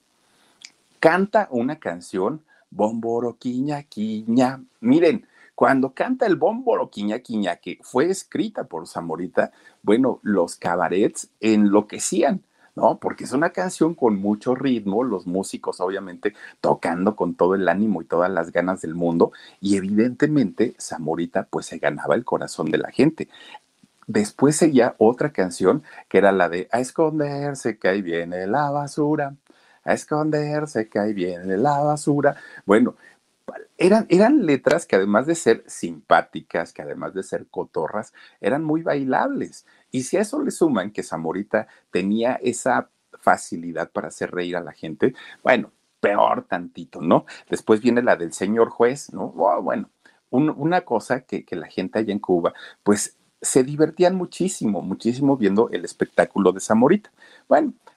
Canta 0.98 1.46
una 1.52 1.78
canción, 1.78 2.42
Bomboro 2.72 3.36
Quiña 3.38 3.84
Quiña. 3.84 4.64
Miren, 4.80 5.28
cuando 5.54 5.94
canta 5.94 6.26
el 6.26 6.34
Bomboro 6.34 6.90
Quiña 6.90 7.20
Quiña, 7.20 7.54
que 7.54 7.78
fue 7.82 8.10
escrita 8.10 8.64
por 8.64 8.88
Zamorita, 8.88 9.52
bueno, 9.84 10.18
los 10.22 10.56
cabarets 10.56 11.28
enloquecían. 11.38 12.42
¿no? 12.76 12.98
Porque 12.98 13.22
es 13.22 13.30
una 13.30 13.50
canción 13.50 13.94
con 13.94 14.16
mucho 14.16 14.56
ritmo, 14.56 15.04
los 15.04 15.28
músicos 15.28 15.80
obviamente 15.80 16.34
tocando 16.60 17.14
con 17.14 17.34
todo 17.36 17.54
el 17.54 17.68
ánimo 17.68 18.02
y 18.02 18.04
todas 18.04 18.30
las 18.30 18.50
ganas 18.50 18.80
del 18.80 18.96
mundo, 18.96 19.30
y 19.60 19.76
evidentemente 19.76 20.74
Zamorita 20.80 21.44
pues 21.44 21.66
se 21.66 21.78
ganaba 21.78 22.16
el 22.16 22.24
corazón 22.24 22.72
de 22.72 22.78
la 22.78 22.90
gente. 22.90 23.28
Después 24.06 24.56
seguía 24.56 24.94
otra 24.98 25.32
canción 25.32 25.82
que 26.08 26.18
era 26.18 26.32
la 26.32 26.48
de 26.48 26.68
A 26.72 26.80
esconderse 26.80 27.78
que 27.78 27.88
ahí 27.88 28.02
viene 28.02 28.46
la 28.46 28.70
basura, 28.70 29.34
a 29.84 29.92
esconderse 29.94 30.88
que 30.88 30.98
ahí 30.98 31.14
viene 31.14 31.56
la 31.56 31.78
basura. 31.78 32.36
Bueno, 32.66 32.96
eran, 33.76 34.06
eran 34.08 34.46
letras 34.46 34.86
que 34.86 34.96
además 34.96 35.26
de 35.26 35.34
ser 35.34 35.64
simpáticas, 35.66 36.72
que 36.72 36.82
además 36.82 37.14
de 37.14 37.22
ser 37.22 37.46
cotorras, 37.48 38.12
eran 38.40 38.64
muy 38.64 38.82
bailables. 38.82 39.66
Y 39.90 40.04
si 40.04 40.16
a 40.16 40.20
eso 40.20 40.42
le 40.42 40.50
suman 40.50 40.90
que 40.90 41.02
Zamorita 41.02 41.66
tenía 41.90 42.34
esa 42.42 42.88
facilidad 43.20 43.90
para 43.90 44.08
hacer 44.08 44.30
reír 44.30 44.56
a 44.56 44.60
la 44.60 44.72
gente, 44.72 45.14
bueno, 45.42 45.72
peor 46.00 46.46
tantito, 46.46 47.00
¿no? 47.00 47.24
Después 47.48 47.80
viene 47.80 48.02
la 48.02 48.16
del 48.16 48.32
señor 48.32 48.68
juez, 48.68 49.12
¿no? 49.12 49.32
Oh, 49.36 49.62
bueno, 49.62 49.88
una 50.30 50.82
cosa 50.82 51.20
que, 51.20 51.44
que 51.44 51.56
la 51.56 51.68
gente 51.68 51.98
allá 51.98 52.12
en 52.12 52.18
Cuba, 52.18 52.52
pues 52.82 53.16
se 53.44 53.62
divertían 53.64 54.16
muchísimo, 54.16 54.82
muchísimo 54.82 55.36
viendo 55.36 55.68
el 55.70 55.84
espectáculo 55.84 56.52
de 56.52 56.60
Zamorita. 56.60 57.10
Bueno, 57.48 57.74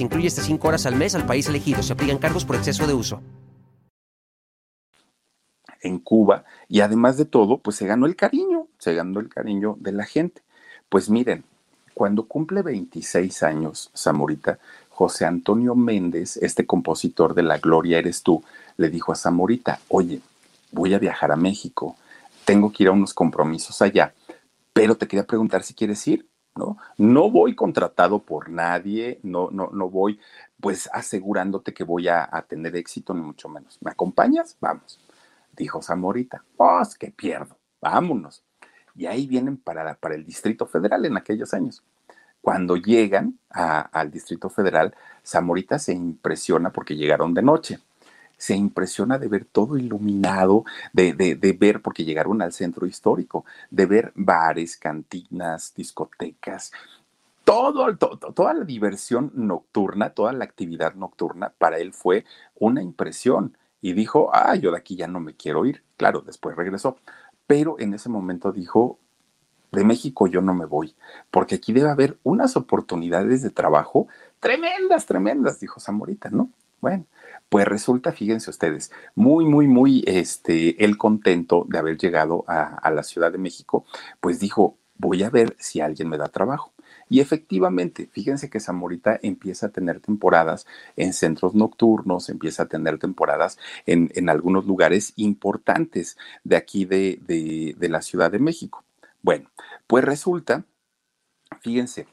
Incluye 0.00 0.28
hasta 0.28 0.42
5 0.42 0.68
horas 0.68 0.86
al 0.86 0.96
mes 0.96 1.14
al 1.14 1.26
país 1.26 1.48
elegido. 1.48 1.82
Se 1.82 1.92
aplican 1.92 2.18
cargos 2.18 2.44
por 2.44 2.56
exceso 2.56 2.86
de 2.86 2.94
uso. 2.94 3.20
En 5.80 5.98
Cuba, 5.98 6.44
y 6.68 6.80
además 6.80 7.16
de 7.16 7.24
todo, 7.24 7.58
pues 7.58 7.76
se 7.76 7.86
ganó 7.86 8.06
el 8.06 8.16
cariño, 8.16 8.66
se 8.78 8.94
ganó 8.94 9.20
el 9.20 9.28
cariño 9.28 9.76
de 9.78 9.92
la 9.92 10.04
gente. 10.04 10.42
Pues 10.88 11.08
miren, 11.08 11.44
cuando 11.94 12.24
cumple 12.26 12.62
26 12.62 13.42
años, 13.42 13.90
Zamorita, 13.96 14.58
José 14.90 15.26
Antonio 15.26 15.74
Méndez, 15.74 16.38
este 16.38 16.66
compositor 16.66 17.34
de 17.34 17.42
La 17.42 17.58
Gloria 17.58 17.98
Eres 17.98 18.22
Tú, 18.22 18.42
le 18.76 18.88
dijo 18.88 19.12
a 19.12 19.16
Zamorita, 19.16 19.80
oye, 19.88 20.20
voy 20.72 20.94
a 20.94 20.98
viajar 20.98 21.32
a 21.32 21.36
México, 21.36 21.96
tengo 22.44 22.72
que 22.72 22.82
ir 22.82 22.88
a 22.88 22.92
unos 22.92 23.14
compromisos 23.14 23.80
allá, 23.82 24.14
pero 24.72 24.96
te 24.96 25.06
quería 25.06 25.26
preguntar 25.26 25.62
si 25.62 25.74
quieres 25.74 26.06
ir. 26.06 26.26
¿No? 26.56 26.78
No 26.98 27.30
voy 27.30 27.54
contratado 27.54 28.20
por 28.20 28.48
nadie, 28.48 29.20
no, 29.22 29.50
no, 29.50 29.70
no 29.72 29.88
voy 29.88 30.18
pues 30.60 30.88
asegurándote 30.92 31.74
que 31.74 31.84
voy 31.84 32.08
a, 32.08 32.28
tener 32.48 32.76
éxito, 32.76 33.14
ni 33.14 33.20
mucho 33.20 33.48
menos. 33.48 33.78
¿Me 33.82 33.90
acompañas? 33.90 34.56
Vamos. 34.60 34.98
Dijo 35.56 35.82
Zamorita, 35.82 36.44
pues 36.56 36.96
que 36.96 37.10
pierdo, 37.10 37.56
vámonos. 37.80 38.42
Y 38.94 39.06
ahí 39.06 39.26
vienen 39.26 39.58
para, 39.58 39.94
para 39.94 40.14
el 40.14 40.24
Distrito 40.24 40.66
Federal 40.66 41.04
en 41.04 41.16
aquellos 41.16 41.52
años. 41.52 41.84
Cuando 42.40 42.76
llegan 42.76 43.38
al 43.50 44.10
Distrito 44.10 44.48
Federal, 44.48 44.94
Zamorita 45.24 45.78
se 45.78 45.92
impresiona 45.92 46.70
porque 46.70 46.96
llegaron 46.96 47.34
de 47.34 47.42
noche 47.42 47.80
se 48.36 48.54
impresiona 48.54 49.18
de 49.18 49.28
ver 49.28 49.44
todo 49.44 49.78
iluminado, 49.78 50.64
de, 50.92 51.12
de, 51.14 51.52
ver, 51.52 51.82
porque 51.82 52.04
llegaron 52.04 52.42
al 52.42 52.52
centro 52.52 52.86
histórico, 52.86 53.44
de 53.70 53.86
ver 53.86 54.12
bares, 54.14 54.76
cantinas, 54.76 55.72
discotecas, 55.74 56.72
todo, 57.44 57.96
toda 57.96 58.54
la 58.54 58.64
diversión 58.64 59.30
nocturna, 59.34 60.10
toda 60.10 60.32
la 60.32 60.44
actividad 60.44 60.94
nocturna, 60.94 61.52
para 61.56 61.78
él 61.78 61.92
fue 61.92 62.24
una 62.56 62.82
impresión. 62.82 63.56
Y 63.80 63.92
dijo, 63.92 64.30
ah, 64.32 64.56
yo 64.56 64.72
de 64.72 64.78
aquí 64.78 64.96
ya 64.96 65.06
no 65.06 65.20
me 65.20 65.34
quiero 65.36 65.64
ir. 65.64 65.84
Claro, 65.96 66.22
después 66.22 66.56
regresó. 66.56 66.96
Pero 67.46 67.78
en 67.78 67.94
ese 67.94 68.08
momento 68.08 68.50
dijo, 68.50 68.98
de 69.70 69.84
México 69.84 70.26
yo 70.26 70.40
no 70.40 70.54
me 70.54 70.64
voy, 70.64 70.94
porque 71.30 71.56
aquí 71.56 71.72
debe 71.72 71.90
haber 71.90 72.18
unas 72.22 72.56
oportunidades 72.56 73.42
de 73.42 73.50
trabajo 73.50 74.08
tremendas, 74.40 75.06
tremendas, 75.06 75.60
dijo 75.60 75.80
Zamorita, 75.80 76.30
¿no? 76.30 76.50
Bueno, 76.80 77.06
pues 77.48 77.66
resulta, 77.66 78.12
fíjense 78.12 78.50
ustedes, 78.50 78.92
muy, 79.14 79.44
muy, 79.44 79.66
muy, 79.66 80.04
este, 80.06 80.84
él 80.84 80.98
contento 80.98 81.64
de 81.68 81.78
haber 81.78 81.96
llegado 81.96 82.44
a, 82.48 82.90
la 82.90 83.02
Ciudad 83.02 83.32
de 83.32 83.38
México, 83.38 83.86
pues 84.20 84.40
dijo, 84.40 84.76
voy 84.98 85.22
a 85.22 85.30
ver 85.30 85.56
si 85.58 85.80
alguien 85.80 86.08
me 86.08 86.18
da 86.18 86.28
trabajo. 86.28 86.72
Y 87.08 87.20
efectivamente, 87.20 88.08
fíjense 88.12 88.50
que 88.50 88.60
Zamorita 88.60 89.18
empieza 89.22 89.66
a 89.66 89.70
tener 89.70 90.00
temporadas 90.00 90.66
en 90.96 91.12
centros 91.12 91.54
nocturnos, 91.54 92.28
empieza 92.28 92.64
a 92.64 92.68
tener 92.68 92.98
temporadas 92.98 93.58
en, 93.86 94.10
en 94.14 94.28
algunos 94.28 94.66
lugares 94.66 95.12
importantes 95.16 96.18
de 96.42 96.56
aquí 96.56 96.84
de, 96.84 97.20
de, 97.26 97.74
de 97.78 97.88
la 97.88 98.02
Ciudad 98.02 98.30
de 98.30 98.40
México. 98.40 98.84
Bueno, 99.22 99.50
pues 99.86 100.04
resulta, 100.04 100.64
fíjense, 101.60 102.06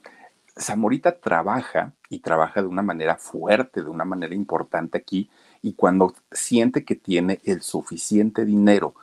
Zamorita 0.59 1.19
trabaja 1.19 1.93
y 2.13 2.19
trabaja 2.19 2.61
de 2.61 2.67
una 2.67 2.83
manera 2.83 3.17
fuerte, 3.17 3.81
de 3.81 3.89
una 3.89 4.05
manera 4.05 4.35
importante 4.35 4.97
aquí, 4.97 5.29
y 5.61 5.73
cuando 5.73 6.13
siente 6.31 6.85
que 6.85 6.95
tiene 6.95 7.41
el 7.43 7.61
suficiente 7.61 8.45
dinero 8.45 8.93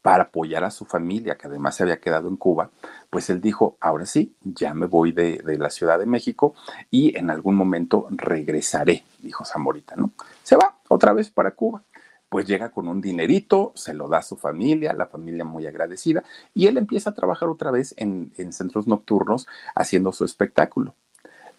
para 0.00 0.24
apoyar 0.24 0.64
a 0.64 0.70
su 0.70 0.84
familia, 0.84 1.36
que 1.36 1.46
además 1.46 1.76
se 1.76 1.82
había 1.82 2.00
quedado 2.00 2.28
en 2.28 2.36
Cuba, 2.36 2.70
pues 3.10 3.28
él 3.30 3.40
dijo, 3.40 3.76
ahora 3.80 4.06
sí, 4.06 4.34
ya 4.42 4.72
me 4.72 4.86
voy 4.86 5.12
de, 5.12 5.42
la 5.58 5.70
Ciudad 5.70 5.98
de 5.98 6.06
México 6.06 6.54
y 6.90 7.16
en 7.18 7.30
algún 7.30 7.54
momento 7.54 8.06
regresaré, 8.10 9.04
dijo 9.18 9.44
Zamorita, 9.44 9.96
¿no? 9.96 10.12
Se 10.42 10.56
va 10.56 10.78
otra 10.88 11.12
vez 11.12 11.30
para 11.30 11.50
Cuba 11.52 11.82
pues 12.34 12.48
llega 12.48 12.72
con 12.72 12.88
un 12.88 13.00
dinerito, 13.00 13.70
se 13.76 13.94
lo 13.94 14.08
da 14.08 14.18
a 14.18 14.22
su 14.22 14.36
familia, 14.36 14.92
la 14.92 15.06
familia 15.06 15.44
muy 15.44 15.68
agradecida, 15.68 16.24
y 16.52 16.66
él 16.66 16.78
empieza 16.78 17.10
a 17.10 17.14
trabajar 17.14 17.48
otra 17.48 17.70
vez 17.70 17.94
en, 17.96 18.32
centros 18.52 18.88
nocturnos 18.88 19.46
haciendo 19.76 20.10
su 20.10 20.24
espectáculo. 20.24 20.96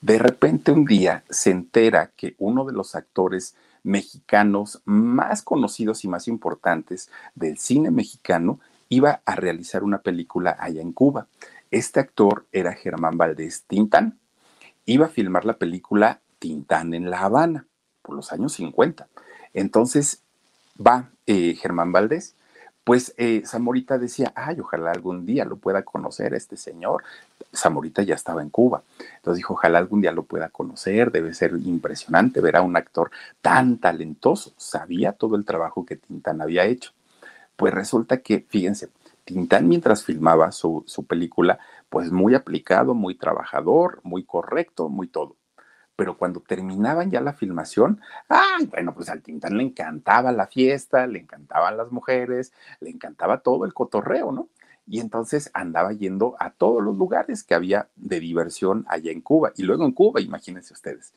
De 0.06 0.20
repente 0.20 0.72
un 0.72 0.86
día 0.86 1.24
se 1.32 1.50
entera 1.50 2.12
que 2.16 2.36
uno 2.38 2.64
de 2.66 2.74
los 2.74 2.94
actores 2.94 3.56
mexicanos 3.82 4.84
más 4.86 5.42
conocidos 5.42 6.04
y 6.04 6.08
más 6.08 6.28
importantes 6.28 7.10
del 7.34 7.58
cine 7.58 7.90
mexicano 7.90 8.60
iba 8.88 9.24
a 9.26 9.34
realizar 9.34 9.84
una 9.84 10.04
película 10.04 10.56
allá 10.60 10.84
en 10.84 10.94
Cuba. 10.94 11.26
Este 11.72 12.00
actor 12.00 12.46
era 12.52 12.74
Germán 12.74 13.18
Valdés 13.18 13.64
Tintán. 13.64 14.20
Iba 14.86 15.08
a 15.08 15.10
filmar 15.10 15.44
la 15.44 15.58
película 15.58 16.22
Tintán 16.38 16.94
en 16.94 17.10
La 17.10 17.22
Habana 17.22 17.66
por 18.04 18.16
los 18.16 18.32
años 18.32 18.54
50. 18.54 19.08
Entonces 19.56 20.22
va 20.80 21.10
eh, 21.26 21.56
Germán 21.56 21.92
Valdés. 21.92 22.36
Pues 22.86 23.16
eh, 23.18 23.42
Zamorita 23.48 23.98
decía, 23.98 24.32
ay, 24.36 24.60
ojalá 24.60 24.92
algún 24.92 25.26
día 25.26 25.44
lo 25.44 25.58
pueda 25.58 25.82
conocer 25.84 26.36
este 26.36 26.56
señor. 26.56 27.04
Zamorita 27.52 28.04
ya 28.04 28.14
estaba 28.14 28.44
en 28.44 28.52
Cuba. 28.52 28.84
Entonces 29.18 29.38
dijo, 29.38 29.56
ojalá 29.56 29.80
algún 29.80 30.02
día 30.02 30.12
lo 30.12 30.22
pueda 30.22 30.50
conocer, 30.50 31.12
debe 31.12 31.34
ser 31.34 31.54
impresionante 31.66 32.42
ver 32.42 32.56
a 32.58 32.62
un 32.62 32.78
actor 32.78 33.10
tan 33.42 33.80
talentoso. 33.80 34.54
Sabía 34.58 35.14
todo 35.14 35.36
el 35.36 35.46
trabajo 35.46 35.84
que 35.84 35.96
Tintán 35.96 36.42
había 36.42 36.66
hecho. 36.66 36.92
Pues 37.56 37.74
resulta 37.74 38.22
que, 38.22 38.46
fíjense, 38.48 38.90
Tintán 39.24 39.68
mientras 39.68 40.04
filmaba 40.04 40.52
su, 40.52 40.84
su 40.86 41.06
película, 41.06 41.58
pues 41.90 42.12
muy 42.12 42.36
aplicado, 42.36 42.94
muy 42.94 43.16
trabajador, 43.16 44.00
muy 44.04 44.24
correcto, 44.26 44.90
muy 44.90 45.08
todo 45.08 45.36
pero 45.96 46.18
cuando 46.18 46.40
terminaban 46.42 47.12
ya 47.12 47.22
la 47.22 47.34
filmación, 47.34 48.02
ay, 48.28 48.66
bueno, 48.66 48.94
pues 48.94 49.10
al 49.10 49.22
Tintán 49.22 49.58
le 49.58 49.64
encantaba 49.64 50.32
la 50.32 50.48
fiesta, 50.48 51.08
le 51.08 51.20
encantaban 51.20 51.78
las 51.78 51.92
mujeres, 51.92 52.54
le 52.80 52.90
encantaba 52.90 53.40
todo 53.40 53.66
el 53.66 53.74
cotorreo, 53.74 54.32
¿no? 54.32 54.50
Y 54.88 55.00
entonces 55.00 55.50
andaba 55.54 55.94
yendo 55.94 56.36
a 56.40 56.52
todos 56.52 56.84
los 56.84 56.96
lugares 56.96 57.44
que 57.44 57.56
había 57.56 57.88
de 57.96 58.20
diversión 58.20 58.86
allá 58.88 59.12
en 59.12 59.22
Cuba. 59.22 59.52
Y 59.56 59.64
luego 59.64 59.86
en 59.86 59.94
Cuba, 59.94 60.22
imagínense 60.22 60.74
ustedes. 60.74 61.14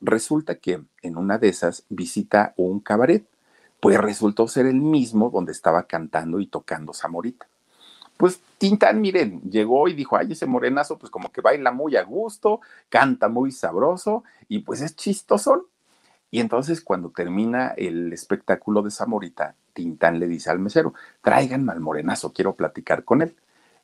Resulta 0.00 0.56
que 0.56 0.82
en 1.02 1.16
una 1.16 1.38
de 1.38 1.48
esas 1.48 1.84
visita 1.88 2.54
un 2.56 2.80
cabaret 2.80 3.24
pues 3.80 3.98
resultó 3.98 4.46
ser 4.46 4.66
el 4.66 4.80
mismo 4.80 5.30
donde 5.30 5.52
estaba 5.52 5.84
cantando 5.84 6.38
y 6.38 6.46
tocando 6.46 6.92
Zamorita. 6.92 7.49
Pues 8.20 8.38
Tintán, 8.58 9.00
miren, 9.00 9.40
llegó 9.50 9.88
y 9.88 9.94
dijo, 9.94 10.14
ay, 10.14 10.32
ese 10.32 10.44
morenazo, 10.44 10.98
pues 10.98 11.10
como 11.10 11.32
que 11.32 11.40
baila 11.40 11.72
muy 11.72 11.96
a 11.96 12.02
gusto, 12.02 12.60
canta 12.90 13.30
muy 13.30 13.50
sabroso 13.50 14.24
y 14.46 14.58
pues 14.58 14.82
es 14.82 14.94
chistosón. 14.94 15.62
Y 16.30 16.40
entonces 16.40 16.82
cuando 16.82 17.08
termina 17.08 17.68
el 17.78 18.12
espectáculo 18.12 18.82
de 18.82 18.90
Zamorita, 18.90 19.54
Tintán 19.72 20.20
le 20.20 20.28
dice 20.28 20.50
al 20.50 20.58
mesero, 20.58 20.92
tráiganme 21.22 21.72
al 21.72 21.80
morenazo, 21.80 22.34
quiero 22.34 22.54
platicar 22.56 23.04
con 23.04 23.22
él. 23.22 23.34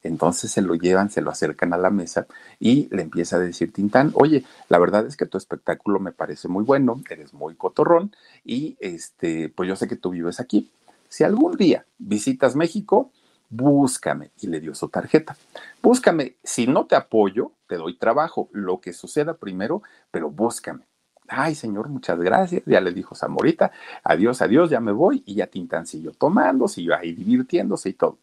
Entonces 0.02 0.50
se 0.50 0.60
lo 0.60 0.74
llevan, 0.74 1.08
se 1.08 1.22
lo 1.22 1.30
acercan 1.30 1.72
a 1.72 1.78
la 1.78 1.88
mesa 1.88 2.26
y 2.60 2.94
le 2.94 3.00
empieza 3.00 3.36
a 3.36 3.38
decir 3.38 3.72
Tintán, 3.72 4.10
oye, 4.12 4.44
la 4.68 4.78
verdad 4.78 5.06
es 5.06 5.16
que 5.16 5.24
tu 5.24 5.38
espectáculo 5.38 5.98
me 5.98 6.12
parece 6.12 6.46
muy 6.48 6.62
bueno, 6.62 7.00
eres 7.08 7.32
muy 7.32 7.54
cotorrón 7.54 8.14
y 8.44 8.76
este, 8.80 9.48
pues 9.48 9.66
yo 9.66 9.76
sé 9.76 9.88
que 9.88 9.96
tú 9.96 10.10
vives 10.10 10.40
aquí. 10.40 10.70
Si 11.08 11.24
algún 11.24 11.56
día 11.56 11.86
visitas 11.96 12.54
México, 12.54 13.10
búscame. 13.48 14.30
Y 14.40 14.48
le 14.48 14.60
dio 14.60 14.74
su 14.74 14.88
tarjeta. 14.88 15.36
Búscame. 15.82 16.36
Si 16.42 16.66
no 16.66 16.86
te 16.86 16.96
apoyo, 16.96 17.52
te 17.66 17.76
doy 17.76 17.96
trabajo. 17.96 18.48
Lo 18.52 18.80
que 18.80 18.92
suceda 18.92 19.34
primero, 19.34 19.82
pero 20.10 20.30
búscame. 20.30 20.86
Ay, 21.28 21.54
señor, 21.54 21.88
muchas 21.88 22.18
gracias. 22.20 22.62
Ya 22.66 22.80
le 22.80 22.92
dijo 22.92 23.14
Zamorita, 23.14 23.72
adiós, 24.04 24.42
adiós, 24.42 24.70
ya 24.70 24.80
me 24.80 24.92
voy. 24.92 25.22
Y 25.26 25.34
ya 25.34 25.46
Tintán 25.48 25.86
siguió 25.86 26.12
tomando, 26.12 26.68
siguió 26.68 26.96
ahí 26.96 27.12
divirtiéndose 27.12 27.90
y 27.90 27.94
todo 27.94 28.18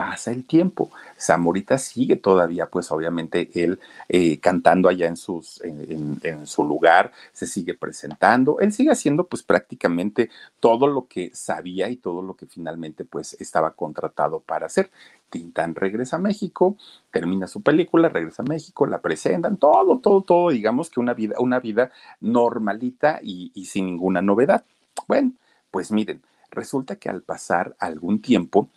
pasa 0.00 0.30
el 0.30 0.46
tiempo. 0.46 0.90
Zamorita 1.20 1.76
sigue 1.76 2.16
todavía, 2.16 2.70
pues 2.70 2.90
obviamente 2.90 3.50
él 3.52 3.78
eh, 4.08 4.40
cantando 4.40 4.88
allá 4.88 5.06
en, 5.06 5.16
su 5.18 6.64
lugar, 6.64 7.12
se 7.34 7.46
sigue 7.46 7.74
presentando, 7.74 8.60
él 8.60 8.72
sigue 8.72 8.92
haciendo 8.92 9.24
pues 9.24 9.42
prácticamente 9.42 10.30
todo 10.58 10.86
lo 10.86 11.06
que 11.06 11.30
sabía 11.34 11.90
y 11.90 11.96
todo 11.96 12.22
lo 12.22 12.32
que 12.32 12.46
finalmente 12.46 13.04
pues 13.04 13.36
estaba 13.40 13.72
contratado 13.72 14.40
para 14.40 14.64
hacer. 14.64 14.90
Tintán 15.28 15.74
regresa 15.74 16.16
a 16.16 16.18
México, 16.18 16.78
termina 17.10 17.46
su 17.46 17.60
película, 17.60 18.08
regresa 18.08 18.42
a 18.42 18.46
México, 18.48 18.86
la 18.86 19.02
presentan, 19.02 19.58
todo, 19.58 19.98
todo, 19.98 20.22
todo, 20.22 20.48
digamos 20.48 20.88
que 20.88 20.98
una 20.98 21.12
vida, 21.12 21.34
una 21.40 21.60
vida 21.60 21.90
normalita 22.20 23.20
y, 23.22 23.52
y 23.54 23.66
sin 23.66 23.84
ninguna 23.84 24.22
novedad. 24.22 24.64
Bueno, 25.06 25.32
pues 25.70 25.92
miren, 25.92 26.22
resulta 26.50 26.96
que 26.96 27.10
al 27.10 27.20
pasar 27.20 27.76
algún 27.78 28.22
tiempo, 28.22 28.70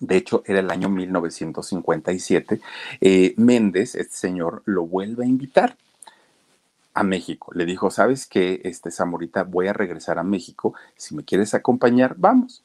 de 0.00 0.16
hecho 0.16 0.42
era 0.46 0.60
el 0.60 0.70
año 0.70 0.88
1957, 0.88 2.60
eh, 3.00 3.34
Méndez, 3.36 3.94
este 3.94 4.14
señor, 4.16 4.62
lo 4.64 4.86
vuelve 4.86 5.24
a 5.24 5.28
invitar 5.28 5.76
a 6.94 7.02
México. 7.02 7.52
Le 7.54 7.64
dijo, 7.64 7.90
¿sabes 7.90 8.26
qué, 8.26 8.60
este 8.64 8.90
Zamorita? 8.90 9.44
Voy 9.44 9.68
a 9.68 9.72
regresar 9.72 10.18
a 10.18 10.24
México. 10.24 10.74
Si 10.96 11.14
me 11.14 11.24
quieres 11.24 11.54
acompañar, 11.54 12.14
vamos. 12.16 12.64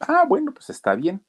Ah, 0.00 0.24
bueno, 0.28 0.52
pues 0.52 0.70
está 0.70 0.94
bien. 0.94 1.22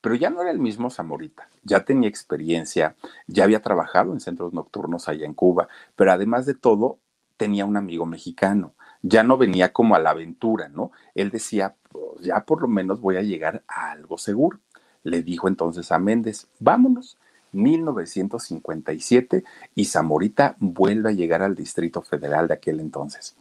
Pero 0.00 0.16
ya 0.16 0.30
no 0.30 0.42
era 0.42 0.50
el 0.50 0.58
mismo 0.58 0.90
Zamorita, 0.90 1.48
ya 1.62 1.84
tenía 1.84 2.08
experiencia, 2.08 2.96
ya 3.28 3.44
había 3.44 3.62
trabajado 3.62 4.12
en 4.12 4.18
centros 4.18 4.52
nocturnos 4.52 5.08
allá 5.08 5.24
en 5.26 5.32
Cuba, 5.32 5.68
pero 5.94 6.10
además 6.10 6.44
de 6.44 6.54
todo, 6.54 6.98
tenía 7.36 7.64
un 7.66 7.76
amigo 7.76 8.04
mexicano, 8.04 8.74
ya 9.02 9.22
no 9.22 9.36
venía 9.36 9.72
como 9.72 9.94
a 9.94 9.98
la 9.98 10.10
aventura, 10.10 10.68
¿no? 10.68 10.92
Él 11.14 11.30
decía, 11.30 11.74
pues 11.90 12.24
ya 12.24 12.44
por 12.44 12.62
lo 12.62 12.68
menos 12.68 13.00
voy 13.00 13.16
a 13.16 13.22
llegar 13.22 13.62
a 13.66 13.90
algo 13.90 14.16
seguro. 14.16 14.58
Le 15.02 15.22
dijo 15.22 15.48
entonces 15.48 15.92
a 15.92 15.98
Méndez, 15.98 16.46
vámonos. 16.58 17.18
1957 17.52 19.44
y 19.74 19.84
Zamorita 19.84 20.56
vuelve 20.58 21.10
a 21.10 21.12
llegar 21.12 21.42
al 21.42 21.54
Distrito 21.54 22.00
Federal 22.00 22.48
de 22.48 22.54
aquel 22.54 22.80
entonces. 22.80 23.36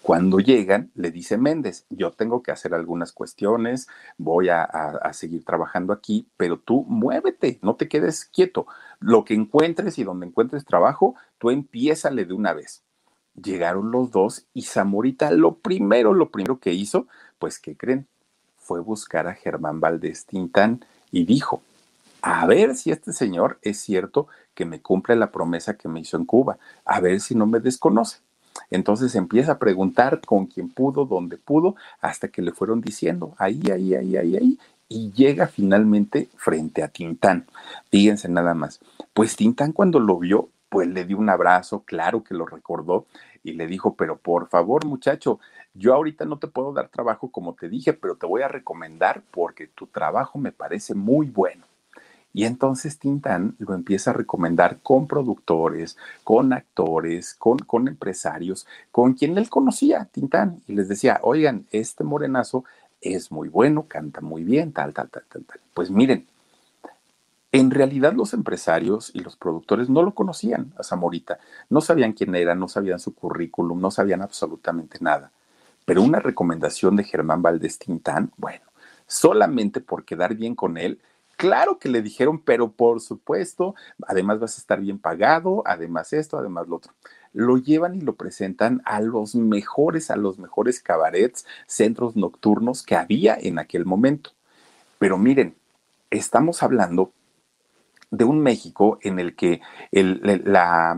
Cuando 0.00 0.38
llegan, 0.38 0.90
le 0.94 1.10
dice 1.10 1.36
Méndez, 1.36 1.84
yo 1.90 2.12
tengo 2.12 2.42
que 2.42 2.52
hacer 2.52 2.72
algunas 2.72 3.12
cuestiones, 3.12 3.88
voy 4.16 4.48
a, 4.48 4.62
a, 4.62 5.12
seguir 5.12 5.44
trabajando 5.44 5.92
aquí, 5.92 6.28
pero 6.36 6.58
tú 6.58 6.84
muévete, 6.88 7.58
no 7.62 7.74
te 7.74 7.88
quedes 7.88 8.24
quieto. 8.24 8.66
Lo 9.00 9.24
que 9.24 9.34
encuentres 9.34 9.98
y 9.98 10.04
donde 10.04 10.26
encuentres 10.26 10.64
trabajo, 10.64 11.16
tú 11.38 11.50
empiézale 11.50 12.24
de 12.24 12.32
una 12.32 12.54
vez. 12.54 12.84
Llegaron 13.42 13.90
los 13.90 14.10
dos 14.10 14.46
y 14.54 14.62
Zamorita 14.62 15.30
lo 15.30 15.56
primero, 15.56 16.14
lo 16.14 16.30
primero 16.30 16.58
que 16.58 16.72
hizo, 16.72 17.06
pues, 17.38 17.58
¿qué 17.58 17.76
creen? 17.76 18.06
Fue 18.56 18.80
buscar 18.80 19.26
a 19.26 19.34
Germán 19.34 19.80
Valdés 19.80 20.26
Tintán 20.26 20.84
y 21.10 21.24
dijo, 21.24 21.62
a 22.22 22.46
ver 22.46 22.74
si 22.74 22.90
este 22.90 23.12
señor 23.12 23.58
es 23.62 23.78
cierto 23.78 24.28
que 24.54 24.64
me 24.64 24.80
cumple 24.80 25.14
la 25.16 25.30
promesa 25.30 25.76
que 25.76 25.88
me 25.88 26.00
hizo 26.00 26.16
en 26.16 26.24
Cuba, 26.24 26.58
a 26.84 27.00
ver 27.00 27.20
si 27.20 27.34
no 27.34 27.46
me 27.46 27.60
desconoce. 27.60 28.18
Entonces 28.70 29.14
empieza 29.14 29.52
a 29.52 29.58
preguntar 29.58 30.20
con 30.20 30.46
quién 30.46 30.68
pudo, 30.68 31.04
dónde 31.04 31.36
pudo, 31.36 31.76
hasta 32.00 32.28
que 32.28 32.42
le 32.42 32.52
fueron 32.52 32.80
diciendo, 32.80 33.34
ahí, 33.38 33.62
ahí, 33.72 33.94
ahí, 33.94 34.16
ahí, 34.16 34.36
ahí, 34.36 34.58
y 34.88 35.12
llega 35.12 35.46
finalmente 35.46 36.28
frente 36.36 36.82
a 36.82 36.88
Tintán. 36.88 37.46
Fíjense 37.90 38.28
nada 38.28 38.54
más. 38.54 38.80
Pues 39.14 39.36
Tintán 39.36 39.72
cuando 39.72 40.00
lo 40.00 40.18
vio, 40.18 40.48
pues 40.68 40.88
le 40.88 41.04
dio 41.04 41.18
un 41.18 41.30
abrazo, 41.30 41.82
claro 41.86 42.22
que 42.24 42.34
lo 42.34 42.46
recordó, 42.46 43.06
y 43.48 43.52
le 43.54 43.66
dijo, 43.66 43.94
pero 43.94 44.16
por 44.16 44.48
favor 44.48 44.84
muchacho, 44.84 45.40
yo 45.74 45.94
ahorita 45.94 46.24
no 46.24 46.38
te 46.38 46.48
puedo 46.48 46.72
dar 46.72 46.88
trabajo 46.88 47.30
como 47.30 47.54
te 47.54 47.68
dije, 47.68 47.92
pero 47.92 48.16
te 48.16 48.26
voy 48.26 48.42
a 48.42 48.48
recomendar 48.48 49.22
porque 49.30 49.66
tu 49.66 49.86
trabajo 49.86 50.38
me 50.38 50.52
parece 50.52 50.94
muy 50.94 51.28
bueno. 51.28 51.64
Y 52.34 52.44
entonces 52.44 52.98
Tintán 52.98 53.56
lo 53.58 53.74
empieza 53.74 54.10
a 54.10 54.14
recomendar 54.14 54.78
con 54.82 55.06
productores, 55.06 55.96
con 56.24 56.52
actores, 56.52 57.34
con, 57.34 57.58
con 57.58 57.88
empresarios, 57.88 58.66
con 58.92 59.14
quien 59.14 59.38
él 59.38 59.48
conocía, 59.48 60.04
Tintán, 60.12 60.60
y 60.66 60.74
les 60.74 60.88
decía, 60.88 61.20
oigan, 61.22 61.66
este 61.70 62.04
morenazo 62.04 62.64
es 63.00 63.32
muy 63.32 63.48
bueno, 63.48 63.86
canta 63.88 64.20
muy 64.20 64.44
bien, 64.44 64.72
tal, 64.72 64.92
tal, 64.92 65.08
tal, 65.08 65.24
tal, 65.28 65.44
tal. 65.44 65.60
Pues 65.72 65.90
miren, 65.90 66.26
en 67.52 67.70
realidad 67.70 68.12
los 68.12 68.34
empresarios 68.34 69.10
y 69.14 69.20
los 69.20 69.36
productores 69.36 69.88
no 69.88 70.02
lo 70.02 70.14
conocían 70.14 70.74
a 70.78 70.82
Zamorita, 70.82 71.38
no 71.70 71.80
sabían 71.80 72.12
quién 72.12 72.34
era, 72.34 72.54
no 72.54 72.68
sabían 72.68 72.98
su 72.98 73.14
currículum, 73.14 73.80
no 73.80 73.90
sabían 73.90 74.22
absolutamente 74.22 74.98
nada. 75.00 75.32
Pero 75.86 76.02
una 76.02 76.20
recomendación 76.20 76.96
de 76.96 77.04
Germán 77.04 77.40
Valdés 77.40 77.78
Tintán, 77.78 78.32
bueno, 78.36 78.66
solamente 79.06 79.80
por 79.80 80.04
quedar 80.04 80.34
bien 80.34 80.54
con 80.54 80.76
él, 80.76 81.00
claro 81.38 81.78
que 81.78 81.88
le 81.88 82.02
dijeron, 82.02 82.42
pero 82.42 82.72
por 82.72 83.00
supuesto, 83.00 83.74
además 84.06 84.40
vas 84.40 84.58
a 84.58 84.60
estar 84.60 84.80
bien 84.80 84.98
pagado, 84.98 85.62
además 85.64 86.12
esto, 86.12 86.36
además 86.36 86.68
lo 86.68 86.76
otro. 86.76 86.92
Lo 87.32 87.56
llevan 87.56 87.94
y 87.94 88.02
lo 88.02 88.16
presentan 88.16 88.82
a 88.84 89.00
los 89.00 89.34
mejores, 89.34 90.10
a 90.10 90.16
los 90.16 90.38
mejores 90.38 90.80
cabarets, 90.80 91.46
centros 91.66 92.16
nocturnos 92.16 92.82
que 92.82 92.96
había 92.96 93.38
en 93.40 93.58
aquel 93.58 93.86
momento. 93.86 94.32
Pero 94.98 95.16
miren, 95.16 95.54
estamos 96.10 96.62
hablando 96.62 97.12
de 98.10 98.24
un 98.24 98.40
México 98.40 98.98
en 99.02 99.18
el 99.18 99.34
que 99.36 99.60
la, 99.92 100.96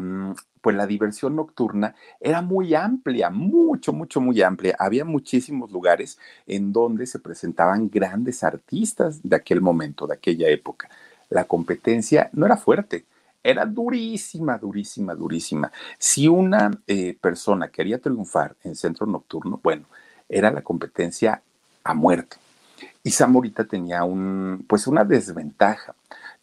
pues 0.61 0.77
la 0.77 0.87
diversión 0.87 1.37
nocturna 1.37 1.95
era 2.21 2.43
muy 2.43 2.75
amplia, 2.75 3.31
mucho, 3.31 3.93
mucho, 3.93 4.21
muy 4.21 4.43
amplia. 4.43 4.77
Había 4.79 5.05
muchísimos 5.05 5.71
lugares 5.71 6.19
en 6.47 6.73
donde 6.73 7.07
se 7.07 7.19
presentaban 7.19 7.89
grandes 7.91 8.45
artistas 8.45 9.21
de 9.23 9.37
aquel 9.37 9.61
momento, 9.61 10.07
de 10.07 10.15
aquella 10.15 10.49
época. 10.49 10.89
La 11.31 11.45
competencia 11.45 12.31
no 12.33 12.47
era 12.47 12.57
fuerte. 12.57 13.05
era 13.43 13.65
durísima, 13.65 14.59
durísima, 14.59 15.15
durísima. 15.15 15.73
Si 15.99 16.29
una 16.29 16.71
eh, 16.87 17.17
persona 17.19 17.69
quería 17.69 17.99
triunfar 17.99 18.55
en 18.65 18.77
centro 18.77 19.07
nocturno, 19.07 19.59
bueno, 19.63 19.87
era 20.29 20.51
la 20.51 20.61
competencia 20.63 21.43
a 21.83 21.95
muerte. 21.95 22.37
Y 23.03 23.11
Zamorita 23.11 23.65
tenía 23.65 24.05
un, 24.05 24.65
pues 24.69 24.87
una 24.87 25.05
desventaja. 25.05 25.95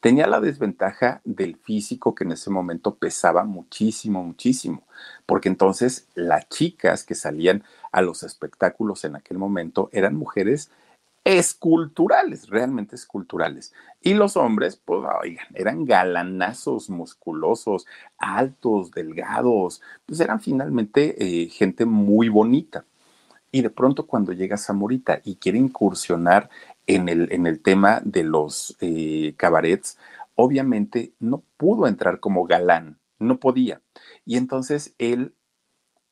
Tenía 0.07 0.25
la 0.25 0.39
desventaja 0.39 1.19
del 1.25 1.57
físico 1.57 2.15
que 2.15 2.23
en 2.23 2.31
ese 2.31 2.49
momento 2.49 2.95
pesaba 2.95 3.43
muchísimo, 3.43 4.23
muchísimo, 4.23 4.83
porque 5.25 5.49
entonces 5.49 6.07
las 6.15 6.47
chicas 6.47 7.03
que 7.03 7.13
salían 7.13 7.65
a 7.91 8.01
los 8.01 8.23
espectáculos 8.23 9.03
en 9.03 9.17
aquel 9.17 9.37
momento 9.37 9.89
eran 9.91 10.15
mujeres 10.15 10.71
esculturales, 11.25 12.47
realmente 12.47 12.95
esculturales. 12.95 13.73
Y 14.01 14.13
los 14.13 14.37
hombres, 14.37 14.77
pues, 14.77 15.01
oigan, 15.21 15.47
eran 15.53 15.83
galanazos, 15.83 16.89
musculosos, 16.89 17.85
altos, 18.17 18.91
delgados, 18.91 19.81
pues 20.05 20.21
eran 20.21 20.39
finalmente 20.39 21.17
eh, 21.19 21.49
gente 21.49 21.85
muy 21.85 22.29
bonita. 22.29 22.85
Y 23.51 23.61
de 23.61 23.69
pronto 23.69 24.07
cuando 24.07 24.31
llega 24.31 24.55
Zamorita 24.55 25.19
y 25.25 25.35
quiere 25.35 25.57
incursionar 25.57 26.49
en 26.87 27.09
el, 27.09 27.31
en 27.31 27.45
el 27.45 27.61
tema 27.61 28.01
de 28.03 28.23
los 28.23 28.75
eh, 28.81 29.33
cabarets, 29.37 29.97
obviamente 30.35 31.13
no 31.19 31.43
pudo 31.57 31.87
entrar 31.87 32.19
como 32.19 32.45
galán, 32.45 32.97
no 33.19 33.39
podía. 33.39 33.81
Y 34.25 34.37
entonces 34.37 34.95
él 34.97 35.33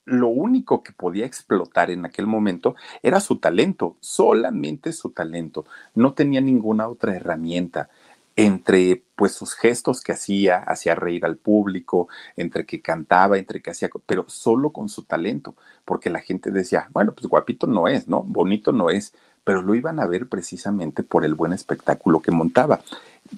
lo 0.05 0.27
único 0.27 0.83
que 0.83 0.93
podía 0.93 1.25
explotar 1.25 1.89
en 1.89 2.05
aquel 2.05 2.27
momento 2.27 2.75
era 3.01 3.19
su 3.19 3.37
talento, 3.39 3.97
solamente 4.01 4.93
su 4.93 5.09
talento. 5.09 5.65
No 5.95 6.13
tenía 6.13 6.41
ninguna 6.41 6.87
otra 6.87 7.15
herramienta 7.15 7.89
entre 8.35 9.03
pues 9.15 9.31
sus 9.31 9.53
gestos 9.53 10.01
que 10.01 10.11
hacía, 10.11 10.57
hacía 10.57 10.93
reír 10.93 11.25
al 11.25 11.37
público, 11.37 12.09
entre 12.35 12.65
que 12.65 12.81
cantaba, 12.81 13.37
entre 13.37 13.61
que 13.61 13.71
hacía, 13.71 13.89
pero 14.05 14.25
solo 14.27 14.71
con 14.71 14.89
su 14.89 15.03
talento, 15.03 15.55
porque 15.85 16.09
la 16.09 16.19
gente 16.19 16.51
decía, 16.51 16.89
bueno, 16.91 17.13
pues 17.13 17.27
guapito 17.27 17.65
no 17.65 17.87
es, 17.87 18.07
¿no? 18.07 18.23
Bonito 18.23 18.73
no 18.73 18.89
es, 18.89 19.13
pero 19.45 19.61
lo 19.61 19.75
iban 19.75 19.99
a 19.99 20.07
ver 20.07 20.27
precisamente 20.27 21.03
por 21.03 21.23
el 21.23 21.35
buen 21.35 21.53
espectáculo 21.53 22.21
que 22.21 22.31
montaba. 22.31 22.81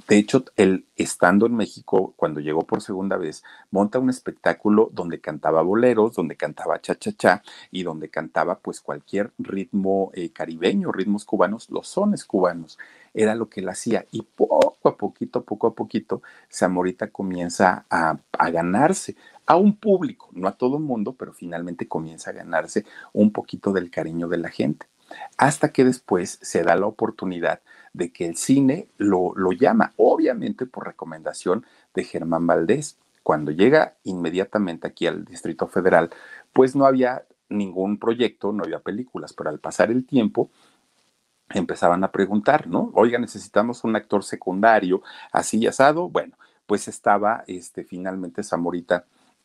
De 0.07 0.17
hecho, 0.17 0.43
él 0.55 0.85
estando 0.95 1.45
en 1.45 1.55
México, 1.55 2.13
cuando 2.15 2.39
llegó 2.39 2.63
por 2.63 2.81
segunda 2.81 3.17
vez, 3.17 3.43
monta 3.71 3.99
un 3.99 4.09
espectáculo 4.09 4.89
donde 4.93 5.19
cantaba 5.21 5.61
boleros, 5.61 6.15
donde 6.15 6.35
cantaba 6.35 6.81
cha-cha-cha 6.81 7.43
y 7.71 7.83
donde 7.83 8.09
cantaba 8.09 8.59
pues 8.59 8.81
cualquier 8.81 9.31
ritmo 9.37 10.11
eh, 10.13 10.31
caribeño, 10.31 10.91
ritmos 10.91 11.25
cubanos, 11.25 11.69
los 11.69 11.87
sones 11.87 12.25
cubanos. 12.25 12.77
Era 13.13 13.35
lo 13.35 13.49
que 13.49 13.61
él 13.61 13.69
hacía 13.69 14.05
y 14.11 14.21
poco 14.21 14.77
a 14.83 14.95
poquito, 14.95 15.43
poco 15.43 15.67
a 15.67 15.75
poquito, 15.75 16.21
Zamorita 16.51 17.07
comienza 17.07 17.85
a, 17.89 18.17
a 18.31 18.49
ganarse 18.49 19.15
a 19.45 19.57
un 19.57 19.75
público, 19.75 20.29
no 20.33 20.47
a 20.47 20.57
todo 20.57 20.77
el 20.77 20.83
mundo, 20.83 21.15
pero 21.17 21.33
finalmente 21.33 21.87
comienza 21.87 22.31
a 22.31 22.33
ganarse 22.33 22.85
un 23.13 23.31
poquito 23.31 23.71
del 23.73 23.89
cariño 23.89 24.27
de 24.27 24.37
la 24.37 24.49
gente 24.49 24.87
hasta 25.37 25.71
que 25.71 25.85
después 25.85 26.39
se 26.41 26.63
da 26.63 26.75
la 26.75 26.87
oportunidad 26.87 27.61
de 27.93 28.11
que 28.11 28.25
el 28.25 28.35
cine 28.35 28.87
lo, 28.97 29.33
lo 29.35 29.51
llama, 29.51 29.93
obviamente 29.97 30.65
por 30.65 30.85
recomendación 30.85 31.65
de 31.93 32.03
Germán 32.03 32.47
Valdés. 32.47 32.97
Cuando 33.23 33.51
llega 33.51 33.95
inmediatamente 34.03 34.87
aquí 34.87 35.07
al 35.07 35.25
Distrito 35.25 35.67
Federal, 35.67 36.09
pues 36.53 36.75
no 36.75 36.85
había 36.85 37.25
ningún 37.49 37.97
proyecto, 37.97 38.51
no 38.51 38.63
había 38.63 38.79
películas, 38.79 39.33
pero 39.33 39.49
al 39.49 39.59
pasar 39.59 39.91
el 39.91 40.05
tiempo 40.05 40.49
empezaban 41.49 42.03
a 42.03 42.11
preguntar, 42.11 42.67
¿no? 42.67 42.91
Oiga, 42.93 43.19
necesitamos 43.19 43.83
un 43.83 43.95
actor 43.95 44.23
secundario, 44.23 45.01
así 45.31 45.65
asado. 45.65 46.09
Bueno, 46.09 46.37
pues 46.65 46.87
estaba 46.87 47.43
este, 47.47 47.83
finalmente 47.83 48.43
Zamorita 48.43 49.05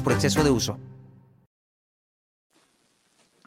por 0.00 0.12
exceso 0.12 0.42
de 0.42 0.50
uso. 0.50 0.78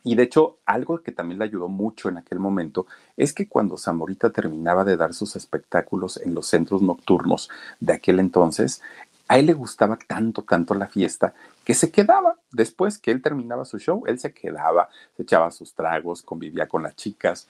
Y 0.03 0.15
de 0.15 0.23
hecho, 0.23 0.59
algo 0.65 1.01
que 1.01 1.11
también 1.11 1.39
le 1.39 1.45
ayudó 1.45 1.67
mucho 1.67 2.09
en 2.09 2.17
aquel 2.17 2.39
momento 2.39 2.87
es 3.17 3.33
que 3.33 3.47
cuando 3.47 3.77
Zamorita 3.77 4.31
terminaba 4.31 4.83
de 4.83 4.97
dar 4.97 5.13
sus 5.13 5.35
espectáculos 5.35 6.17
en 6.17 6.33
los 6.33 6.47
centros 6.47 6.81
nocturnos 6.81 7.49
de 7.79 7.93
aquel 7.93 8.19
entonces, 8.19 8.81
a 9.27 9.37
él 9.37 9.45
le 9.45 9.53
gustaba 9.53 9.97
tanto, 10.07 10.41
tanto 10.41 10.73
la 10.73 10.87
fiesta 10.87 11.33
que 11.63 11.75
se 11.75 11.91
quedaba. 11.91 12.37
Después 12.51 12.97
que 12.97 13.11
él 13.11 13.21
terminaba 13.21 13.63
su 13.65 13.77
show, 13.77 14.03
él 14.07 14.19
se 14.19 14.33
quedaba, 14.33 14.89
se 15.15 15.23
echaba 15.23 15.51
sus 15.51 15.75
tragos, 15.75 16.23
convivía 16.23 16.67
con 16.67 16.81
las 16.81 16.95
chicas 16.95 17.47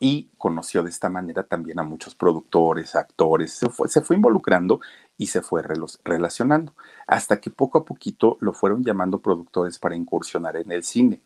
y 0.00 0.30
conoció 0.38 0.82
de 0.82 0.90
esta 0.90 1.08
manera 1.08 1.42
también 1.42 1.78
a 1.78 1.82
muchos 1.82 2.14
productores, 2.14 2.94
actores, 2.94 3.52
se 3.52 3.68
fue, 4.00 4.16
involucrando 4.16 4.80
y 5.16 5.26
se 5.26 5.42
fue 5.42 5.62
relacionando, 6.04 6.74
hasta 7.06 7.40
que 7.40 7.50
poco 7.50 7.78
a 7.78 7.84
poquito 7.84 8.36
lo 8.40 8.52
fueron 8.52 8.84
llamando 8.84 9.20
productores 9.20 9.78
para 9.78 9.96
incursionar 9.96 10.56
en 10.56 10.70
el 10.72 10.84
cine. 10.84 11.20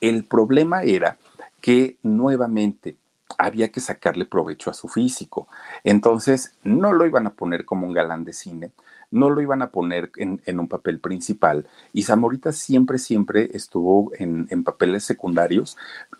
El 0.00 0.24
problema 0.24 0.82
era 0.82 1.18
que 1.60 1.98
nuevamente 2.02 2.96
había 3.38 3.70
que 3.70 3.80
sacarle 3.80 4.26
provecho 4.26 4.70
a 4.70 4.74
su 4.74 4.88
físico. 4.88 5.48
Entonces, 5.84 6.56
no 6.64 6.92
lo 6.92 7.06
iban 7.06 7.26
a 7.26 7.34
poner 7.34 7.64
como 7.64 7.86
un 7.86 7.94
galán 7.94 8.24
de 8.24 8.32
cine, 8.32 8.72
no 9.12 9.30
lo 9.30 9.40
iban 9.40 9.62
a 9.62 9.70
poner 9.70 10.10
en, 10.16 10.58
un 10.58 10.66
papel 10.66 10.98
principal. 10.98 11.68
Y 11.92 12.02
Zamorita 12.02 12.50
siempre, 12.50 12.98
siempre 12.98 13.50
estuvo 13.52 14.10
en, 14.18 14.64
papeles 14.64 15.04
secundarios 15.04 15.76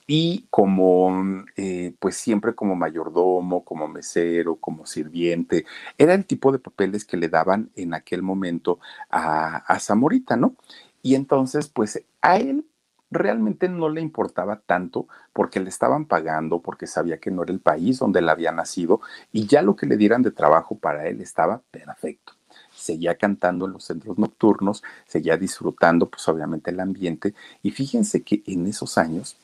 y 0.06 0.46
como, 0.50 1.44
eh, 1.56 1.94
pues 1.98 2.16
siempre 2.16 2.54
como 2.54 2.76
mayordomo, 2.76 3.64
como 3.64 3.88
mesero, 3.88 4.56
como 4.56 4.86
sirviente. 4.86 5.64
Era 5.98 6.14
el 6.14 6.26
tipo 6.26 6.52
de 6.52 6.58
papeles 6.58 7.04
que 7.04 7.16
le 7.16 7.28
daban 7.28 7.70
en 7.74 7.94
aquel 7.94 8.22
momento 8.22 8.78
a, 9.10 9.56
a 9.56 9.80
Zamorita, 9.80 10.36
¿no? 10.36 10.54
Y 11.02 11.14
entonces, 11.14 11.68
pues 11.68 12.04
a 12.20 12.36
él 12.36 12.66
realmente 13.12 13.68
no 13.68 13.88
le 13.88 14.00
importaba 14.00 14.60
tanto 14.66 15.06
porque 15.32 15.60
le 15.60 15.68
estaban 15.68 16.06
pagando, 16.06 16.60
porque 16.60 16.86
sabía 16.86 17.18
que 17.18 17.30
no 17.30 17.42
era 17.42 17.52
el 17.52 17.60
país 17.60 17.98
donde 17.98 18.20
él 18.20 18.28
había 18.28 18.52
nacido 18.52 19.00
y 19.32 19.46
ya 19.46 19.62
lo 19.62 19.76
que 19.76 19.86
le 19.86 19.96
dieran 19.96 20.22
de 20.22 20.30
trabajo 20.30 20.78
para 20.78 21.06
él 21.08 21.20
estaba 21.20 21.62
perfecto. 21.70 22.34
Seguía 22.82 23.14
cantando 23.14 23.66
en 23.66 23.72
los 23.72 23.84
centros 23.84 24.18
nocturnos, 24.18 24.82
seguía 25.06 25.36
disfrutando 25.36 26.08
pues 26.10 26.26
obviamente 26.28 26.70
el 26.72 26.80
ambiente 26.80 27.34
y 27.62 27.70
fíjense 27.70 28.22
que 28.22 28.42
en 28.46 28.66
esos 28.66 28.98
años 28.98 29.36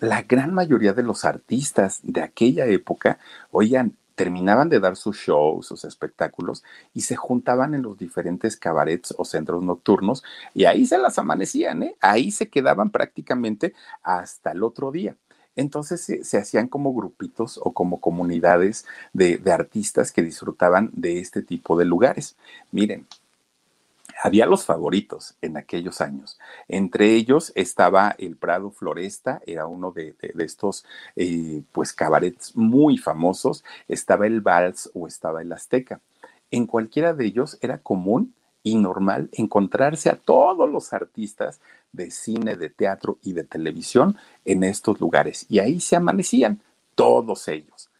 la 0.00 0.22
gran 0.22 0.54
mayoría 0.54 0.92
de 0.92 1.02
los 1.02 1.24
artistas 1.24 2.00
de 2.02 2.22
aquella 2.22 2.66
época, 2.66 3.18
oigan, 3.50 3.96
terminaban 4.14 4.68
de 4.68 4.78
dar 4.78 4.96
sus 4.96 5.16
shows, 5.16 5.66
sus 5.66 5.84
espectáculos 5.84 6.62
y 6.92 7.00
se 7.00 7.16
juntaban 7.16 7.74
en 7.74 7.82
los 7.82 7.98
diferentes 7.98 8.56
cabarets 8.56 9.12
o 9.18 9.24
centros 9.24 9.62
nocturnos 9.62 10.22
y 10.54 10.66
ahí 10.66 10.86
se 10.86 10.98
las 10.98 11.18
amanecían, 11.18 11.82
¿eh? 11.82 11.96
ahí 12.00 12.30
se 12.30 12.48
quedaban 12.48 12.90
prácticamente 12.90 13.74
hasta 14.02 14.52
el 14.52 14.62
otro 14.62 14.92
día. 14.92 15.16
Entonces 15.56 16.04
se, 16.22 16.38
hacían 16.38 16.68
como 16.68 16.94
grupitos 16.94 17.60
o 17.62 17.72
como 17.72 18.00
comunidades 18.00 18.86
de, 19.12 19.40
artistas 19.52 20.12
que 20.12 20.22
disfrutaban 20.22 20.90
de 20.92 21.20
este 21.20 21.42
tipo 21.42 21.78
de 21.78 21.84
lugares. 21.84 22.36
Miren, 22.72 23.06
había 24.22 24.46
los 24.46 24.64
favoritos 24.64 25.36
en 25.42 25.56
aquellos 25.56 26.00
años. 26.00 26.38
Entre 26.68 27.14
ellos 27.14 27.52
estaba 27.54 28.14
el 28.18 28.36
Prado 28.36 28.70
Floresta, 28.70 29.40
era 29.46 29.66
uno 29.66 29.92
de, 29.92 30.14
estos 30.38 30.84
eh, 31.16 31.62
pues 31.72 31.92
cabarets 31.92 32.56
muy 32.56 32.98
famosos, 32.98 33.64
estaba 33.88 34.26
el 34.26 34.40
Vals 34.40 34.90
o 34.94 35.06
estaba 35.06 35.42
el 35.42 35.52
Azteca. 35.52 36.00
En 36.50 36.66
cualquiera 36.66 37.14
de 37.14 37.26
ellos 37.26 37.58
era 37.60 37.78
común 37.78 38.34
y 38.64 38.74
normal 38.74 39.28
encontrarse 39.32 40.10
a 40.10 40.16
todos 40.16 40.68
los 40.68 40.92
artistas 40.92 41.60
de 41.92 42.10
cine, 42.10 42.56
de 42.56 42.70
teatro 42.70 43.18
y 43.22 43.34
de 43.34 43.44
televisión 43.44 44.16
en 44.44 44.64
estos 44.64 45.00
lugares. 45.00 45.46
Y 45.48 45.60
ahí 45.60 45.78
se 45.78 45.94
amanecían 45.94 46.60
todos 46.96 47.46
ellos. 47.46 47.90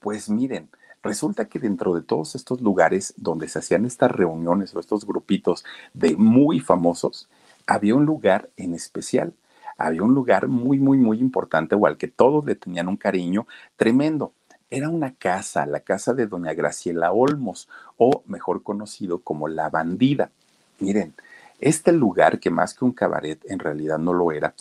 Pues 0.00 0.28
miren, 0.28 0.68
Resulta 1.04 1.44
que 1.44 1.58
dentro 1.58 1.94
de 1.94 2.00
todos 2.00 2.34
estos 2.34 2.62
lugares 2.62 3.12
donde 3.18 3.46
se 3.46 3.58
hacían 3.58 3.84
estas 3.84 4.10
reuniones 4.10 4.74
o 4.74 4.80
estos 4.80 5.06
grupitos 5.06 5.62
de 5.92 6.16
muy 6.16 6.60
famosos, 6.60 7.28
había 7.66 7.94
un 7.94 8.06
lugar 8.06 8.48
en 8.56 8.72
especial, 8.72 9.34
había 9.76 10.02
un 10.02 10.14
lugar 10.14 10.48
muy, 10.48 10.78
muy, 10.78 10.96
muy 10.96 11.20
importante 11.20 11.74
o 11.74 11.86
al 11.86 11.98
que 11.98 12.08
todos 12.08 12.46
le 12.46 12.54
tenían 12.54 12.88
un 12.88 12.96
cariño 12.96 13.46
tremendo. 13.76 14.32
Era 14.76 14.88
una 14.88 15.14
casa, 15.14 15.66
la 15.66 15.80
casa 15.80 16.14
de 16.14 16.26
doña 16.26 16.52
Graciela 16.54 17.12
Olmos, 17.12 17.68
o 17.96 18.22
mejor 18.26 18.62
conocido 18.62 19.20
como 19.20 19.48
La 19.48 19.70
Bandida. 19.70 20.30
Miren, 20.80 21.14
este 21.60 21.92
lugar, 21.92 22.40
que 22.40 22.50
más 22.50 22.74
que 22.74 22.84
un 22.84 22.92
cabaret 22.92 23.40
en 23.48 23.58
realidad 23.58 23.98
no 23.98 24.12
lo 24.12 24.32
era, 24.32 24.54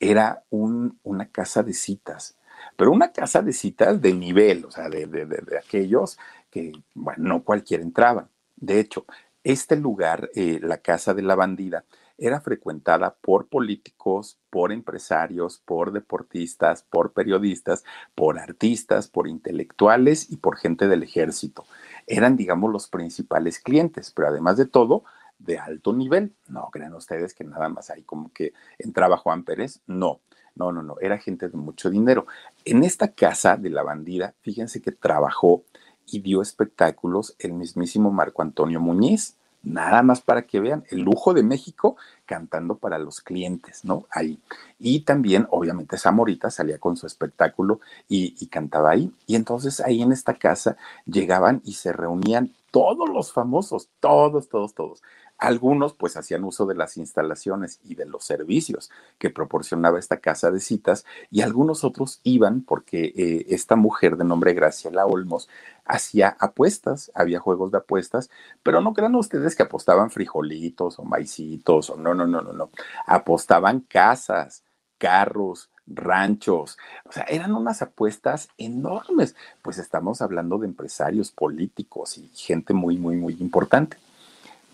era 0.00 0.42
una 0.50 1.26
casa 1.30 1.62
de 1.62 1.74
citas, 1.74 2.36
pero 2.76 2.90
una 2.90 3.12
casa 3.12 3.42
de 3.42 3.52
citas 3.52 4.00
de 4.00 4.14
nivel, 4.14 4.64
o 4.64 4.70
sea, 4.70 4.88
de, 4.88 5.06
de 5.06 5.58
aquellos 5.58 6.18
que, 6.50 6.72
bueno, 6.94 7.24
no 7.28 7.42
cualquiera 7.42 7.82
entraba. 7.82 8.28
De 8.56 8.80
hecho, 8.80 9.04
este 9.44 9.76
lugar, 9.76 10.30
eh, 10.34 10.60
la 10.62 10.78
Casa 10.78 11.14
de 11.14 11.22
la 11.22 11.34
Bandida, 11.34 11.84
era 12.18 12.40
frecuentada 12.40 13.16
por 13.20 13.48
políticos, 13.48 14.38
por 14.50 14.72
empresarios, 14.72 15.62
por 15.64 15.92
deportistas, 15.92 16.82
por 16.82 17.12
periodistas, 17.12 17.84
por 18.14 18.38
artistas, 18.38 19.08
por 19.08 19.28
intelectuales 19.28 20.30
y 20.30 20.36
por 20.36 20.56
gente 20.56 20.88
del 20.88 21.04
ejército. 21.04 21.64
Eran, 22.06 22.36
digamos, 22.36 22.72
los 22.72 22.88
principales 22.88 23.60
clientes, 23.60 24.10
pero 24.10 24.28
además 24.28 24.56
de 24.56 24.66
todo, 24.66 25.04
de 25.38 25.58
alto 25.58 25.92
nivel. 25.92 26.34
No 26.48 26.68
crean 26.72 26.94
ustedes 26.94 27.34
que 27.34 27.44
nada 27.44 27.68
más 27.68 27.90
ahí 27.90 28.02
como 28.02 28.32
que 28.32 28.52
entraba 28.78 29.16
Juan 29.16 29.44
Pérez. 29.44 29.80
No, 29.86 30.20
no, 30.56 30.72
no, 30.72 30.82
no, 30.82 30.96
era 31.00 31.18
gente 31.18 31.48
de 31.48 31.56
mucho 31.56 31.88
dinero. 31.88 32.26
En 32.64 32.82
esta 32.82 33.12
casa 33.12 33.56
de 33.56 33.70
la 33.70 33.84
bandida, 33.84 34.34
fíjense 34.40 34.82
que 34.82 34.90
trabajó 34.90 35.62
y 36.04 36.20
dio 36.20 36.42
espectáculos 36.42 37.36
el 37.38 37.52
mismísimo 37.52 38.10
Marco 38.10 38.42
Antonio 38.42 38.80
Muñiz. 38.80 39.37
Nada 39.62 40.02
más 40.02 40.20
para 40.20 40.42
que 40.42 40.60
vean 40.60 40.84
el 40.90 41.00
lujo 41.00 41.34
de 41.34 41.42
México 41.42 41.96
cantando 42.26 42.76
para 42.76 42.98
los 42.98 43.20
clientes, 43.20 43.84
¿no? 43.84 44.06
Ahí. 44.10 44.38
Y 44.78 45.00
también, 45.00 45.46
obviamente, 45.50 45.98
Zamorita 45.98 46.50
salía 46.50 46.78
con 46.78 46.96
su 46.96 47.06
espectáculo 47.06 47.80
y, 48.08 48.36
y 48.38 48.46
cantaba 48.46 48.90
ahí. 48.90 49.12
Y 49.26 49.34
entonces 49.34 49.80
ahí 49.80 50.02
en 50.02 50.12
esta 50.12 50.34
casa 50.34 50.76
llegaban 51.06 51.60
y 51.64 51.74
se 51.74 51.92
reunían 51.92 52.52
todos 52.70 53.08
los 53.08 53.32
famosos, 53.32 53.88
todos, 54.00 54.48
todos, 54.48 54.74
todos. 54.74 55.02
Algunos 55.38 55.94
pues 55.94 56.16
hacían 56.16 56.42
uso 56.42 56.66
de 56.66 56.74
las 56.74 56.96
instalaciones 56.96 57.78
y 57.84 57.94
de 57.94 58.06
los 58.06 58.24
servicios 58.24 58.90
que 59.18 59.30
proporcionaba 59.30 59.98
esta 59.98 60.18
casa 60.18 60.50
de 60.50 60.58
citas 60.58 61.04
y 61.30 61.42
algunos 61.42 61.84
otros 61.84 62.20
iban 62.24 62.62
porque 62.62 63.12
eh, 63.16 63.46
esta 63.48 63.76
mujer 63.76 64.16
de 64.16 64.24
nombre 64.24 64.52
Graciela 64.52 65.06
Olmos 65.06 65.48
hacía 65.84 66.36
apuestas, 66.40 67.12
había 67.14 67.38
juegos 67.38 67.70
de 67.70 67.78
apuestas, 67.78 68.30
pero 68.62 68.80
no 68.80 68.92
crean 68.94 69.14
ustedes 69.14 69.54
que 69.54 69.62
apostaban 69.62 70.10
frijolitos 70.10 70.98
o 70.98 71.04
maicitos 71.04 71.90
o 71.90 71.96
no, 71.96 72.14
no, 72.14 72.26
no, 72.26 72.42
no, 72.42 72.52
no, 72.52 72.70
apostaban 73.06 73.80
casas, 73.80 74.64
carros, 74.98 75.70
ranchos, 75.86 76.76
o 77.04 77.12
sea, 77.12 77.22
eran 77.24 77.54
unas 77.54 77.80
apuestas 77.80 78.48
enormes, 78.58 79.34
pues 79.62 79.78
estamos 79.78 80.20
hablando 80.20 80.58
de 80.58 80.66
empresarios 80.66 81.30
políticos 81.30 82.18
y 82.18 82.28
gente 82.34 82.74
muy, 82.74 82.98
muy, 82.98 83.16
muy 83.16 83.36
importante. 83.40 83.96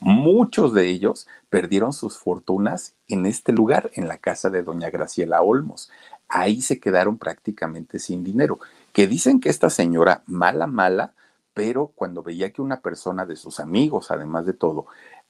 Muchos 0.06 0.74
de 0.74 0.90
ellos 0.90 1.26
perdieron 1.48 1.94
sus 1.94 2.18
fortunas 2.18 2.94
en 3.08 3.24
este 3.24 3.54
lugar, 3.54 3.90
en 3.94 4.06
la 4.06 4.18
casa 4.18 4.50
de 4.50 4.62
doña 4.62 4.90
Graciela 4.90 5.40
Olmos. 5.40 5.90
Ahí 6.28 6.60
se 6.60 6.78
quedaron 6.78 7.16
prácticamente 7.16 7.98
sin 7.98 8.22
dinero. 8.22 8.58
Que 8.92 9.06
dicen 9.06 9.40
que 9.40 9.48
esta 9.48 9.70
señora, 9.70 10.22
mala, 10.26 10.66
mala, 10.66 11.14
pero 11.54 11.90
cuando 11.94 12.22
veía 12.22 12.52
que 12.52 12.60
una 12.60 12.80
persona 12.80 13.24
de 13.24 13.36
sus 13.36 13.60
amigos, 13.60 14.10
además 14.10 14.44
de 14.44 14.52
todo, 14.52 14.84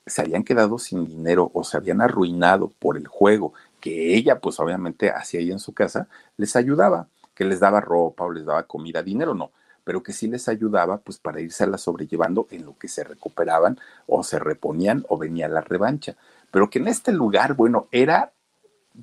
se 0.06 0.22
habían 0.22 0.42
quedado 0.42 0.76
sin 0.80 1.06
dinero 1.06 1.52
o 1.54 1.62
se 1.62 1.76
habían 1.76 2.00
arruinado 2.00 2.72
por 2.80 2.96
el 2.96 3.06
juego 3.06 3.52
que 3.80 4.16
ella, 4.16 4.40
pues 4.40 4.58
obviamente 4.58 5.08
hacía 5.08 5.38
ahí 5.38 5.52
en 5.52 5.60
su 5.60 5.72
casa, 5.72 6.08
les 6.36 6.56
ayudaba, 6.56 7.06
que 7.36 7.44
les 7.44 7.60
daba 7.60 7.80
ropa 7.80 8.24
o 8.24 8.32
les 8.32 8.44
daba 8.44 8.64
comida, 8.64 9.04
dinero 9.04 9.34
no, 9.34 9.52
pero 9.84 10.02
que 10.02 10.12
sí 10.12 10.26
les 10.26 10.48
ayudaba 10.48 10.98
pues 10.98 11.18
para 11.18 11.40
irse 11.40 11.66
la 11.66 11.78
sobrellevando 11.78 12.48
en 12.50 12.64
lo 12.64 12.76
que 12.78 12.88
se 12.88 13.04
recuperaban 13.04 13.78
o 14.06 14.22
se 14.24 14.38
reponían 14.38 15.04
o 15.08 15.18
venía 15.18 15.48
la 15.48 15.60
revancha. 15.60 16.16
Pero 16.50 16.70
que 16.70 16.78
en 16.78 16.88
este 16.88 17.12
lugar, 17.12 17.54
bueno, 17.54 17.88
era 17.92 18.32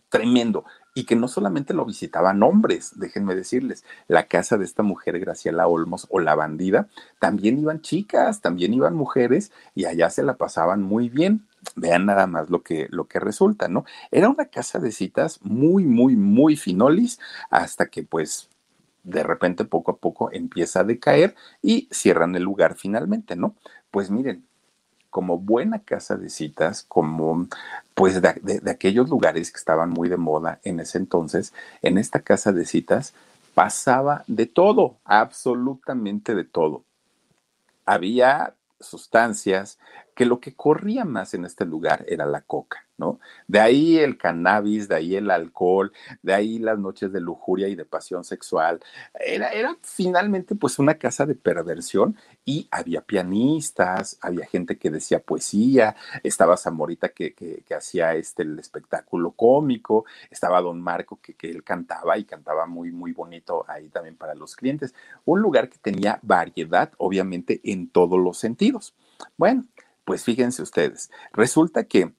tremendo 0.09 0.65
y 0.93 1.05
que 1.05 1.15
no 1.15 1.27
solamente 1.27 1.73
lo 1.73 1.85
visitaban 1.85 2.43
hombres, 2.43 2.93
déjenme 2.97 3.35
decirles, 3.35 3.85
la 4.07 4.27
casa 4.27 4.57
de 4.57 4.65
esta 4.65 4.83
mujer 4.83 5.19
Graciela 5.19 5.67
Olmos 5.67 6.07
o 6.09 6.19
la 6.19 6.35
bandida, 6.35 6.87
también 7.19 7.57
iban 7.57 7.81
chicas, 7.81 8.41
también 8.41 8.73
iban 8.73 8.95
mujeres 8.95 9.51
y 9.73 9.85
allá 9.85 10.09
se 10.09 10.23
la 10.23 10.35
pasaban 10.35 10.81
muy 10.81 11.09
bien. 11.09 11.47
Vean 11.75 12.07
nada 12.07 12.25
más 12.25 12.49
lo 12.49 12.63
que, 12.63 12.87
lo 12.89 13.07
que 13.07 13.19
resulta, 13.19 13.67
¿no? 13.67 13.85
Era 14.09 14.29
una 14.29 14.45
casa 14.45 14.79
de 14.79 14.91
citas 14.91 15.39
muy, 15.43 15.85
muy, 15.85 16.15
muy 16.15 16.55
finolis 16.55 17.19
hasta 17.51 17.85
que 17.85 18.03
pues 18.03 18.49
de 19.03 19.23
repente 19.23 19.65
poco 19.65 19.91
a 19.91 19.97
poco 19.97 20.31
empieza 20.31 20.81
a 20.81 20.83
decaer 20.83 21.35
y 21.61 21.87
cierran 21.91 22.35
el 22.35 22.43
lugar 22.43 22.75
finalmente, 22.75 23.35
¿no? 23.35 23.55
Pues 23.89 24.09
miren, 24.09 24.45
como 25.09 25.37
buena 25.37 25.79
casa 25.79 26.15
de 26.15 26.29
citas, 26.29 26.85
como 26.87 27.47
pues 27.93 28.21
de, 28.21 28.61
aquellos 28.71 29.09
lugares 29.09 29.51
que 29.51 29.57
estaban 29.57 29.89
muy 29.89 30.09
de 30.09 30.17
moda 30.17 30.59
en 30.63 30.79
ese 30.79 30.97
entonces, 30.97 31.53
en 31.81 31.97
esta 31.97 32.21
casa 32.21 32.51
de 32.51 32.65
citas 32.65 33.13
pasaba 33.53 34.23
de 34.27 34.45
todo, 34.45 34.97
absolutamente 35.03 36.33
de 36.33 36.45
todo. 36.45 36.83
Había 37.85 38.55
sustancias, 38.79 39.77
que 40.15 40.25
lo 40.25 40.39
que 40.39 40.55
corría 40.55 41.05
más 41.05 41.33
en 41.33 41.45
este 41.45 41.65
lugar 41.65 42.05
era 42.07 42.25
la 42.25 42.41
coca, 42.41 42.85
¿no? 42.97 43.19
De 43.47 43.59
ahí 43.59 43.97
el 43.97 44.17
cannabis, 44.17 44.87
de 44.87 44.95
ahí 44.95 45.15
el 45.15 45.31
alcohol, 45.31 45.91
de 46.21 46.33
ahí 46.33 46.59
las 46.59 46.77
noches 46.77 47.11
de 47.11 47.21
lujuria 47.21 47.67
y 47.67 47.75
de 47.75 47.85
pasión 47.85 48.23
sexual. 48.23 48.81
Era, 49.13 49.49
era 49.49 49.77
finalmente 49.81 50.55
pues 50.55 50.79
una 50.79 50.95
casa 50.95 51.25
de 51.25 51.35
perversión 51.35 52.15
y 52.45 52.67
había 52.71 53.01
pianistas, 53.01 54.17
había 54.21 54.45
gente 54.45 54.77
que 54.77 54.89
decía 54.89 55.23
poesía, 55.23 55.95
estaba 56.23 56.57
Zamorita 56.57 57.09
que, 57.09 57.33
que, 57.33 57.63
hacía 57.73 58.15
este, 58.15 58.43
el 58.43 58.59
espectáculo 58.59 59.31
cómico, 59.31 60.05
estaba 60.29 60.61
Don 60.61 60.81
Marco 60.81 61.19
que, 61.21 61.35
que 61.35 61.49
él 61.49 61.63
cantaba 61.63 62.17
y 62.17 62.25
cantaba 62.25 62.65
muy, 62.65 62.91
muy 62.91 63.13
bonito 63.13 63.65
ahí 63.67 63.89
también 63.89 64.17
para 64.17 64.35
los 64.35 64.55
clientes. 64.55 64.93
Un 65.25 65.41
lugar 65.41 65.69
que 65.69 65.77
tenía 65.77 66.19
variedad, 66.21 66.91
obviamente, 66.97 67.61
en 67.63 67.89
todos 67.89 68.19
los 68.19 68.37
sentidos. 68.37 68.93
Bueno, 69.37 69.65
pues 70.11 70.25
fíjense 70.25 70.61
ustedes, 70.61 71.09
resulta 71.31 71.85
que 71.85 72.13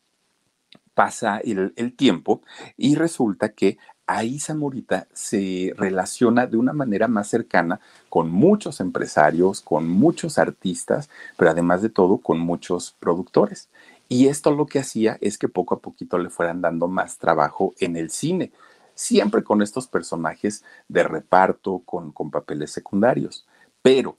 pasa 0.94 1.42
el, 1.44 1.94
tiempo 1.94 2.40
y 2.78 2.94
resulta 2.94 3.50
que 3.52 3.76
ahí 4.06 4.40
Zamorita 4.40 5.08
se 5.12 5.74
relaciona 5.76 6.46
de 6.46 6.56
una 6.56 6.72
manera 6.72 7.06
más 7.06 7.28
cercana 7.28 7.80
con 8.08 8.30
muchos 8.30 8.80
empresarios, 8.80 9.60
con 9.60 9.86
muchos 9.90 10.38
artistas, 10.38 11.10
pero 11.36 11.50
además 11.50 11.82
de 11.82 11.90
todo 11.90 12.16
con 12.16 12.38
muchos 12.38 12.96
productores. 12.98 13.68
Y 14.08 14.28
esto 14.28 14.52
lo 14.52 14.64
que 14.64 14.78
hacía 14.78 15.18
es 15.20 15.36
que 15.36 15.48
poco 15.48 15.74
a 15.74 15.80
poquito 15.80 16.16
le 16.16 16.30
fueran 16.30 16.62
dando 16.62 16.88
más 16.88 17.18
trabajo 17.18 17.74
en 17.78 17.98
el 17.98 18.08
cine, 18.08 18.52
siempre 18.94 19.44
con 19.44 19.60
estos 19.60 19.86
personajes 19.86 20.64
de 20.88 21.02
reparto, 21.02 21.82
con, 21.84 22.10
con 22.10 22.30
papeles 22.30 22.70
secundarios. 22.70 23.46
Pero 23.82 24.16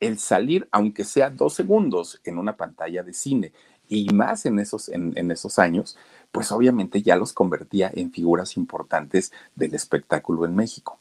el 0.00 0.18
salir, 0.18 0.68
aunque 0.70 1.04
sea 1.04 1.30
dos 1.30 1.54
segundos 1.54 2.20
en 2.24 2.38
una 2.38 2.56
pantalla 2.56 3.02
de 3.02 3.12
cine 3.12 3.52
y 3.88 4.10
más 4.10 4.46
en 4.46 4.58
esos, 4.58 4.88
en, 4.88 5.30
esos 5.30 5.58
años, 5.58 5.96
pues 6.30 6.52
obviamente 6.52 7.02
ya 7.02 7.16
los 7.16 7.32
convertía 7.32 7.90
en 7.94 8.12
figuras 8.12 8.56
importantes 8.56 9.32
del 9.56 9.74
espectáculo 9.74 10.44
en 10.44 10.54
México. 10.54 10.98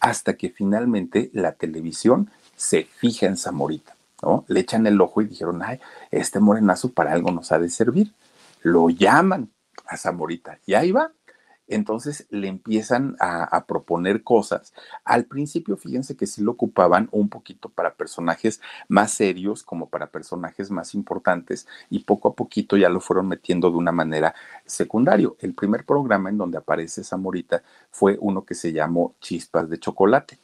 Hasta 0.00 0.34
que 0.34 0.48
finalmente 0.48 1.30
la 1.34 1.52
televisión 1.52 2.30
se 2.56 2.84
fija 2.84 3.26
en 3.26 3.36
Zamorita, 3.36 3.94
¿no? 4.22 4.44
Le 4.48 4.60
echan 4.60 4.86
el 4.86 5.00
ojo 5.00 5.20
y 5.20 5.26
dijeron, 5.26 5.62
ay, 5.62 5.80
este 6.10 6.40
morenazo 6.40 6.92
para 6.92 7.12
algo 7.12 7.30
nos 7.30 7.52
ha 7.52 7.58
de 7.58 7.68
servir. 7.68 8.12
Lo 8.62 8.88
llaman 8.88 9.50
a 9.86 9.96
Zamorita 9.96 10.58
y 10.66 10.74
ahí 10.74 10.92
va 10.92 11.12
entonces 11.70 12.26
le 12.30 12.48
empiezan 12.48 13.16
a, 13.20 13.64
proponer 13.66 14.22
cosas. 14.22 14.74
Al 15.04 15.24
principio, 15.24 15.76
fíjense 15.76 16.16
que 16.16 16.26
sí 16.26 16.42
lo 16.42 16.52
ocupaban 16.52 17.08
un 17.12 17.28
poquito 17.28 17.68
para 17.68 17.94
personajes 17.94 18.60
más 18.88 19.12
serios, 19.12 19.62
como 19.62 19.88
para 19.88 20.08
personajes 20.08 20.70
más 20.70 20.94
importantes, 20.94 21.66
y 21.88 22.00
poco 22.00 22.28
a 22.28 22.34
poquito 22.34 22.76
ya 22.76 22.88
lo 22.88 23.00
fueron 23.00 23.28
metiendo 23.28 23.70
de 23.70 23.76
una 23.76 23.92
manera 23.92 24.34
secundaria. 24.66 25.28
El 25.38 25.54
primer 25.54 25.84
programa 25.84 26.30
en 26.30 26.38
donde 26.38 26.58
aparece 26.58 27.04
Zamorita 27.04 27.62
fue 27.90 28.18
uno 28.20 28.44
que 28.44 28.54
se 28.54 28.72
llamó 28.72 29.14
Chispas 29.20 29.70
de 29.70 29.78
Chocolate. 29.78 30.38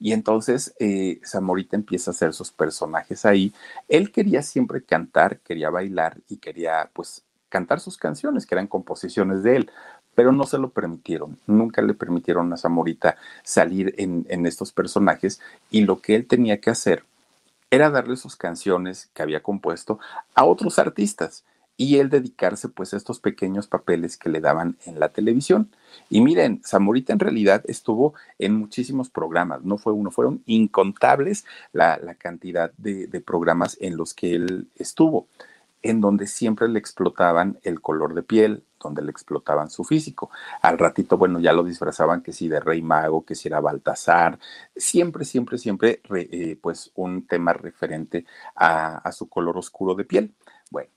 Y 0.00 0.12
entonces 0.12 0.74
eh, 0.80 1.20
Zamorita 1.24 1.76
empieza 1.76 2.10
a 2.10 2.14
hacer 2.14 2.32
sus 2.32 2.50
personajes 2.50 3.24
ahí. 3.24 3.52
Él 3.88 4.10
quería 4.10 4.42
siempre 4.42 4.82
cantar, 4.82 5.38
quería 5.38 5.70
bailar 5.70 6.20
y 6.28 6.38
quería 6.38 6.90
pues 6.92 7.24
cantar 7.48 7.78
sus 7.78 7.96
canciones, 7.96 8.46
que 8.46 8.54
eran 8.56 8.66
composiciones 8.66 9.44
de 9.44 9.56
él 9.56 9.70
pero 10.14 10.32
no 10.32 10.44
se 10.44 10.58
lo 10.58 10.70
permitieron, 10.70 11.38
nunca 11.46 11.82
le 11.82 11.94
permitieron 11.94 12.52
a 12.52 12.56
Zamorita 12.56 13.16
salir 13.42 13.94
en, 13.98 14.46
estos 14.46 14.72
personajes 14.72 15.40
y 15.70 15.82
lo 15.82 16.00
que 16.00 16.14
él 16.14 16.26
tenía 16.26 16.60
que 16.60 16.70
hacer 16.70 17.04
era 17.70 17.90
darle 17.90 18.16
sus 18.16 18.36
canciones 18.36 19.10
que 19.14 19.22
había 19.22 19.42
compuesto 19.42 19.98
a 20.34 20.44
otros 20.44 20.78
artistas. 20.78 21.44
y 21.76 21.98
él 21.98 22.08
dedicarse 22.08 22.68
pues 22.68 22.94
a 22.94 22.96
estos 22.96 23.18
pequeños 23.18 23.66
papeles 23.66 24.16
que 24.16 24.28
le 24.28 24.40
daban 24.40 24.76
en 24.86 25.00
la 25.00 25.08
televisión. 25.08 25.70
Y 26.08 26.20
miren, 26.20 26.62
Zamorita 26.64 27.12
en 27.12 27.18
realidad 27.18 27.64
estuvo 27.66 28.14
en 28.38 28.54
muchísimos 28.54 29.10
programas, 29.10 29.64
no 29.64 29.76
fue 29.76 29.92
uno, 29.92 30.12
fueron 30.12 30.40
incontables 30.46 31.44
la, 31.72 31.98
cantidad 32.16 32.70
de, 32.78 33.08
de 33.08 33.20
programas 33.20 33.76
en 33.80 33.96
los 33.96 34.14
que 34.14 34.36
él 34.36 34.68
estuvo, 34.76 35.26
en 35.84 36.00
donde 36.00 36.26
siempre 36.26 36.66
le 36.66 36.78
explotaban 36.78 37.58
el 37.62 37.80
color 37.82 38.14
de 38.14 38.22
piel, 38.22 38.64
donde 38.80 39.02
le 39.02 39.10
explotaban 39.10 39.68
su 39.70 39.84
físico. 39.84 40.30
Al 40.62 40.78
ratito, 40.78 41.18
bueno, 41.18 41.40
ya 41.40 41.52
lo 41.52 41.62
disfrazaban 41.62 42.22
que 42.22 42.32
si 42.32 42.48
de 42.48 42.58
rey 42.58 42.80
mago, 42.80 43.24
que 43.24 43.34
si 43.34 43.48
era 43.48 43.60
Baltasar, 43.60 44.38
siempre, 44.74 45.26
siempre, 45.26 45.58
siempre, 45.58 46.00
eh, 46.10 46.58
pues 46.60 46.90
un 46.94 47.26
tema 47.26 47.52
referente 47.52 48.24
a, 48.56 48.96
a 48.96 49.12
su 49.12 49.28
color 49.28 49.58
oscuro 49.58 49.94
de 49.94 50.04
piel. 50.04 50.34
Bueno, 50.70 50.88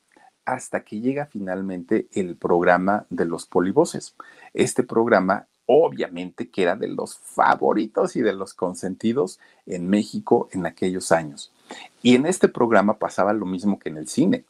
hasta 0.46 0.86
que 0.86 1.02
llega 1.02 1.26
finalmente 1.26 2.08
el 2.14 2.38
programa 2.38 3.06
de 3.10 3.26
los 3.26 3.46
polivoces. 3.46 4.16
Este 4.54 4.84
programa 4.84 5.48
obviamente 5.70 6.50
que 6.50 6.64
era 6.64 6.78
de 6.78 6.88
los 6.88 7.18
favoritos 7.18 8.16
y 8.16 8.22
de 8.22 8.32
los 8.32 8.54
consentidos 8.54 9.38
en 9.66 9.90
México 9.90 10.48
en 10.54 10.66
aquellos 10.66 11.12
años. 11.12 11.52
Y 12.02 12.16
en 12.16 12.26
este 12.26 12.48
programa 12.48 12.98
pasaba 13.00 13.34
lo 13.34 13.46
mismo 13.46 13.78
que 13.78 13.90
en 13.90 13.98
el 13.98 14.08
cine. 14.08 14.46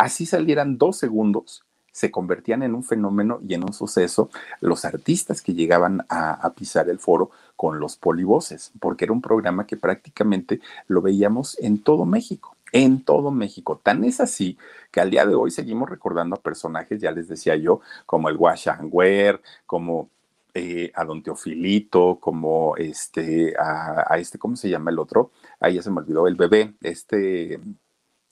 Así 0.00 0.24
salieran 0.24 0.78
dos 0.78 0.96
segundos, 0.96 1.62
se 1.92 2.10
convertían 2.10 2.62
en 2.62 2.74
un 2.74 2.82
fenómeno 2.82 3.38
y 3.46 3.52
en 3.52 3.64
un 3.64 3.74
suceso 3.74 4.30
los 4.62 4.86
artistas 4.86 5.42
que 5.42 5.52
llegaban 5.52 6.06
a, 6.08 6.50
pisar 6.56 6.88
el 6.88 6.98
foro 6.98 7.30
con 7.54 7.80
los 7.80 7.98
polivoces, 7.98 8.72
porque 8.80 9.04
era 9.04 9.12
un 9.12 9.20
programa 9.20 9.66
que 9.66 9.76
prácticamente 9.76 10.62
lo 10.88 11.02
veíamos 11.02 11.58
en 11.60 11.82
todo 11.82 12.06
México 12.06 12.56
en 12.72 13.04
todo 13.04 13.30
México. 13.30 13.78
Tan 13.82 14.04
es 14.04 14.20
así 14.20 14.56
que 14.90 15.00
al 15.02 15.10
día 15.10 15.26
de 15.26 15.34
hoy 15.34 15.50
seguimos 15.50 15.90
recordando 15.90 16.36
a 16.36 16.40
personajes, 16.40 16.98
ya 17.00 17.10
les 17.10 17.28
decía 17.28 17.56
yo, 17.56 17.80
como 18.06 18.30
el 18.30 18.36
Washangwer, 18.38 19.42
como 19.66 20.08
eh, 20.54 20.92
a 20.94 21.04
Don 21.04 21.22
Teofilito, 21.22 22.16
como 22.20 22.74
este, 22.76 23.54
a, 23.58 24.06
a, 24.08 24.18
este, 24.18 24.38
¿cómo 24.38 24.56
se 24.56 24.70
llama 24.70 24.92
el 24.92 24.98
otro? 24.98 25.32
Ahí 25.58 25.74
ya 25.74 25.82
se 25.82 25.90
me 25.90 25.98
olvidó, 25.98 26.26
el 26.26 26.36
bebé, 26.36 26.72
este, 26.80 27.60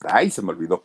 ay, 0.05 0.31
se 0.31 0.41
me 0.41 0.49
olvidó. 0.49 0.83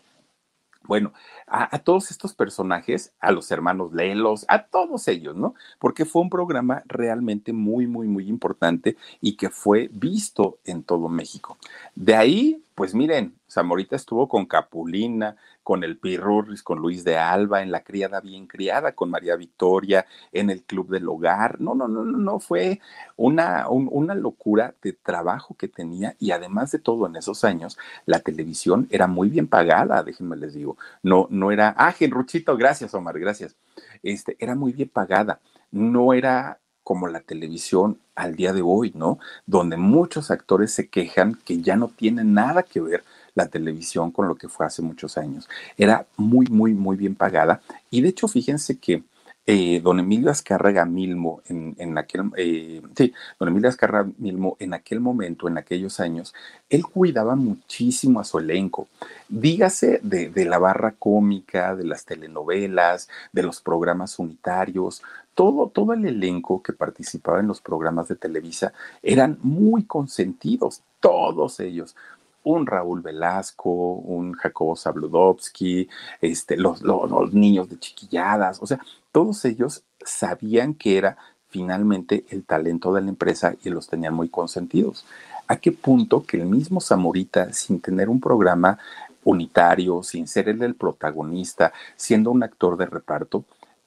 Bueno, 0.86 1.12
a, 1.46 1.78
todos 1.78 2.10
estos 2.10 2.34
personajes, 2.34 3.14
a 3.18 3.32
los 3.32 3.50
hermanos 3.50 3.94
Lelos, 3.94 4.44
a 4.48 4.64
todos 4.64 5.08
ellos, 5.08 5.34
¿no? 5.34 5.54
Porque 5.78 6.04
fue 6.04 6.22
un 6.22 6.28
programa 6.28 6.82
realmente 6.86 7.52
muy, 7.54 7.86
muy, 7.86 8.06
muy 8.06 8.28
importante 8.28 8.96
y 9.20 9.36
que 9.36 9.48
fue 9.48 9.88
visto 9.92 10.58
en 10.64 10.82
todo 10.82 11.08
México. 11.08 11.56
De 11.94 12.14
ahí, 12.14 12.62
pues 12.74 12.94
miren, 12.94 13.34
Zamorita 13.50 13.96
estuvo 13.96 14.28
con 14.28 14.44
Capulina, 14.44 15.36
con 15.64 15.82
el 15.82 15.96
Pirurris, 15.98 16.62
con 16.62 16.78
Luis 16.78 17.02
de 17.02 17.16
Alba, 17.16 17.62
en 17.62 17.72
La 17.72 17.82
Criada 17.82 18.20
Bien 18.20 18.46
Criada, 18.46 18.92
con 18.92 19.10
María 19.10 19.34
Victoria, 19.34 20.06
en 20.30 20.50
el 20.50 20.62
Club 20.62 20.90
del 20.90 21.08
Hogar. 21.08 21.60
No, 21.60 21.74
no, 21.74 21.88
no, 21.88 22.04
no, 22.04 22.38
fue 22.38 22.80
una, 23.16 23.68
una 23.68 24.14
locura 24.14 24.74
de 24.82 24.92
trabajo 24.92 25.56
que 25.58 25.66
tenía 25.66 26.14
y 26.20 26.30
además 26.30 26.70
de 26.70 26.78
todo 26.78 27.06
en 27.06 27.16
esos 27.16 27.44
años, 27.44 27.78
la 28.04 28.20
televisión 28.20 28.86
era 28.90 29.06
muy 29.06 29.30
bien 29.30 29.48
pagada, 29.48 30.02
déjenme 30.02 30.36
les 30.36 30.54
digo. 30.54 30.76
No, 31.02 31.26
no 31.30 31.50
era, 31.50 31.74
ah, 31.78 31.92
Genruchito, 31.92 32.56
gracias 32.56 32.94
Omar, 32.94 33.18
gracias. 33.18 33.56
Este, 34.02 34.36
era 34.38 34.54
muy 34.54 34.72
bien 34.72 34.90
pagada. 34.90 35.40
No 35.70 36.12
era 36.12 36.60
como 36.84 37.08
la 37.08 37.20
televisión 37.20 37.98
al 38.14 38.36
día 38.36 38.52
de 38.52 38.60
hoy, 38.62 38.92
¿no? 38.94 39.18
Donde 39.46 39.78
muchos 39.78 40.30
actores 40.30 40.72
se 40.72 40.88
quejan 40.88 41.34
que 41.44 41.62
ya 41.62 41.76
no 41.76 41.88
tienen 41.88 42.34
nada 42.34 42.62
que 42.62 42.80
ver 42.80 43.02
la 43.34 43.48
televisión 43.48 44.10
con 44.10 44.28
lo 44.28 44.36
que 44.36 44.48
fue 44.48 44.66
hace 44.66 44.82
muchos 44.82 45.18
años. 45.18 45.48
Era 45.76 46.06
muy, 46.16 46.46
muy, 46.46 46.72
muy 46.72 46.96
bien 46.96 47.14
pagada. 47.14 47.60
Y 47.90 48.00
de 48.00 48.08
hecho, 48.08 48.28
fíjense 48.28 48.78
que 48.78 49.02
eh, 49.46 49.80
don 49.82 50.00
Emilio 50.00 50.30
Azcárraga 50.30 50.86
Milmo 50.86 51.42
en, 51.46 51.98
aquel, 51.98 52.30
eh, 52.38 52.80
sí, 52.96 53.12
don 53.38 53.48
Emilio 53.48 53.68
Azcárraga 53.68 54.10
Milmo 54.16 54.56
en 54.58 54.72
aquel 54.72 55.00
momento, 55.00 55.48
en 55.48 55.58
aquellos 55.58 56.00
años, 56.00 56.32
él 56.70 56.82
cuidaba 56.86 57.36
muchísimo 57.36 58.20
a 58.20 58.24
su 58.24 58.38
elenco. 58.38 58.88
Dígase 59.28 60.00
de, 60.02 60.30
de 60.30 60.44
la 60.46 60.58
barra 60.58 60.92
cómica, 60.92 61.76
de 61.76 61.84
las 61.84 62.06
telenovelas, 62.06 63.10
de 63.32 63.42
los 63.42 63.60
programas 63.60 64.18
unitarios, 64.18 65.02
todo, 65.34 65.68
todo 65.68 65.92
el 65.92 66.06
elenco 66.06 66.62
que 66.62 66.72
participaba 66.72 67.40
en 67.40 67.48
los 67.48 67.60
programas 67.60 68.08
de 68.08 68.16
Televisa 68.16 68.72
eran 69.02 69.38
muy 69.42 69.84
consentidos, 69.84 70.82
todos 71.00 71.60
ellos 71.60 71.96
un 72.44 72.66
Raúl 72.66 73.00
Velasco, 73.02 73.70
un 73.70 74.34
Jacobo 74.34 74.76
Zabludovsky, 74.76 75.88
este, 76.20 76.56
los, 76.56 76.82
los, 76.82 77.32
niños 77.32 77.68
de 77.68 77.78
chiquilladas, 77.78 78.62
o 78.62 78.66
sea, 78.66 78.78
todos 79.12 79.44
ellos 79.44 79.82
sabían 80.04 80.74
que 80.74 80.98
era 80.98 81.16
finalmente 81.48 82.24
el 82.30 82.44
talento 82.44 82.92
de 82.92 83.02
la 83.02 83.08
empresa 83.08 83.54
y 83.64 83.70
los 83.70 83.88
tenían 83.88 84.14
muy 84.14 84.28
consentidos. 84.28 85.04
¿A 85.46 85.56
qué 85.56 85.72
punto 85.72 86.24
que 86.24 86.38
el 86.38 86.46
mismo 86.46 86.80
Zamorita, 86.80 87.52
sin 87.52 87.80
tener 87.80 88.08
un 88.08 88.20
programa 88.20 88.78
unitario, 89.24 90.02
sin 90.02 90.26
ser 90.26 90.48
él 90.48 90.62
el 90.62 90.74
protagonista, 90.74 91.72
siendo 91.96 92.30
un 92.30 92.42
actor 92.42 92.76
de 92.76 92.86
reparto, 92.86 93.44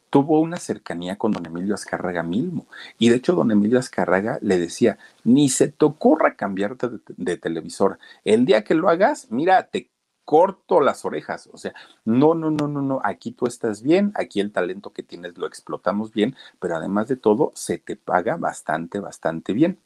tuvo 0.09 0.39
una 0.39 0.57
cercanía 0.57 1.17
con 1.17 1.31
don 1.31 1.45
Emilio 1.45 1.75
Azcárraga 1.75 2.23
Milmo. 2.23 2.67
Y 2.97 3.09
de 3.09 3.17
hecho, 3.17 3.33
don 3.33 3.51
Emilio 3.51 3.79
Azcárraga 3.79 4.39
le 4.41 4.57
decía, 4.59 4.97
ni 5.23 5.49
se 5.49 5.67
te 5.69 5.85
ocurra 5.85 6.35
cambiarte 6.35 6.89
de, 6.89 6.99
de, 7.07 7.37
televisor. 7.37 7.99
El 8.23 8.45
día 8.45 8.63
que 8.63 8.75
lo 8.75 8.89
hagas, 8.89 9.27
mira, 9.31 9.63
te 9.67 9.89
corto 10.27 10.81
las 10.81 11.05
orejas. 11.05 11.49
O 11.53 11.57
sea, 11.57 11.73
no, 12.03 12.35
no, 12.35 12.51
no, 12.51 12.67
no, 12.67 12.81
no, 12.81 12.99
aquí 13.05 13.31
tú 13.31 13.47
estás 13.47 13.81
bien, 13.81 14.11
aquí 14.15 14.41
el 14.41 14.51
talento 14.51 14.91
que 14.91 15.01
tienes 15.01 15.37
lo 15.37 15.47
explotamos 15.47 16.11
bien, 16.11 16.35
pero 16.59 16.75
además 16.75 17.07
de 17.07 17.15
todo, 17.15 17.53
se 17.55 17.77
te 17.77 17.95
paga 17.95 18.35
bastante, 18.35 18.99
bastante 18.99 19.53
bien. 19.53 19.79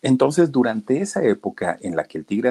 Entonces, 0.00 0.52
durante 0.52 1.00
esa 1.00 1.24
época 1.24 1.76
en 1.80 1.96
la 1.96 2.04
que 2.04 2.18
el 2.18 2.24
tigre. 2.24 2.50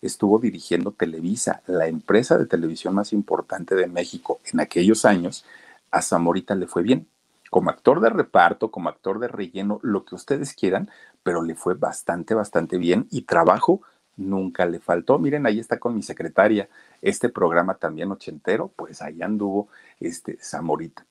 Estuvo 0.00 0.38
dirigiendo 0.38 0.92
Televisa, 0.92 1.62
la 1.66 1.88
empresa 1.88 2.38
de 2.38 2.46
televisión 2.46 2.94
más 2.94 3.12
importante 3.12 3.74
de 3.74 3.86
México 3.86 4.40
en 4.52 4.60
aquellos 4.60 5.04
años. 5.04 5.44
A 5.90 6.02
Zamorita 6.02 6.54
le 6.54 6.66
fue 6.66 6.82
bien. 6.82 7.08
Como 7.50 7.70
actor 7.70 8.00
de 8.00 8.10
reparto, 8.10 8.70
como 8.70 8.88
actor 8.88 9.18
de 9.18 9.26
relleno, 9.26 9.80
lo 9.82 10.04
que 10.04 10.14
ustedes 10.14 10.54
quieran, 10.54 10.88
pero 11.24 11.42
le 11.42 11.56
fue 11.56 11.74
bastante, 11.74 12.34
bastante 12.34 12.78
bien 12.78 13.08
y 13.10 13.22
trabajo 13.22 13.82
nunca 14.16 14.66
le 14.66 14.78
faltó. 14.78 15.18
Miren, 15.18 15.46
ahí 15.46 15.58
está 15.58 15.80
con 15.80 15.96
mi 15.96 16.02
secretaria. 16.02 16.68
Este 17.02 17.28
programa 17.28 17.74
también 17.74 18.12
ochentero, 18.12 18.68
pues 18.76 19.02
ahí 19.02 19.20
anduvo 19.20 19.68
este 19.98 20.38
Zamorita 20.40 21.04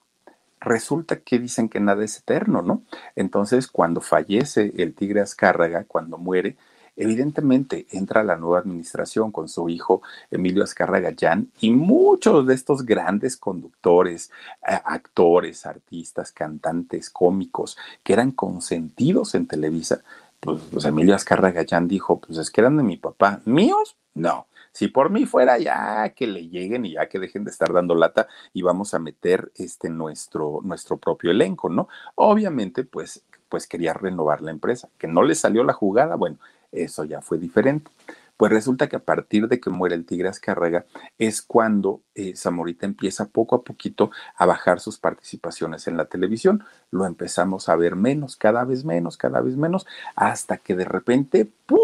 resulta 0.61 1.21
que 1.21 1.39
dicen 1.39 1.69
que 1.69 1.79
nada 1.79 2.03
es 2.03 2.17
eterno, 2.17 2.61
¿no? 2.61 2.83
Entonces, 3.15 3.67
cuando 3.67 4.01
fallece 4.01 4.73
el 4.77 4.93
tigre 4.93 5.21
Azcárraga, 5.21 5.85
cuando 5.85 6.17
muere, 6.17 6.57
evidentemente 6.99 7.87
entra 7.91 8.23
la 8.23 8.35
nueva 8.35 8.59
administración 8.59 9.31
con 9.31 9.47
su 9.47 9.69
hijo 9.69 10.01
Emilio 10.29 10.63
Azcárraga 10.63 11.13
Jan 11.17 11.49
y 11.59 11.71
muchos 11.71 12.45
de 12.45 12.53
estos 12.53 12.85
grandes 12.85 13.37
conductores, 13.37 14.31
actores, 14.61 15.65
artistas, 15.65 16.31
cantantes, 16.31 17.09
cómicos 17.09 17.77
que 18.03 18.13
eran 18.13 18.31
consentidos 18.31 19.33
en 19.33 19.47
Televisa, 19.47 20.01
pues, 20.39 20.61
pues 20.71 20.85
Emilio 20.85 21.15
Azcárraga 21.15 21.65
Jan 21.67 21.87
dijo, 21.87 22.19
pues 22.19 22.37
es 22.37 22.51
que 22.51 22.61
eran 22.61 22.77
de 22.77 22.83
mi 22.83 22.97
papá, 22.97 23.41
míos, 23.45 23.95
no. 24.13 24.47
Si 24.71 24.87
por 24.87 25.09
mí 25.09 25.25
fuera 25.25 25.57
ya 25.57 26.09
que 26.09 26.27
le 26.27 26.47
lleguen 26.47 26.85
y 26.85 26.93
ya 26.93 27.09
que 27.09 27.19
dejen 27.19 27.43
de 27.43 27.51
estar 27.51 27.73
dando 27.73 27.95
lata 27.95 28.27
y 28.53 28.61
vamos 28.61 28.93
a 28.93 28.99
meter 28.99 29.51
este 29.55 29.89
nuestro, 29.89 30.59
nuestro 30.63 30.97
propio 30.97 31.31
elenco, 31.31 31.69
¿no? 31.69 31.87
Obviamente, 32.15 32.83
pues, 32.83 33.23
pues 33.49 33.67
quería 33.67 33.93
renovar 33.93 34.41
la 34.41 34.51
empresa. 34.51 34.89
Que 34.97 35.07
no 35.07 35.23
le 35.23 35.35
salió 35.35 35.63
la 35.63 35.73
jugada, 35.73 36.15
bueno, 36.15 36.37
eso 36.71 37.03
ya 37.03 37.21
fue 37.21 37.37
diferente. 37.37 37.91
Pues 38.37 38.53
resulta 38.53 38.87
que 38.87 38.95
a 38.95 39.03
partir 39.03 39.49
de 39.49 39.59
que 39.59 39.69
muere 39.69 39.95
el 39.95 40.05
Tigre 40.05 40.29
Azcárraga 40.29 40.85
es 41.17 41.41
cuando 41.41 42.01
eh, 42.15 42.37
Zamorita 42.37 42.85
empieza 42.85 43.27
poco 43.27 43.57
a 43.57 43.63
poquito 43.63 44.11
a 44.37 44.45
bajar 44.45 44.79
sus 44.79 44.97
participaciones 44.97 45.87
en 45.87 45.97
la 45.97 46.05
televisión. 46.05 46.63
Lo 46.89 47.05
empezamos 47.05 47.67
a 47.67 47.75
ver 47.75 47.97
menos, 47.97 48.37
cada 48.37 48.63
vez 48.63 48.85
menos, 48.85 49.17
cada 49.17 49.41
vez 49.41 49.57
menos, 49.57 49.85
hasta 50.15 50.55
que 50.55 50.73
de 50.75 50.85
repente, 50.85 51.51
¡pum! 51.65 51.79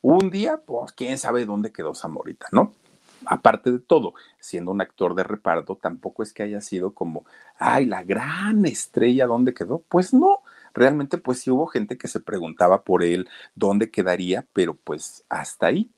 Un 0.00 0.30
día, 0.30 0.62
pues 0.64 0.92
quién 0.92 1.18
sabe 1.18 1.44
dónde 1.44 1.72
quedó 1.72 1.94
Zamorita, 1.94 2.46
¿no? 2.52 2.72
aparte 3.26 3.70
de 3.72 3.78
todo, 3.78 4.14
siendo 4.40 4.70
un 4.70 4.80
actor 4.80 5.14
de 5.14 5.22
reparto, 5.22 5.76
tampoco 5.76 6.22
es 6.22 6.32
que 6.32 6.42
haya 6.42 6.60
sido 6.60 6.92
como, 6.92 7.24
ay, 7.58 7.86
la 7.86 8.02
gran 8.02 8.64
estrella, 8.66 9.26
¿dónde 9.26 9.54
quedó? 9.54 9.82
Pues 9.88 10.14
no, 10.14 10.40
realmente 10.78 11.18
pues 11.18 11.40
sí 11.40 11.50
hubo 11.50 11.66
gente 11.66 11.98
que 11.98 12.08
se 12.08 12.20
preguntaba 12.20 12.82
por 12.82 13.02
él, 13.02 13.28
dónde 13.54 13.90
quedaría, 13.90 14.46
pero 14.52 14.74
pues 14.74 15.24
hasta 15.28 15.66
ahí. 15.66 15.90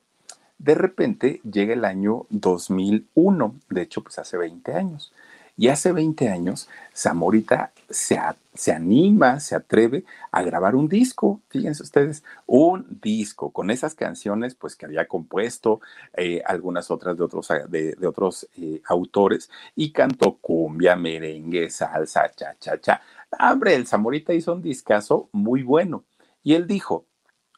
De 0.59 0.75
repente 0.75 1.41
llega 1.51 1.73
el 1.73 1.85
año 1.85 2.27
2001, 2.31 3.55
de 3.71 3.83
hecho 3.83 4.03
pues 4.03 4.19
hace 4.19 4.37
20 4.37 4.75
años. 4.75 5.13
Y 5.61 5.69
hace 5.69 5.93
20 5.93 6.31
años, 6.31 6.71
Zamorita 6.97 7.73
se, 7.91 8.19
se, 8.55 8.73
anima, 8.73 9.41
se 9.41 9.55
atreve 9.55 10.05
a 10.33 10.43
grabar 10.43 10.75
un 10.75 10.89
disco, 10.89 11.43
fíjense 11.49 11.83
ustedes, 11.83 12.25
un 12.47 12.87
disco 13.03 13.51
con 13.51 13.71
esas 13.71 13.95
canciones 13.95 14.55
pues 14.55 14.75
que 14.75 14.87
había 14.87 15.07
compuesto, 15.07 15.83
eh, 16.17 16.43
algunas 16.47 16.91
otras 16.91 17.19
de 17.19 17.25
otros, 17.25 17.49
de, 17.69 17.95
otros 18.07 18.49
eh, 18.57 18.81
autores, 18.87 19.51
y 19.77 19.93
cantó 19.93 20.39
cumbia, 20.41 20.97
merengue, 20.97 21.69
salsa, 21.69 22.31
cha, 22.35 22.57
cha, 22.59 22.81
cha. 22.81 23.03
Hombre, 23.39 23.75
el 23.75 23.87
Zamorita 23.87 24.35
hizo 24.35 24.53
un 24.53 24.63
discazo 24.63 25.29
muy 25.33 25.63
bueno. 25.63 26.05
Y 26.43 26.55
él 26.55 26.67
dijo, 26.67 27.07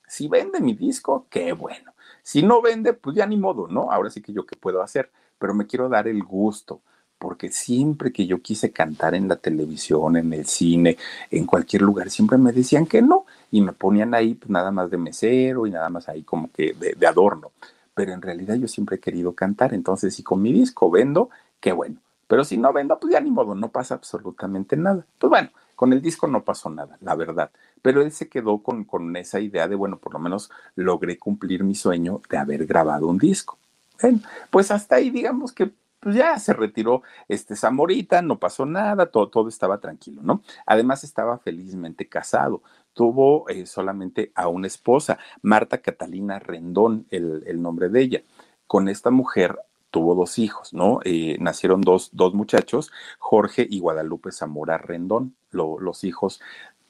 si 0.07 0.29
vende 0.29 0.61
mi 0.61 0.75
disco, 0.75 1.27
qué 1.31 1.53
bueno. 1.53 1.93
Si 2.23 2.43
no 2.43 2.61
vende, 2.61 2.93
pues 2.93 3.17
ya 3.17 3.27
ni 3.27 3.37
modo, 3.37 3.69
¿no? 3.69 3.91
Ahora 3.91 4.11
sí 4.11 4.23
que 4.23 4.33
yo 4.33 4.47
qué 4.47 4.57
puedo 4.57 4.83
hacer, 4.83 5.11
pero 5.39 5.55
me 5.55 5.67
quiero 5.67 5.89
dar 5.89 6.07
el 6.09 6.23
gusto 6.23 6.83
porque 7.23 7.51
siempre 7.51 8.13
que 8.13 8.27
yo 8.27 8.43
quise 8.43 8.73
cantar 8.73 9.15
en 9.15 9.29
la 9.29 9.37
televisión, 9.37 10.17
en 10.17 10.33
el 10.33 10.45
cine, 10.45 10.99
en 11.31 11.47
cualquier 11.47 11.83
lugar, 11.83 12.11
siempre 12.11 12.37
me 12.37 12.51
decían 12.51 12.85
que 12.85 13.01
no 13.01 13.27
y 13.53 13.61
me 13.61 13.73
ponían 13.73 14.13
ahí 14.13 14.35
pues, 14.35 14.51
nada 14.51 14.73
más 14.73 14.91
de 14.91 14.99
mesero 14.99 15.69
y 15.69 15.71
nada 15.71 15.89
más 15.89 16.09
ahí 16.09 16.25
como 16.25 16.51
que 16.51 16.75
de, 16.75 17.07
adorno. 17.07 17.53
Pero 17.95 18.13
en 18.13 18.23
realidad 18.23 18.57
yo 18.57 18.67
siempre 18.67 18.97
he 18.97 18.99
querido 18.99 19.35
cantar, 19.35 19.73
entonces 19.73 20.17
si 20.17 20.25
con 20.25 20.43
mi 20.43 20.53
disco 20.53 20.91
vendo, 20.91 21.31
qué 21.61 21.71
bueno. 21.71 22.01
Pero 22.27 22.43
si 22.43 22.57
no 22.57 22.73
vendo, 22.73 22.99
pues 22.99 23.13
ya 23.13 23.21
ni 23.21 23.31
modo, 23.31 23.55
no 23.55 23.69
pasa 23.69 23.95
absolutamente 23.95 24.77
nada. 24.77 25.07
Pues 25.19 25.31
bueno, 25.31 25.51
con 25.83 25.93
el 25.93 26.01
disco 26.01 26.29
no 26.29 26.45
pasó 26.45 26.71
nada, 26.71 26.97
la 27.01 27.17
verdad. 27.17 27.51
Pero 27.83 28.03
él 28.03 28.13
se 28.13 28.29
quedó 28.29 28.59
con, 28.59 28.85
con 28.85 29.17
esa 29.17 29.41
idea 29.41 29.67
de, 29.67 29.75
bueno, 29.75 29.99
por 29.99 30.13
lo 30.13 30.21
menos 30.21 30.49
logré 30.77 31.19
cumplir 31.19 31.65
mi 31.65 31.75
sueño 31.75 32.21
de 32.31 32.37
haber 32.39 32.67
grabado 32.67 33.09
un 33.09 33.19
disco. 33.19 33.59
Bueno, 34.01 34.21
pues 34.51 34.71
hasta 34.71 34.95
ahí 34.95 35.11
digamos 35.11 35.51
que 35.53 35.73
pues 35.99 36.15
ya 36.15 36.39
se 36.39 36.53
retiró 36.53 37.03
este 37.27 37.57
Zamorita, 37.57 38.23
no 38.23 38.39
pasó 38.39 38.65
nada, 38.65 39.07
todo, 39.07 39.29
todo 39.29 39.49
estaba 39.49 39.81
tranquilo, 39.81 40.23
¿no? 40.23 40.43
Además 40.67 41.03
estaba 41.03 41.39
felizmente 41.39 42.09
casado, 42.09 42.63
tuvo 42.93 43.49
eh, 43.49 43.67
solamente 43.67 44.31
a 44.37 44.47
una 44.47 44.69
esposa, 44.69 45.19
Marta 45.43 45.79
Catalina 45.79 46.39
Rendón, 46.39 47.07
el, 47.11 47.61
nombre 47.61 47.89
de 47.89 48.03
ella. 48.03 48.23
Con 48.69 48.89
esta 48.89 49.11
mujer 49.11 49.59
tuvo 49.91 50.15
dos 50.15 50.39
hijos, 50.39 50.73
¿no? 50.73 51.01
Eh, 51.05 51.39
nacieron 51.41 51.81
dos, 51.81 52.11
dos, 52.13 52.35
muchachos, 52.35 52.93
Jorge 53.19 53.67
y 53.69 53.81
Guadalupe 53.81 54.31
Zamora 54.31 54.79
Rendón, 54.79 55.35
los 55.53 56.05
hijos 56.05 56.41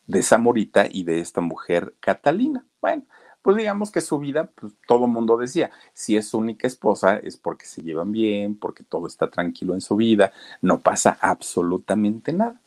de 0.07 0.23
Zamorita 0.23 0.87
y 0.91 1.05
de 1.05 1.21
esta 1.21 1.41
mujer 1.41 1.95
Catalina. 2.01 2.65
Bueno, 2.81 3.05
pues 3.43 3.57
digamos 3.57 3.91
que 3.91 4.01
su 4.01 4.19
vida, 4.19 4.51
pues 4.55 4.73
todo 4.87 5.07
mundo 5.07 5.37
decía, 5.37 5.71
si 5.93 6.17
es 6.17 6.29
su 6.29 6.39
única 6.39 6.67
esposa 6.67 7.17
es 7.17 7.37
porque 7.37 7.67
se 7.67 7.83
llevan 7.83 8.13
bien, 8.13 8.57
porque 8.57 8.85
todo 8.85 9.07
está 9.07 9.31
tranquilo 9.31 9.75
en 9.75 9.81
su 9.81 9.97
vida, 9.97 10.33
no 10.61 10.81
pasa 10.81 11.19
absolutamente 11.21 12.33
nada. 12.33 12.61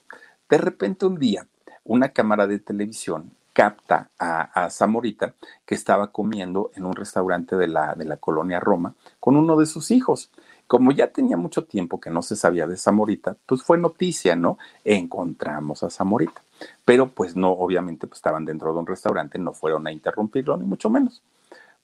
De 0.50 0.58
repente 0.58 1.06
un 1.06 1.18
día, 1.18 1.48
una 1.86 2.10
cámara 2.10 2.46
de 2.46 2.60
televisión 2.60 3.32
capta 3.54 4.10
a, 4.20 4.70
Zamorita 4.70 5.34
que 5.66 5.76
estaba 5.76 6.12
comiendo 6.12 6.72
en 6.76 6.84
un 6.84 6.94
restaurante 6.94 7.56
de 7.56 7.70
la, 7.70 7.96
de 7.96 8.04
la 8.04 8.18
colonia 8.18 8.60
Roma 8.60 8.96
con 9.22 9.38
uno 9.38 9.56
de 9.56 9.66
sus 9.66 9.92
hijos. 9.92 10.30
Como 10.68 10.92
ya 10.92 11.12
tenía 11.12 11.38
mucho 11.38 11.66
tiempo 11.66 12.00
que 12.00 12.10
no 12.10 12.22
se 12.22 12.36
sabía 12.36 12.66
de 12.66 12.78
Zamorita, 12.78 13.38
pues 13.46 13.62
fue 13.62 13.78
noticia, 13.78 14.36
¿no? 14.36 14.58
Encontramos 14.84 15.84
a 15.84 15.90
Zamorita. 15.90 16.42
Pero 16.84 17.10
pues 17.10 17.36
no, 17.36 17.52
obviamente 17.52 18.08
pues 18.08 18.18
estaban 18.18 18.46
dentro 18.46 18.74
de 18.74 18.80
un 18.80 18.88
restaurante, 18.88 19.38
no 19.38 19.54
fueron 19.54 19.86
a 19.88 19.92
interrumpirlo, 19.92 20.58
ni 20.58 20.66
mucho 20.66 20.90
menos. 20.90 21.22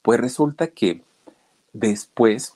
Pues 0.01 0.19
resulta 0.19 0.67
que 0.67 1.03
después 1.73 2.55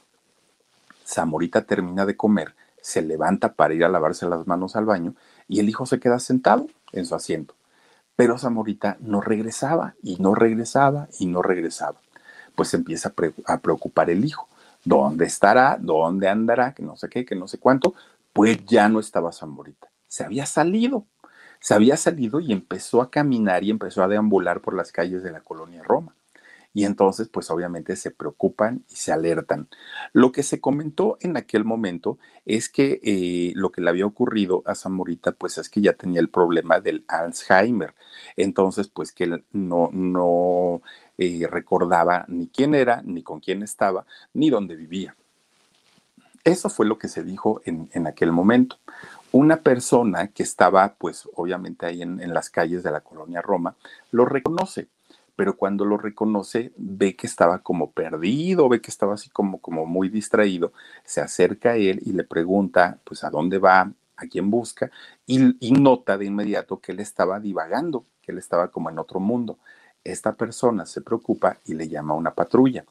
Zamorita 1.06 1.66
termina 1.66 2.06
de 2.06 2.18
comer, 2.18 2.56
se 2.82 3.02
levanta 3.02 3.54
para 3.54 3.74
ir 3.74 3.84
a 3.86 3.90
lavarse 3.90 4.28
las 4.28 4.48
manos 4.48 4.76
al 4.76 4.86
baño 4.86 5.14
y 5.48 5.60
el 5.60 5.70
hijo 5.70 5.86
se 5.86 6.00
queda 6.00 6.20
sentado 6.20 6.68
en 6.92 7.06
su 7.06 7.16
asiento. 7.16 7.54
Pero 8.16 8.38
Zamorita 8.38 8.98
no 9.00 9.22
regresaba 9.22 9.96
y 10.02 10.18
no 10.18 10.34
regresaba 10.34 11.08
y 11.20 11.28
no 11.28 11.42
regresaba. 11.42 12.00
Pues 12.56 12.74
empieza 12.74 13.14
a 13.46 13.58
preocupar 13.60 14.10
el 14.10 14.24
hijo. 14.24 14.48
¿Dónde 14.86 15.26
estará? 15.26 15.78
¿Dónde 15.80 16.30
andará? 16.30 16.74
Que 16.74 16.84
no 16.84 16.96
sé 16.96 17.10
qué, 17.10 17.26
que 17.26 17.36
no 17.36 17.48
sé 17.48 17.58
cuánto. 17.58 17.94
Pues 18.32 18.66
ya 18.66 18.88
no 18.88 19.00
estaba 19.00 19.32
Zamorita. 19.32 19.90
Se 20.08 20.24
había 20.24 20.46
salido 20.46 21.06
se 21.66 21.74
había 21.74 21.98
salido 21.98 22.40
y 22.40 22.52
empezó 22.52 23.02
a 23.02 23.10
caminar 23.10 23.64
y 23.64 23.72
empezó 23.72 24.04
a 24.04 24.08
deambular 24.08 24.62
por 24.62 24.76
las 24.76 24.92
calles 24.92 25.24
de 25.24 25.32
la 25.32 25.42
colonia 25.42 25.82
Roma. 25.82 26.15
Y 26.76 26.84
entonces, 26.84 27.30
pues 27.30 27.50
obviamente 27.50 27.96
se 27.96 28.12
preocupan 28.12 28.84
y 28.90 28.98
se 28.98 29.14
alertan. 29.14 29.70
Lo 30.12 30.34
que 30.34 30.44
se 30.44 30.60
comentó 30.60 31.18
en 31.22 31.38
aquel 31.38 31.64
momento 31.64 32.20
es 32.46 32.68
que 32.68 33.00
eh, 33.02 33.54
lo 33.56 33.72
que 33.72 33.80
le 33.80 33.90
había 33.90 34.06
ocurrido 34.06 34.62
a 34.66 34.76
Zamorita, 34.76 35.32
pues 35.32 35.58
es 35.58 35.70
que 35.70 35.80
ya 35.80 35.94
tenía 35.94 36.20
el 36.20 36.30
problema 36.30 36.82
del 36.82 37.06
Alzheimer. 37.08 37.96
Entonces, 38.36 38.90
pues 38.90 39.14
que 39.14 39.24
él 39.24 39.46
no, 39.54 39.90
no 39.94 40.82
eh, 41.18 41.48
recordaba 41.50 42.26
ni 42.28 42.48
quién 42.48 42.76
era, 42.76 43.02
ni 43.06 43.24
con 43.24 43.40
quién 43.40 43.64
estaba, 43.64 44.06
ni 44.34 44.50
dónde 44.50 44.76
vivía. 44.76 45.16
Eso 46.44 46.70
fue 46.70 46.86
lo 46.86 46.98
que 46.98 47.08
se 47.08 47.24
dijo 47.24 47.62
en, 47.64 47.90
en 47.94 48.06
aquel 48.06 48.34
momento 48.34 48.78
una 49.36 49.58
persona 49.58 50.30
que 50.30 50.44
estaba, 50.44 50.96
pues 50.98 51.28
obviamente 51.36 51.86
ahí 51.86 52.02
en, 52.02 52.34
las 52.34 52.50
calles 52.50 52.84
de 52.84 52.92
la 52.92 53.02
colonia 53.02 53.42
Roma, 53.42 53.76
lo 54.12 54.24
reconoce, 54.24 54.88
pero 55.36 55.58
cuando 55.58 55.86
lo 55.86 55.98
reconoce 55.98 56.72
ve 56.78 57.16
que 57.16 57.28
estaba 57.28 57.60
como 57.60 57.92
perdido, 57.92 58.70
ve 58.70 58.82
que 58.82 58.92
estaba 58.92 59.16
así 59.16 59.30
como, 59.30 59.60
como 59.60 59.86
muy 59.86 60.10
distraído, 60.10 60.72
se 61.04 61.22
acerca 61.22 61.72
a 61.72 61.76
él 61.76 62.02
y 62.06 62.14
le 62.14 62.24
pregunta, 62.24 63.00
pues, 63.04 63.24
a 63.24 63.30
dónde 63.30 63.58
va, 63.58 63.92
a 64.18 64.28
quién 64.28 64.50
busca, 64.50 64.92
y, 65.26 65.56
y 65.60 65.72
nota 65.72 66.18
de 66.18 66.26
inmediato 66.26 66.80
que 66.80 66.92
él 66.94 67.00
estaba 67.00 67.40
divagando, 67.40 68.06
que 68.22 68.32
él 68.32 68.38
estaba 68.38 68.70
como 68.70 68.90
en 68.90 69.00
otro 69.00 69.20
mundo. 69.20 69.60
Esta 70.04 70.36
persona 70.36 70.86
se 70.86 71.02
preocupa 71.02 71.58
y 71.66 71.74
le 71.74 71.88
llama 71.88 72.14
a 72.14 72.18
una 72.18 72.34
patrulla. 72.34 72.86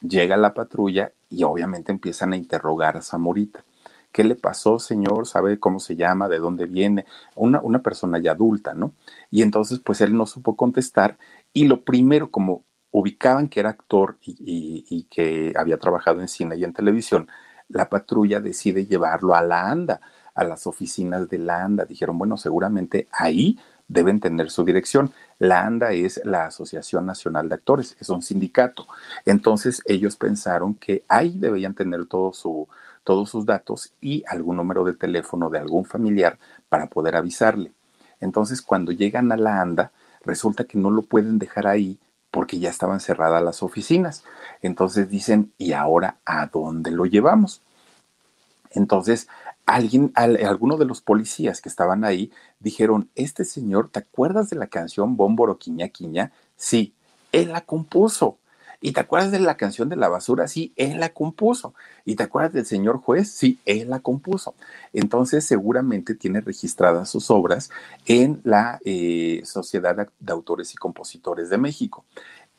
Llega 0.00 0.36
la 0.36 0.54
patrulla 0.54 1.12
y 1.30 1.42
obviamente 1.44 1.92
empiezan 1.92 2.32
a 2.32 2.36
interrogar 2.36 2.96
a 2.96 3.02
Zamorita. 3.02 3.64
¿Qué 4.12 4.24
le 4.24 4.34
pasó, 4.34 4.78
señor? 4.78 5.26
¿Sabe 5.26 5.60
cómo 5.60 5.80
se 5.80 5.96
llama? 5.96 6.28
¿De 6.28 6.38
dónde 6.38 6.66
viene? 6.66 7.04
Una, 7.34 7.60
una 7.60 7.82
persona 7.82 8.18
ya 8.18 8.32
adulta, 8.32 8.74
¿no? 8.74 8.92
Y 9.30 9.42
entonces, 9.42 9.80
pues 9.80 10.00
él 10.00 10.16
no 10.16 10.26
supo 10.26 10.56
contestar 10.56 11.18
y 11.52 11.66
lo 11.66 11.84
primero, 11.84 12.30
como 12.30 12.64
ubicaban 12.90 13.48
que 13.48 13.60
era 13.60 13.70
actor 13.70 14.18
y, 14.20 15.06
que 15.10 15.52
había 15.56 15.78
trabajado 15.78 16.20
en 16.20 16.28
cine 16.28 16.56
y 16.56 16.64
en 16.64 16.72
televisión, 16.72 17.28
la 17.68 17.88
patrulla 17.88 18.40
decide 18.40 18.86
llevarlo 18.86 19.34
a 19.34 19.42
la 19.42 19.70
ANDA, 19.70 20.00
a 20.34 20.44
las 20.44 20.66
oficinas 20.66 21.28
de 21.28 21.38
la 21.38 21.64
ANDA. 21.64 21.84
Dijeron, 21.84 22.16
bueno, 22.18 22.36
seguramente 22.36 23.08
ahí 23.12 23.58
deben 23.88 24.20
tener 24.20 24.50
su 24.50 24.64
dirección. 24.64 25.12
La 25.38 25.66
ANDA 25.66 25.92
es 25.92 26.20
la 26.24 26.46
Asociación 26.46 27.06
Nacional 27.06 27.48
de 27.48 27.56
Actores, 27.56 27.96
es 28.00 28.08
un 28.08 28.22
sindicato. 28.22 28.86
Entonces 29.26 29.82
ellos 29.86 30.16
pensaron 30.16 30.74
que 30.74 31.04
ahí 31.08 31.34
debían 31.38 31.74
tener 31.74 32.06
todo 32.06 32.32
su, 32.32 32.68
todos 33.08 33.30
sus 33.30 33.46
datos 33.46 33.94
y 34.02 34.22
algún 34.28 34.56
número 34.56 34.84
de 34.84 34.92
teléfono 34.92 35.48
de 35.48 35.58
algún 35.58 35.86
familiar 35.86 36.38
para 36.68 36.88
poder 36.88 37.16
avisarle. 37.16 37.72
Entonces, 38.20 38.60
cuando 38.60 38.92
llegan 38.92 39.32
a 39.32 39.38
la 39.38 39.62
ANDA, 39.62 39.92
resulta 40.26 40.64
que 40.64 40.76
no 40.76 40.90
lo 40.90 41.00
pueden 41.00 41.38
dejar 41.38 41.66
ahí 41.66 41.98
porque 42.30 42.58
ya 42.58 42.68
estaban 42.68 43.00
cerradas 43.00 43.42
las 43.42 43.62
oficinas. 43.62 44.24
Entonces 44.60 45.08
dicen, 45.08 45.54
¿y 45.56 45.72
ahora 45.72 46.18
a 46.26 46.48
dónde 46.48 46.90
lo 46.90 47.06
llevamos? 47.06 47.62
Entonces, 48.72 49.26
alguien, 49.64 50.12
alguno 50.14 50.76
de 50.76 50.84
los 50.84 51.00
policías 51.00 51.62
que 51.62 51.70
estaban 51.70 52.04
ahí 52.04 52.30
dijeron, 52.60 53.08
este 53.14 53.46
señor, 53.46 53.88
¿te 53.88 54.00
acuerdas 54.00 54.50
de 54.50 54.56
la 54.56 54.66
canción 54.66 55.16
Bómboro 55.16 55.56
Quiña 55.56 55.88
Quiña? 55.88 56.30
Sí, 56.56 56.92
él 57.32 57.52
la 57.52 57.62
compuso. 57.62 58.36
¿Y 58.80 58.92
te 58.92 59.00
acuerdas 59.00 59.32
de 59.32 59.40
la 59.40 59.56
canción 59.56 59.88
de 59.88 59.96
la 59.96 60.08
basura? 60.08 60.46
Sí, 60.46 60.72
él 60.76 61.00
la 61.00 61.08
compuso. 61.08 61.74
¿Y 62.04 62.14
te 62.14 62.22
acuerdas 62.22 62.52
del 62.52 62.66
señor 62.66 62.98
juez? 62.98 63.28
Sí, 63.30 63.58
él 63.64 63.90
la 63.90 64.00
compuso. 64.00 64.54
Entonces 64.92 65.44
seguramente 65.44 66.14
tiene 66.14 66.40
registradas 66.40 67.10
sus 67.10 67.30
obras 67.30 67.70
en 68.06 68.40
la 68.44 68.78
eh, 68.84 69.42
Sociedad 69.44 70.08
de 70.18 70.32
Autores 70.32 70.72
y 70.74 70.76
Compositores 70.76 71.50
de 71.50 71.58
México. 71.58 72.04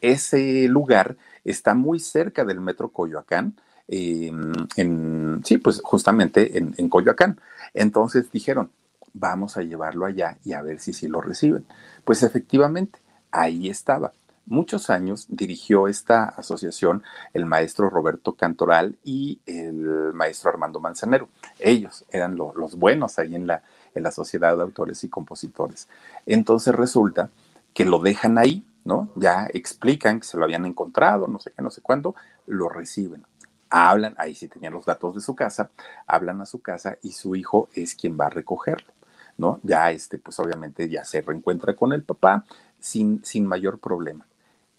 Ese 0.01 0.67
lugar 0.67 1.17
está 1.45 1.73
muy 1.73 1.99
cerca 1.99 2.43
del 2.43 2.59
Metro 2.59 2.89
Coyoacán. 2.89 3.55
Em, 3.87 4.51
en, 4.75 5.41
sí, 5.45 5.57
pues 5.57 5.81
justamente 5.81 6.57
en, 6.57 6.75
en 6.77 6.89
Coyoacán. 6.89 7.39
Entonces 7.73 8.29
dijeron, 8.31 8.71
vamos 9.13 9.57
a 9.57 9.61
llevarlo 9.61 10.05
allá 10.05 10.37
y 10.43 10.53
a 10.53 10.61
ver 10.61 10.79
si 10.79 10.91
sí 10.91 11.07
lo 11.07 11.21
reciben. 11.21 11.65
Pues 12.03 12.23
efectivamente, 12.23 12.99
ahí 13.31 13.69
estaba 13.69 14.13
muchos 14.49 14.89
años 14.89 15.27
dirigió 15.29 15.87
esta 15.87 16.25
asociación 16.25 17.03
el 17.33 17.45
maestro 17.45 17.89
Roberto 17.89 18.33
Cantoral 18.33 18.97
y 19.03 19.39
el 19.45 20.13
maestro 20.13 20.49
Armando 20.49 20.79
Manzanero. 20.79 21.29
Ellos 21.59 22.03
eran 22.09 22.35
los 22.35 22.75
buenos 22.75 23.19
ahí 23.19 23.35
en 23.35 23.47
la, 23.47 23.63
en 23.93 24.03
la 24.03 24.11
Sociedad 24.11 24.55
de 24.57 24.63
Autores 24.63 25.03
y 25.03 25.09
Compositores. 25.09 25.87
Entonces 26.25 26.75
resulta 26.75 27.29
que 27.73 27.85
lo 27.85 27.99
dejan 27.99 28.37
ahí, 28.37 28.65
¿no? 28.83 29.09
Ya 29.15 29.47
explican 29.53 30.19
que 30.19 30.25
se 30.25 30.37
lo 30.37 30.43
habían 30.43 30.65
encontrado, 30.65 31.27
no 31.27 31.39
sé 31.39 31.51
qué, 31.55 31.61
no 31.61 31.69
sé 31.69 31.81
cuándo, 31.81 32.15
lo 32.47 32.69
reciben. 32.69 33.25
Hablan, 33.69 34.15
ahí 34.17 34.33
sí 34.33 34.47
tenían 34.47 34.73
los 34.73 34.85
datos 34.85 35.13
de 35.13 35.21
su 35.21 35.35
casa, 35.35 35.69
hablan 36.07 36.41
a 36.41 36.47
su 36.47 36.59
casa 36.59 36.97
y 37.03 37.11
su 37.11 37.35
hijo 37.35 37.69
es 37.75 37.93
quien 37.93 38.17
va 38.19 38.25
a 38.25 38.31
recogerlo, 38.31 38.91
¿no? 39.37 39.59
Ya 39.61 39.91
este, 39.91 40.17
pues 40.17 40.39
obviamente 40.39 40.89
ya 40.89 41.05
se 41.05 41.21
reencuentra 41.21 41.75
con 41.75 41.93
el 41.93 42.01
papá 42.01 42.45
sin, 42.79 43.23
sin 43.23 43.45
mayor 43.45 43.77
problema 43.77 44.25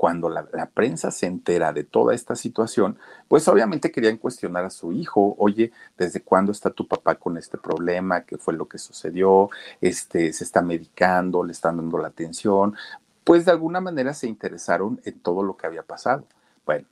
cuando 0.00 0.30
la, 0.30 0.46
prensa 0.72 1.10
se 1.10 1.26
entera 1.26 1.74
de 1.74 1.84
toda 1.84 2.14
esta 2.14 2.34
situación, 2.34 2.96
pues 3.28 3.46
obviamente 3.48 3.92
querían 3.92 4.16
cuestionar 4.16 4.64
a 4.64 4.70
su 4.70 4.92
hijo, 4.92 5.34
oye, 5.36 5.72
¿desde 5.98 6.22
cuándo 6.22 6.52
está 6.52 6.70
tu 6.70 6.88
papá 6.88 7.16
con 7.16 7.36
este 7.36 7.58
problema? 7.58 8.22
¿Qué 8.22 8.38
fue 8.38 8.54
lo 8.54 8.66
que 8.66 8.78
sucedió? 8.78 9.50
Este, 9.82 10.32
¿Se 10.32 10.42
está 10.42 10.62
medicando? 10.62 11.44
¿Le 11.44 11.52
están 11.52 11.76
dando 11.76 11.98
la 11.98 12.08
atención? 12.08 12.74
Pues 13.24 13.44
de 13.44 13.50
alguna 13.50 13.82
manera 13.82 14.14
se 14.14 14.26
interesaron 14.26 15.02
en 15.04 15.20
todo 15.20 15.42
lo 15.42 15.58
que 15.58 15.66
había 15.66 15.82
pasado. 15.82 16.24
Bueno, 16.64 16.86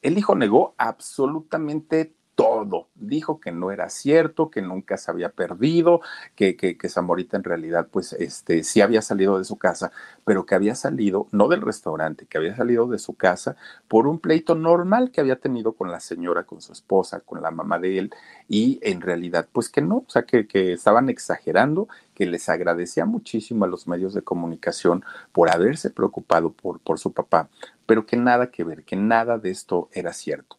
el 0.00 0.16
hijo 0.16 0.34
negó 0.34 0.72
absolutamente 0.78 2.14
todo. 2.36 2.88
Dijo 2.94 3.40
que 3.40 3.50
no 3.50 3.72
era 3.72 3.88
cierto, 3.88 4.50
que 4.50 4.62
nunca 4.62 4.98
se 4.98 5.10
había 5.10 5.30
perdido, 5.30 6.02
que, 6.36 6.54
que, 6.56 6.76
que, 6.76 6.88
Zamorita 6.88 7.36
en 7.36 7.44
realidad, 7.44 7.88
pues, 7.90 8.12
este, 8.12 8.62
sí 8.62 8.82
había 8.82 9.02
salido 9.02 9.38
de 9.38 9.44
su 9.44 9.56
casa, 9.56 9.90
pero 10.24 10.46
que 10.46 10.54
había 10.54 10.74
salido, 10.74 11.28
no 11.32 11.48
del 11.48 11.62
restaurante, 11.62 12.26
que 12.26 12.38
había 12.38 12.54
salido 12.54 12.86
de 12.88 12.98
su 12.98 13.14
casa 13.14 13.56
por 13.88 14.06
un 14.06 14.20
pleito 14.20 14.54
normal 14.54 15.10
que 15.10 15.20
había 15.22 15.40
tenido 15.40 15.72
con 15.72 15.90
la 15.90 15.98
señora, 15.98 16.44
con 16.44 16.60
su 16.60 16.72
esposa, 16.72 17.20
con 17.20 17.42
la 17.42 17.50
mamá 17.50 17.78
de 17.78 17.98
él, 17.98 18.10
y 18.48 18.78
en 18.82 19.00
realidad, 19.00 19.48
pues 19.50 19.70
que 19.70 19.80
no, 19.80 20.04
o 20.06 20.10
sea, 20.10 20.24
que, 20.24 20.46
que 20.46 20.74
estaban 20.74 21.08
exagerando, 21.08 21.88
que 22.14 22.26
les 22.26 22.48
agradecía 22.50 23.06
muchísimo 23.06 23.64
a 23.64 23.68
los 23.68 23.88
medios 23.88 24.12
de 24.12 24.22
comunicación 24.22 25.04
por 25.32 25.50
haberse 25.50 25.90
preocupado 25.90 26.52
por, 26.52 26.80
por 26.80 26.98
su 26.98 27.12
papá, 27.12 27.48
pero 27.86 28.04
que 28.04 28.18
nada 28.18 28.50
que 28.50 28.62
ver, 28.62 28.84
que 28.84 28.96
nada 28.96 29.38
de 29.38 29.50
esto 29.50 29.88
era 29.92 30.12
cierto. 30.12 30.58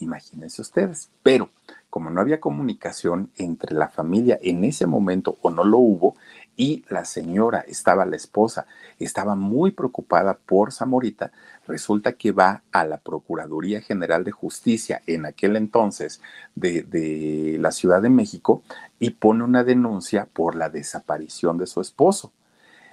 Imagínense 0.00 0.62
ustedes. 0.62 1.10
Pero 1.22 1.50
como 1.90 2.10
no 2.10 2.20
había 2.20 2.40
comunicación 2.40 3.30
entre 3.36 3.74
la 3.74 3.88
familia 3.88 4.38
en 4.42 4.64
ese 4.64 4.86
momento 4.86 5.38
o 5.42 5.50
no 5.50 5.64
lo 5.64 5.78
hubo, 5.78 6.14
y 6.56 6.84
la 6.88 7.04
señora 7.04 7.60
estaba, 7.60 8.04
la 8.04 8.16
esposa, 8.16 8.66
estaba 8.98 9.36
muy 9.36 9.70
preocupada 9.70 10.34
por 10.34 10.72
Zamorita, 10.72 11.30
resulta 11.68 12.14
que 12.14 12.32
va 12.32 12.64
a 12.72 12.84
la 12.84 12.98
Procuraduría 12.98 13.80
General 13.80 14.24
de 14.24 14.32
Justicia 14.32 15.00
en 15.06 15.24
aquel 15.24 15.54
entonces 15.54 16.20
de, 16.56 16.82
de 16.82 17.58
la 17.60 17.70
Ciudad 17.70 18.02
de 18.02 18.10
México 18.10 18.64
y 18.98 19.10
pone 19.10 19.44
una 19.44 19.62
denuncia 19.62 20.26
por 20.26 20.56
la 20.56 20.68
desaparición 20.68 21.58
de 21.58 21.68
su 21.68 21.80
esposo. 21.80 22.32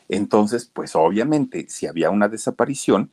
Entonces, 0.10 0.70
pues 0.72 0.96
obviamente, 0.96 1.66
si 1.68 1.88
había 1.88 2.12
una 2.12 2.28
desaparición, 2.28 3.10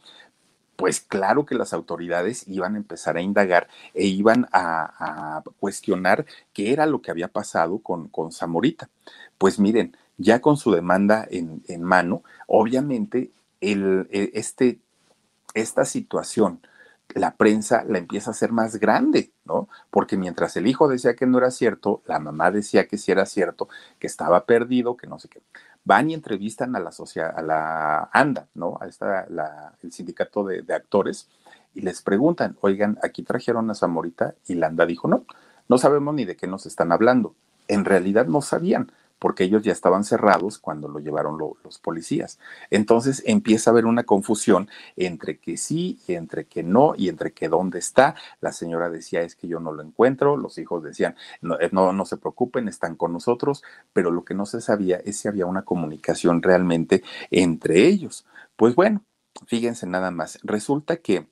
pues 0.82 1.00
claro 1.00 1.46
que 1.46 1.54
las 1.54 1.72
autoridades 1.72 2.42
iban 2.48 2.74
a 2.74 2.78
empezar 2.78 3.16
a 3.16 3.20
indagar 3.20 3.68
e 3.94 4.06
iban 4.06 4.48
a, 4.50 5.40
cuestionar 5.60 6.26
qué 6.52 6.72
era 6.72 6.86
lo 6.86 7.00
que 7.00 7.12
había 7.12 7.28
pasado 7.28 7.78
con, 7.78 8.08
con 8.08 8.32
Zamorita. 8.32 8.90
Pues 9.38 9.60
miren, 9.60 9.96
ya 10.16 10.40
con 10.40 10.56
su 10.56 10.72
demanda 10.72 11.24
en, 11.30 11.82
mano, 11.84 12.24
obviamente 12.48 13.30
el, 13.60 14.08
e, 14.10 14.32
este, 14.34 14.80
esta 15.54 15.84
situación, 15.84 16.58
la 17.14 17.36
prensa 17.36 17.84
la 17.84 17.98
empieza 17.98 18.30
a 18.30 18.32
hacer 18.32 18.50
más 18.50 18.80
grande, 18.80 19.30
¿no? 19.44 19.68
Porque 19.88 20.16
mientras 20.16 20.56
el 20.56 20.66
hijo 20.66 20.88
decía 20.88 21.14
que 21.14 21.26
no 21.26 21.38
era 21.38 21.52
cierto, 21.52 22.02
la 22.06 22.18
mamá 22.18 22.50
decía 22.50 22.88
que 22.88 22.98
sí 22.98 23.12
era 23.12 23.24
cierto, 23.26 23.68
que 24.00 24.08
estaba 24.08 24.46
perdido, 24.46 24.96
que 24.96 25.06
no 25.06 25.20
sé 25.20 25.28
qué 25.28 25.42
van 25.84 26.10
y 26.10 26.14
entrevistan 26.14 26.76
a 26.76 26.80
la, 26.80 26.90
a 26.90 27.42
la 27.42 28.08
ANDA, 28.12 28.48
¿no? 28.54 28.78
A 28.80 28.86
esta, 28.86 29.26
el 29.82 29.92
sindicato 29.92 30.44
de, 30.44 30.62
de, 30.62 30.74
actores, 30.74 31.28
y 31.74 31.80
les 31.80 32.02
preguntan, 32.02 32.56
oigan, 32.60 32.98
aquí 33.02 33.22
trajeron 33.22 33.70
a 33.70 33.74
Zamorita, 33.74 34.34
y 34.46 34.54
la 34.54 34.68
ANDA 34.68 34.86
dijo, 34.86 35.08
no, 35.08 35.24
no 35.68 35.78
sabemos 35.78 36.14
ni 36.14 36.24
de 36.24 36.36
qué 36.36 36.46
nos 36.46 36.66
están 36.66 36.92
hablando. 36.92 37.34
En 37.68 37.84
realidad 37.84 38.26
no 38.26 38.42
sabían, 38.42 38.92
porque 39.22 39.44
ellos 39.44 39.62
ya 39.62 39.70
estaban 39.70 40.02
cerrados 40.02 40.58
cuando 40.58 40.88
lo 40.88 40.98
llevaron 40.98 41.38
los 41.38 41.78
policías. 41.78 42.40
Entonces 42.70 43.22
empieza 43.24 43.70
a 43.70 43.72
haber 43.72 43.86
una 43.86 44.02
confusión 44.02 44.68
entre 44.96 45.38
que 45.38 45.56
sí 45.56 46.00
y 46.08 46.14
entre 46.14 46.46
que 46.46 46.64
no 46.64 46.94
y 46.96 47.08
entre 47.08 47.32
que 47.32 47.48
dónde 47.48 47.78
está. 47.78 48.16
La 48.40 48.50
señora 48.50 48.90
decía 48.90 49.20
es 49.20 49.36
que 49.36 49.46
yo 49.46 49.60
no 49.60 49.70
lo 49.70 49.84
encuentro, 49.84 50.36
los 50.36 50.58
hijos 50.58 50.82
decían 50.82 51.14
no, 51.40 51.54
eh, 51.60 51.68
no, 51.70 51.92
no 51.92 52.04
se 52.04 52.16
preocupen, 52.16 52.66
están 52.66 52.96
con 52.96 53.12
nosotros, 53.12 53.62
pero 53.92 54.10
lo 54.10 54.24
que 54.24 54.34
no 54.34 54.44
se 54.44 54.60
sabía 54.60 54.96
es 54.96 55.18
si 55.18 55.28
había 55.28 55.46
una 55.46 55.62
comunicación 55.62 56.42
realmente 56.42 57.04
entre 57.30 57.86
ellos. 57.86 58.26
Pues 58.56 58.74
bueno, 58.74 59.04
fíjense 59.46 59.86
nada 59.86 60.10
más, 60.10 60.40
resulta 60.42 60.96
que 60.96 61.28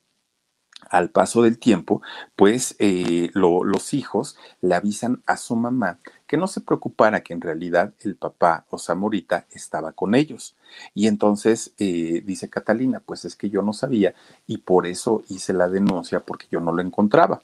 al 0.91 1.09
paso 1.09 1.41
del 1.41 1.57
tiempo, 1.57 2.01
pues 2.35 2.75
eh, 2.77 3.31
los 3.33 3.93
hijos 3.93 4.37
le 4.59 4.75
avisan 4.75 5.23
a 5.25 5.37
su 5.37 5.55
mamá 5.55 5.97
que 6.27 6.37
no 6.37 6.47
se 6.47 6.61
preocupara 6.61 7.21
que 7.21 7.33
en 7.33 7.41
realidad 7.41 7.93
el 8.01 8.15
papá 8.15 8.65
o 8.69 8.77
Zamorita 8.77 9.45
estaba 9.51 9.93
con 9.93 10.15
ellos. 10.15 10.55
Y 10.93 11.07
entonces 11.07 11.73
eh, 11.77 12.21
dice 12.25 12.49
Catalina, 12.49 13.01
pues 13.05 13.25
es 13.25 13.35
que 13.35 13.49
yo 13.49 13.61
no 13.61 13.71
sabía 13.71 14.13
y 14.47 14.57
por 14.59 14.85
eso 14.85 15.23
hice 15.29 15.53
la 15.53 15.69
denuncia 15.69 16.19
porque 16.19 16.47
yo 16.51 16.59
no 16.59 16.73
lo 16.73 16.81
encontraba. 16.81 17.41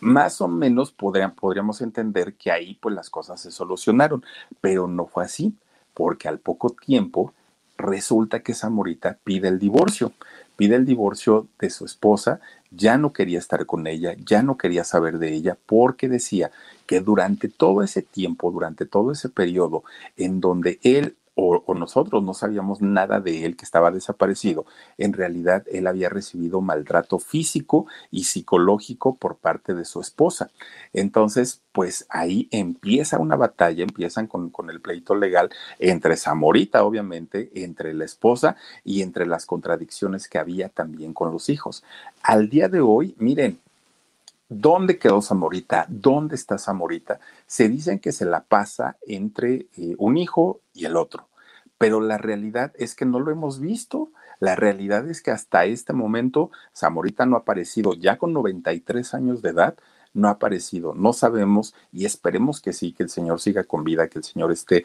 Más 0.00 0.40
o 0.40 0.48
menos 0.48 0.90
podríamos 0.90 1.80
entender 1.80 2.34
que 2.34 2.50
ahí 2.50 2.76
pues 2.80 2.94
las 2.94 3.08
cosas 3.08 3.40
se 3.40 3.52
solucionaron, 3.52 4.24
pero 4.60 4.88
no 4.88 5.06
fue 5.06 5.24
así, 5.24 5.54
porque 5.94 6.26
al 6.26 6.38
poco 6.38 6.70
tiempo 6.70 7.34
resulta 7.76 8.40
que 8.40 8.54
Zamorita 8.54 9.18
pide 9.22 9.48
el 9.48 9.58
divorcio 9.58 10.12
pide 10.60 10.76
el 10.76 10.84
divorcio 10.84 11.48
de 11.58 11.70
su 11.70 11.86
esposa, 11.86 12.38
ya 12.70 12.98
no 12.98 13.14
quería 13.14 13.38
estar 13.38 13.64
con 13.64 13.86
ella, 13.86 14.14
ya 14.26 14.42
no 14.42 14.58
quería 14.58 14.84
saber 14.84 15.18
de 15.18 15.32
ella, 15.32 15.56
porque 15.64 16.06
decía 16.06 16.50
que 16.84 17.00
durante 17.00 17.48
todo 17.48 17.82
ese 17.82 18.02
tiempo, 18.02 18.50
durante 18.50 18.84
todo 18.84 19.10
ese 19.10 19.30
periodo 19.30 19.84
en 20.18 20.38
donde 20.42 20.78
él 20.82 21.16
o, 21.34 21.74
nosotros 21.74 22.22
no 22.22 22.34
sabíamos 22.34 22.82
nada 22.82 23.20
de 23.20 23.44
él 23.44 23.56
que 23.56 23.64
estaba 23.64 23.90
desaparecido, 23.90 24.66
en 24.98 25.12
realidad 25.12 25.64
él 25.70 25.86
había 25.86 26.08
recibido 26.08 26.60
maltrato 26.60 27.18
físico 27.18 27.86
y 28.10 28.24
psicológico 28.24 29.16
por 29.16 29.36
parte 29.36 29.74
de 29.74 29.84
su 29.84 30.00
esposa. 30.00 30.50
Entonces, 30.92 31.62
pues 31.72 32.06
ahí 32.10 32.48
empieza 32.50 33.18
una 33.18 33.36
batalla, 33.36 33.82
empiezan 33.82 34.26
con, 34.26 34.50
con 34.50 34.70
el 34.70 34.80
pleito 34.80 35.14
legal 35.14 35.50
entre 35.78 36.16
Zamorita, 36.16 36.84
obviamente, 36.84 37.50
entre 37.54 37.94
la 37.94 38.04
esposa 38.04 38.56
y 38.84 39.02
entre 39.02 39.26
las 39.26 39.46
contradicciones 39.46 40.28
que 40.28 40.38
había 40.38 40.68
también 40.68 41.14
con 41.14 41.32
los 41.32 41.48
hijos. 41.48 41.84
Al 42.22 42.48
día 42.48 42.68
de 42.68 42.80
hoy, 42.80 43.14
miren, 43.18 43.58
¿Dónde 44.52 44.98
quedó 44.98 45.22
Zamorita? 45.22 45.86
¿Dónde 45.88 46.34
está 46.34 46.58
Zamorita? 46.58 47.20
Se 47.46 47.68
dicen 47.68 48.00
que 48.00 48.10
se 48.10 48.24
la 48.24 48.42
pasa 48.42 48.96
entre 49.06 49.68
eh, 49.76 49.94
un 49.96 50.16
hijo 50.16 50.60
y 50.74 50.86
el 50.86 50.96
otro, 50.96 51.28
pero 51.78 52.00
la 52.00 52.18
realidad 52.18 52.72
es 52.74 52.96
que 52.96 53.04
no 53.06 53.20
lo 53.20 53.30
hemos 53.30 53.60
visto. 53.60 54.10
La 54.40 54.56
realidad 54.56 55.08
es 55.08 55.22
que 55.22 55.30
hasta 55.30 55.66
este 55.66 55.92
momento 55.92 56.50
Zamorita 56.74 57.26
no 57.26 57.36
ha 57.36 57.40
aparecido 57.40 57.94
ya 57.94 58.18
con 58.18 58.32
93 58.32 59.14
años 59.14 59.40
de 59.40 59.50
edad, 59.50 59.76
no 60.14 60.26
ha 60.26 60.32
aparecido, 60.32 60.94
no 60.94 61.12
sabemos 61.12 61.72
y 61.92 62.04
esperemos 62.04 62.60
que 62.60 62.72
sí, 62.72 62.92
que 62.92 63.04
el 63.04 63.08
Señor 63.08 63.40
siga 63.40 63.62
con 63.62 63.84
vida, 63.84 64.08
que 64.08 64.18
el 64.18 64.24
Señor 64.24 64.50
esté 64.50 64.84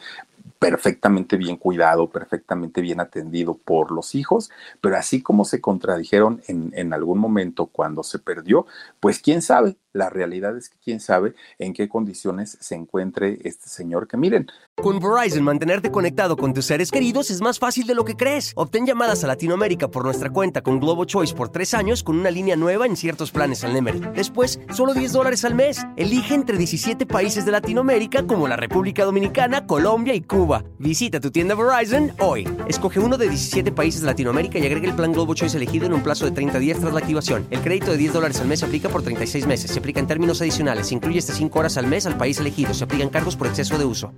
perfectamente 0.58 1.36
bien 1.36 1.56
cuidado, 1.56 2.10
perfectamente 2.10 2.80
bien 2.80 3.00
atendido 3.00 3.54
por 3.54 3.90
los 3.92 4.14
hijos, 4.14 4.50
pero 4.80 4.96
así 4.96 5.22
como 5.22 5.44
se 5.44 5.60
contradijeron 5.60 6.42
en, 6.46 6.92
algún 6.92 7.18
momento 7.18 7.66
cuando 7.66 8.02
se 8.02 8.18
perdió, 8.18 8.66
pues 9.00 9.18
quién 9.18 9.42
sabe, 9.42 9.76
la 9.92 10.10
realidad 10.10 10.56
es 10.56 10.68
que 10.68 10.76
quién 10.82 11.00
sabe 11.00 11.34
en 11.58 11.72
qué 11.72 11.88
condiciones 11.88 12.58
se 12.60 12.74
encuentre 12.74 13.38
este 13.44 13.68
señor 13.68 14.06
que 14.06 14.16
miren. 14.16 14.46
Con 14.76 15.00
Verizon, 15.00 15.42
mantenerte 15.42 15.90
conectado 15.90 16.36
con 16.36 16.52
tus 16.52 16.66
seres 16.66 16.90
queridos 16.90 17.30
es 17.30 17.40
más 17.40 17.58
fácil 17.58 17.86
de 17.86 17.94
lo 17.94 18.04
que 18.04 18.14
crees. 18.16 18.52
Obtén 18.56 18.86
llamadas 18.86 19.24
a 19.24 19.26
Latinoamérica 19.26 19.88
por 19.88 20.04
nuestra 20.04 20.30
cuenta 20.30 20.62
con 20.62 20.80
Globo 20.80 21.06
Choice 21.06 21.34
por 21.34 21.48
tres 21.48 21.72
años 21.72 22.02
con 22.02 22.18
una 22.18 22.30
línea 22.30 22.56
nueva 22.56 22.86
en 22.86 22.96
ciertos 22.96 23.30
planes 23.30 23.64
al 23.64 23.72
Nemery. 23.72 24.00
Después, 24.14 24.60
solo 24.70 24.92
10 24.92 25.12
dólares 25.12 25.44
al 25.44 25.54
mes. 25.54 25.86
Elige 25.96 26.34
entre 26.34 26.58
17 26.58 27.06
países 27.06 27.46
de 27.46 27.52
Latinoamérica 27.52 28.26
como 28.26 28.48
la 28.48 28.56
República 28.56 29.04
Dominicana, 29.04 29.66
Colombia 29.66 30.14
y 30.14 30.20
Cuba. 30.20 30.35
Visita 30.78 31.18
tu 31.18 31.30
tienda 31.30 31.54
Verizon 31.54 32.12
hoy. 32.18 32.46
Escoge 32.68 33.00
uno 33.00 33.16
de 33.16 33.28
17 33.28 33.72
países 33.72 34.02
de 34.02 34.06
Latinoamérica 34.06 34.58
y 34.58 34.66
agrega 34.66 34.88
el 34.88 34.94
plan 34.94 35.12
Globo 35.12 35.34
Choice 35.34 35.56
elegido 35.56 35.86
en 35.86 35.94
un 35.94 36.02
plazo 36.02 36.26
de 36.26 36.30
30 36.30 36.58
días 36.58 36.78
tras 36.78 36.92
la 36.92 36.98
activación. 36.98 37.46
El 37.50 37.60
crédito 37.60 37.90
de 37.90 37.96
10 37.96 38.12
dólares 38.12 38.40
al 38.40 38.46
mes 38.46 38.60
se 38.60 38.66
aplica 38.66 38.90
por 38.90 39.02
36 39.02 39.46
meses 39.46 39.74
aplica 39.76 39.98
en 39.98 40.06
términos 40.06 40.42
adicionales. 40.42 40.88
Se 40.88 40.94
incluye 40.94 41.20
hasta 41.20 41.32
5 41.32 41.58
horas 41.58 41.78
al 41.78 41.86
mes 41.86 42.06
al 42.06 42.18
país 42.18 42.38
elegido. 42.38 42.74
Se 42.74 42.84
aplican 42.84 43.08
cargos 43.08 43.34
por 43.34 43.46
exceso 43.46 43.78
de 43.78 43.86
uso. 43.86 44.12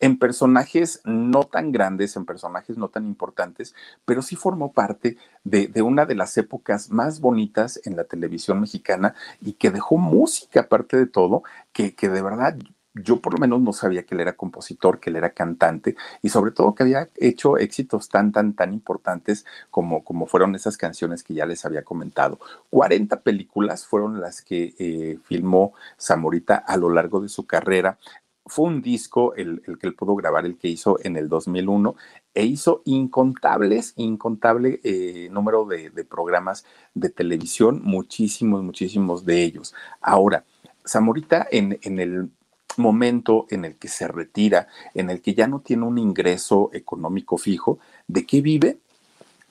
en 0.00 0.16
personajes 0.16 1.00
no 1.04 1.42
tan 1.42 1.72
grandes, 1.72 2.14
en 2.14 2.24
personajes 2.24 2.78
no 2.78 2.88
tan 2.88 3.04
importantes, 3.04 3.74
pero 4.04 4.22
sí 4.22 4.36
formó 4.36 4.72
parte 4.72 5.16
de, 5.42 5.82
una 5.82 6.06
de 6.06 6.14
las 6.14 6.38
épocas 6.38 6.90
más 6.90 7.20
bonitas 7.20 7.80
en 7.84 7.96
la 7.96 8.04
televisión 8.04 8.60
mexicana 8.60 9.16
y 9.40 9.54
que 9.54 9.72
dejó 9.72 9.96
música, 9.96 10.60
aparte 10.60 10.96
de 10.96 11.06
todo, 11.06 11.42
que, 11.72 11.96
que 11.96 12.08
de 12.08 12.22
verdad 12.22 12.56
yo 12.94 13.20
por 13.20 13.34
lo 13.34 13.38
menos 13.38 13.60
no 13.60 13.72
sabía 13.72 14.04
que 14.04 14.14
él 14.14 14.20
era 14.20 14.36
compositor, 14.36 15.00
que 15.00 15.10
él 15.10 15.16
era 15.16 15.30
cantante 15.30 15.96
y 16.22 16.28
sobre 16.30 16.50
todo 16.50 16.74
que 16.74 16.82
había 16.82 17.08
hecho 17.16 17.58
éxitos 17.58 18.08
tan, 18.08 18.32
tan, 18.32 18.54
tan 18.54 18.72
importantes 18.72 19.44
como, 19.70 20.04
como 20.04 20.26
fueron 20.26 20.54
esas 20.54 20.76
canciones 20.76 21.22
que 21.22 21.34
ya 21.34 21.46
les 21.46 21.64
había 21.64 21.84
comentado. 21.84 22.38
40 22.70 23.20
películas 23.20 23.86
fueron 23.86 24.20
las 24.20 24.42
que 24.42 24.74
eh, 24.78 25.18
filmó 25.24 25.74
Zamorita 26.00 26.56
a 26.56 26.76
lo 26.76 26.90
largo 26.90 27.20
de 27.20 27.28
su 27.28 27.46
carrera 27.46 27.98
fue 28.48 28.66
un 28.66 28.82
disco 28.82 29.34
el, 29.34 29.60
que 29.78 29.86
él 29.86 29.94
pudo 29.94 30.16
grabar, 30.16 30.46
el 30.46 30.56
que 30.56 30.68
hizo 30.68 30.98
en 31.02 31.16
el 31.16 31.28
2001, 31.28 31.94
e 32.34 32.44
hizo 32.44 32.82
incontables, 32.84 33.92
incontable 33.96 34.80
eh, 34.84 35.28
número 35.30 35.66
de, 35.66 35.90
programas 36.04 36.64
de 36.94 37.10
televisión, 37.10 37.80
muchísimos, 37.84 38.62
muchísimos 38.62 39.24
de 39.24 39.42
ellos. 39.42 39.74
Ahora, 40.00 40.44
Zamorita 40.86 41.46
en, 41.50 41.78
en 41.82 41.98
el 41.98 42.30
momento 42.78 43.46
en 43.50 43.64
el 43.64 43.76
que 43.76 43.88
se 43.88 44.08
retira, 44.08 44.68
en 44.94 45.10
el 45.10 45.20
que 45.20 45.34
ya 45.34 45.46
no 45.46 45.60
tiene 45.60 45.84
un 45.84 45.98
ingreso 45.98 46.70
económico 46.72 47.38
fijo, 47.38 47.78
¿de 48.06 48.26
qué 48.26 48.40
vive? 48.40 48.78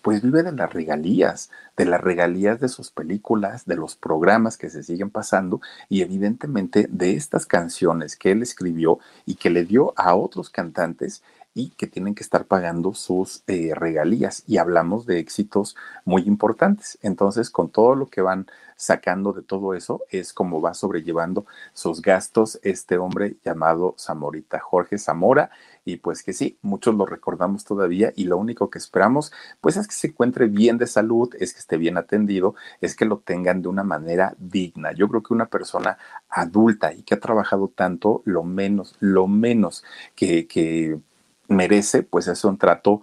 Pues 0.02 0.22
vive 0.22 0.44
de 0.44 0.54
las 0.54 0.72
regalías, 0.72 1.50
de 1.76 1.86
las 1.86 2.00
regalías 2.00 2.60
de 2.62 2.70
sus 2.70 2.92
películas, 2.92 3.66
de 3.66 3.76
los 3.76 3.96
programas 3.96 4.58
que 4.58 4.70
se 4.70 4.84
siguen 4.84 5.10
pasando 5.10 5.60
y 5.90 6.02
evidentemente 6.02 6.88
de 6.90 7.14
estas 7.14 7.46
canciones 7.46 8.16
que 8.16 8.32
él 8.32 8.42
escribió 8.42 9.00
y 9.26 9.36
que 9.36 9.50
le 9.50 9.66
dio 9.66 9.94
a 9.98 10.16
otros 10.16 10.50
cantantes 10.50 11.24
y 11.58 11.70
que 11.72 11.88
tienen 11.88 12.14
que 12.14 12.22
estar 12.22 12.46
pagando 12.46 12.94
sus 12.94 13.44
eh, 13.48 13.72
regalías. 13.74 14.44
Y 14.46 14.58
hablamos 14.58 15.08
de 15.08 15.20
éxitos 15.20 15.76
muy 16.06 16.22
importantes. 16.22 17.00
Entonces, 17.02 17.50
con 17.50 17.70
todo 17.70 17.96
lo 17.96 18.06
que 18.06 18.22
van 18.22 18.46
sacando 18.78 19.34
de 19.34 19.42
todo 19.42 19.74
eso, 19.74 20.04
es 20.10 20.32
como 20.32 20.62
va 20.62 20.74
sobrellevando 20.74 21.46
sus 21.74 22.02
gastos 22.02 22.60
este 22.64 22.98
hombre 22.98 23.36
llamado 23.44 23.96
Zamorita, 24.00 24.60
Jorge 24.60 24.98
Zamora. 24.98 25.50
Y 25.84 25.98
pues 25.98 26.22
que 26.22 26.34
sí, 26.34 26.58
muchos 26.62 26.96
lo 26.96 27.06
recordamos 27.06 27.66
todavía 27.66 28.14
y 28.16 28.26
lo 28.26 28.38
único 28.38 28.70
que 28.70 28.78
esperamos, 28.78 29.32
pues 29.62 29.78
es 29.78 29.88
que 29.88 29.96
se 29.96 30.08
encuentre 30.08 30.48
bien 30.48 30.78
de 30.78 30.86
salud, 30.86 31.34
es 31.40 31.54
que 31.54 31.60
esté 31.60 31.78
bien 31.78 31.98
atendido, 31.98 32.56
es 32.80 32.96
que 32.96 33.06
lo 33.06 33.18
tengan 33.20 33.62
de 33.62 33.70
una 33.70 33.84
manera 33.84 34.36
digna. 34.38 34.92
Yo 34.94 35.10
creo 35.10 35.24
que 35.24 35.34
una 35.34 35.48
persona 35.48 35.98
adulta 36.30 36.94
y 36.94 37.04
que 37.04 37.16
ha 37.16 37.20
trabajado 37.20 37.70
tanto, 37.70 38.22
lo 38.26 38.44
menos, 38.44 38.96
lo 39.00 39.28
menos 39.28 39.84
que, 40.16 40.48
que 40.48 41.00
merece, 41.48 42.04
pues 42.04 42.28
es 42.28 42.44
un 42.44 42.58
trato 42.58 43.02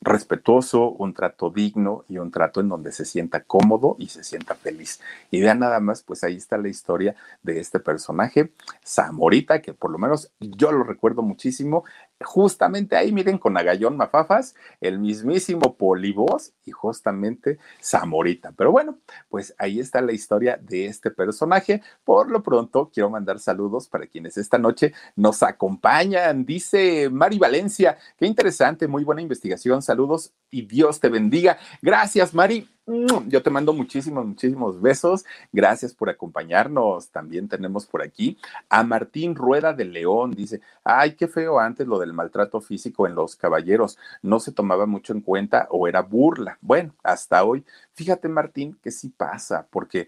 respetuoso, 0.00 0.90
un 0.90 1.14
trato 1.14 1.50
digno 1.50 2.04
y 2.08 2.18
un 2.18 2.30
trato 2.30 2.60
en 2.60 2.68
donde 2.68 2.92
se 2.92 3.04
sienta 3.04 3.42
cómodo 3.42 3.96
y 3.98 4.08
se 4.08 4.22
sienta 4.24 4.54
feliz. 4.54 5.00
Y 5.30 5.40
vean 5.40 5.58
nada 5.58 5.80
más, 5.80 6.02
pues 6.02 6.22
ahí 6.22 6.36
está 6.36 6.58
la 6.58 6.68
historia 6.68 7.16
de 7.42 7.60
este 7.60 7.80
personaje, 7.80 8.52
Zamorita, 8.86 9.60
que 9.62 9.72
por 9.72 9.90
lo 9.90 9.98
menos 9.98 10.30
yo 10.40 10.70
lo 10.70 10.84
recuerdo 10.84 11.22
muchísimo 11.22 11.84
justamente 12.24 12.96
ahí, 12.96 13.12
miren, 13.12 13.38
con 13.38 13.56
Agallón 13.56 13.96
Mafafas, 13.96 14.54
el 14.80 14.98
mismísimo 14.98 15.76
Polibos 15.76 16.52
y 16.64 16.70
justamente 16.70 17.58
Zamorita. 17.82 18.52
Pero 18.52 18.72
bueno, 18.72 18.98
pues 19.28 19.54
ahí 19.58 19.80
está 19.80 20.00
la 20.00 20.12
historia 20.12 20.58
de 20.60 20.86
este 20.86 21.10
personaje. 21.10 21.82
Por 22.04 22.30
lo 22.30 22.42
pronto, 22.42 22.90
quiero 22.92 23.10
mandar 23.10 23.38
saludos 23.38 23.88
para 23.88 24.06
quienes 24.06 24.36
esta 24.36 24.58
noche 24.58 24.92
nos 25.14 25.42
acompañan. 25.42 26.44
Dice 26.44 27.10
Mari 27.10 27.38
Valencia, 27.38 27.98
qué 28.16 28.26
interesante, 28.26 28.88
muy 28.88 29.04
buena 29.04 29.22
investigación. 29.22 29.82
Saludos 29.82 30.32
y 30.50 30.66
Dios 30.66 31.00
te 31.00 31.08
bendiga. 31.08 31.58
Gracias, 31.82 32.34
Mari. 32.34 32.75
Yo 33.26 33.42
te 33.42 33.50
mando 33.50 33.72
muchísimos, 33.72 34.24
muchísimos 34.24 34.80
besos. 34.80 35.24
Gracias 35.52 35.92
por 35.92 36.08
acompañarnos. 36.08 37.10
También 37.10 37.48
tenemos 37.48 37.86
por 37.86 38.02
aquí 38.02 38.38
a 38.68 38.84
Martín 38.84 39.34
Rueda 39.34 39.72
de 39.72 39.84
León. 39.84 40.32
Dice, 40.32 40.60
ay, 40.84 41.14
qué 41.14 41.26
feo 41.26 41.58
antes 41.58 41.86
lo 41.86 41.98
del 41.98 42.12
maltrato 42.12 42.60
físico 42.60 43.06
en 43.06 43.14
los 43.14 43.34
caballeros. 43.34 43.98
No 44.22 44.38
se 44.38 44.52
tomaba 44.52 44.86
mucho 44.86 45.12
en 45.12 45.20
cuenta 45.20 45.66
o 45.70 45.88
era 45.88 46.02
burla. 46.02 46.58
Bueno, 46.60 46.94
hasta 47.02 47.44
hoy. 47.44 47.64
Fíjate, 47.94 48.28
Martín, 48.28 48.78
que 48.82 48.92
sí 48.92 49.08
pasa, 49.08 49.66
porque 49.70 50.06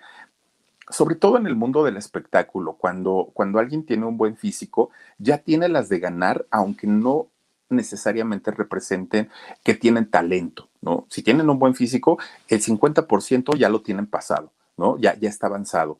sobre 0.91 1.17
todo 1.17 1.37
en 1.37 1.47
el 1.47 1.57
mundo 1.57 1.85
del 1.85 1.97
espectáculo, 1.97 2.75
cuando, 2.75 3.31
cuando 3.35 3.59
alguien 3.59 3.85
tiene 3.85 4.07
un 4.07 4.17
buen 4.17 4.37
físico, 4.37 4.91
ya 5.19 5.39
tiene 5.39 5.69
las 5.69 5.89
de 5.89 5.99
ganar, 5.99 6.47
aunque 6.51 6.87
no 6.87 7.29
necesariamente 7.69 8.51
representen 8.51 9.29
que 9.63 9.75
tienen 9.75 10.11
talento, 10.11 10.68
¿no? 10.81 11.07
Si 11.11 11.23
tienen 11.23 11.51
un 11.51 11.59
buen 11.59 11.75
físico, 11.75 12.19
el 12.49 12.63
50% 12.63 13.57
ya 13.57 13.69
lo 13.69 13.83
tienen 13.83 14.07
pasado, 14.07 14.53
¿no? 14.77 14.99
Ya, 14.99 15.19
ya 15.19 15.29
está 15.29 15.47
avanzado. 15.47 15.99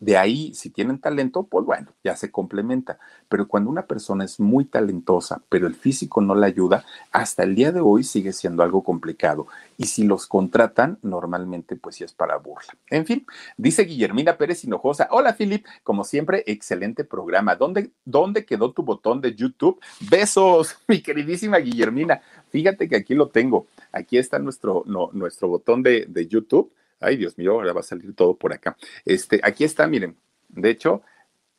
De 0.00 0.16
ahí, 0.16 0.54
si 0.54 0.70
tienen 0.70 1.00
talento, 1.00 1.44
pues 1.44 1.66
bueno, 1.66 1.88
ya 2.04 2.14
se 2.14 2.30
complementa. 2.30 2.98
Pero 3.28 3.48
cuando 3.48 3.68
una 3.68 3.86
persona 3.86 4.24
es 4.24 4.38
muy 4.38 4.64
talentosa, 4.64 5.42
pero 5.48 5.66
el 5.66 5.74
físico 5.74 6.20
no 6.20 6.36
la 6.36 6.46
ayuda, 6.46 6.84
hasta 7.10 7.42
el 7.42 7.56
día 7.56 7.72
de 7.72 7.80
hoy 7.80 8.04
sigue 8.04 8.32
siendo 8.32 8.62
algo 8.62 8.84
complicado. 8.84 9.48
Y 9.76 9.86
si 9.86 10.04
los 10.04 10.26
contratan, 10.28 10.98
normalmente 11.02 11.74
pues 11.74 11.96
sí 11.96 12.04
es 12.04 12.12
para 12.12 12.36
burla. 12.36 12.74
En 12.90 13.06
fin, 13.06 13.26
dice 13.56 13.84
Guillermina 13.84 14.36
Pérez 14.36 14.62
Hinojosa. 14.62 15.08
Hola, 15.10 15.34
Filip. 15.34 15.66
Como 15.82 16.04
siempre, 16.04 16.44
excelente 16.46 17.02
programa. 17.02 17.56
¿Dónde, 17.56 17.90
¿Dónde 18.04 18.44
quedó 18.44 18.72
tu 18.72 18.84
botón 18.84 19.20
de 19.20 19.34
YouTube? 19.34 19.80
Besos, 20.08 20.76
mi 20.86 21.02
queridísima 21.02 21.58
Guillermina. 21.58 22.20
Fíjate 22.50 22.88
que 22.88 22.96
aquí 22.96 23.14
lo 23.14 23.30
tengo. 23.30 23.66
Aquí 23.90 24.16
está 24.16 24.38
nuestro, 24.38 24.84
nuestro 25.12 25.48
botón 25.48 25.82
de, 25.82 26.06
de 26.08 26.28
YouTube 26.28 26.72
Ay, 27.00 27.16
Dios 27.16 27.38
mío, 27.38 27.52
ahora 27.52 27.72
va 27.72 27.80
a 27.80 27.84
salir 27.84 28.14
todo 28.14 28.36
por 28.36 28.52
acá. 28.52 28.76
Este, 29.04 29.40
aquí 29.42 29.64
está, 29.64 29.86
miren. 29.86 30.16
De 30.48 30.70
hecho, 30.70 31.02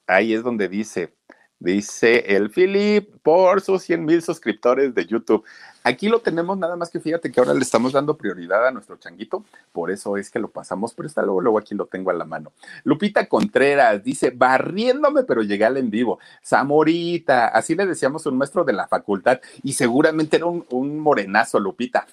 ahí 0.08 0.34
es 0.34 0.44
donde 0.44 0.68
dice, 0.68 1.14
dice 1.60 2.36
el 2.36 2.50
Philip 2.50 3.10
por 3.22 3.62
sus 3.62 3.84
100 3.84 4.04
mil 4.04 4.22
suscriptores 4.22 4.94
de 4.94 5.06
YouTube. 5.06 5.46
Aquí 5.84 6.10
lo 6.10 6.20
tenemos, 6.20 6.58
nada 6.58 6.76
más 6.76 6.90
que 6.90 7.00
fíjate 7.00 7.32
que 7.32 7.40
ahora 7.40 7.54
le 7.54 7.62
estamos 7.62 7.94
dando 7.94 8.18
prioridad 8.18 8.68
a 8.68 8.72
nuestro 8.72 8.98
changuito, 8.98 9.46
por 9.72 9.92
eso 9.92 10.18
es 10.18 10.30
que 10.30 10.40
lo 10.40 10.50
pasamos, 10.50 10.94
pero 10.94 11.08
está 11.08 11.22
luego, 11.22 11.40
luego 11.40 11.58
aquí 11.58 11.74
lo 11.74 11.86
tengo 11.86 12.12
a 12.12 12.14
la 12.14 12.26
mano. 12.26 12.52
Lupita 12.84 13.28
Contreras 13.28 14.04
dice, 14.04 14.32
barriéndome, 14.32 15.24
pero 15.24 15.42
llegué 15.42 15.64
al 15.66 15.78
en 15.78 15.90
vivo. 15.90 16.20
Zamorita, 16.44 17.48
así 17.48 17.76
le 17.76 17.86
decíamos 17.86 18.26
un 18.26 18.38
maestro 18.38 18.66
de 18.66 18.74
la 18.74 18.88
facultad, 18.88 19.40
y 19.64 19.74
seguramente 19.74 20.38
era 20.38 20.48
un, 20.48 20.66
un 20.70 21.00
morenazo, 21.00 21.60
Lupita. 21.60 22.06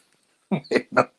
Bueno, 0.90 1.10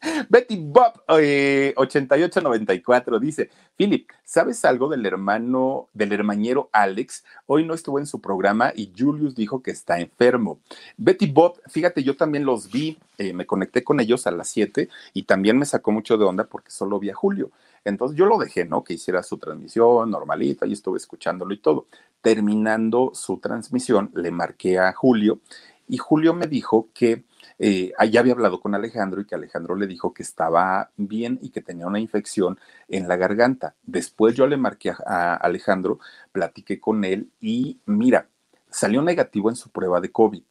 Betty 0.28 0.56
Bob 0.56 1.02
8894 1.08 3.16
eh, 3.16 3.20
dice, 3.20 3.50
Philip, 3.76 4.08
¿sabes 4.24 4.64
algo 4.64 4.88
del 4.88 5.04
hermano, 5.06 5.88
del 5.92 6.12
hermañero 6.12 6.68
Alex? 6.72 7.24
Hoy 7.46 7.64
no 7.64 7.74
estuvo 7.74 7.98
en 7.98 8.06
su 8.06 8.20
programa 8.20 8.72
y 8.74 8.92
Julius 8.96 9.34
dijo 9.34 9.62
que 9.62 9.72
está 9.72 9.98
enfermo. 9.98 10.60
Betty 10.96 11.30
Bob, 11.30 11.60
fíjate, 11.66 12.04
yo 12.04 12.16
también 12.16 12.44
los 12.44 12.70
vi, 12.70 12.98
eh, 13.18 13.32
me 13.32 13.46
conecté 13.46 13.82
con 13.82 14.00
ellos 14.00 14.26
a 14.26 14.30
las 14.30 14.48
7 14.48 14.88
y 15.14 15.22
también 15.24 15.58
me 15.58 15.66
sacó 15.66 15.90
mucho 15.90 16.16
de 16.16 16.24
onda 16.24 16.44
porque 16.44 16.70
solo 16.70 16.98
vi 16.98 17.10
a 17.10 17.14
Julio. 17.14 17.50
Entonces 17.84 18.16
yo 18.16 18.26
lo 18.26 18.38
dejé, 18.38 18.64
¿no? 18.64 18.84
Que 18.84 18.94
hiciera 18.94 19.22
su 19.22 19.38
transmisión 19.38 20.10
normalita 20.10 20.66
y 20.66 20.74
estuve 20.74 20.98
escuchándolo 20.98 21.54
y 21.54 21.58
todo. 21.58 21.86
Terminando 22.20 23.12
su 23.14 23.38
transmisión, 23.38 24.10
le 24.14 24.30
marqué 24.30 24.78
a 24.78 24.92
Julio 24.92 25.40
y 25.88 25.96
Julio 25.96 26.34
me 26.34 26.46
dijo 26.46 26.88
que 26.92 27.24
eh, 27.58 27.92
ya 28.10 28.20
había 28.20 28.32
hablado 28.32 28.60
con 28.60 28.74
Alejandro 28.74 29.20
y 29.20 29.24
que 29.24 29.34
Alejandro 29.34 29.74
le 29.74 29.86
dijo 29.86 30.14
que 30.14 30.22
estaba 30.22 30.90
bien 30.96 31.38
y 31.42 31.50
que 31.50 31.62
tenía 31.62 31.86
una 31.86 32.00
infección 32.00 32.58
en 32.88 33.08
la 33.08 33.16
garganta. 33.16 33.74
Después 33.82 34.34
yo 34.34 34.46
le 34.46 34.56
marqué 34.56 34.90
a, 34.90 35.34
Alejandro, 35.34 35.98
platiqué 36.32 36.80
con 36.80 37.04
él 37.04 37.30
y 37.40 37.80
mira, 37.86 38.28
salió 38.70 39.02
negativo 39.02 39.50
en 39.50 39.56
su 39.56 39.70
prueba 39.70 40.00
de 40.00 40.12
COVID. 40.12 40.42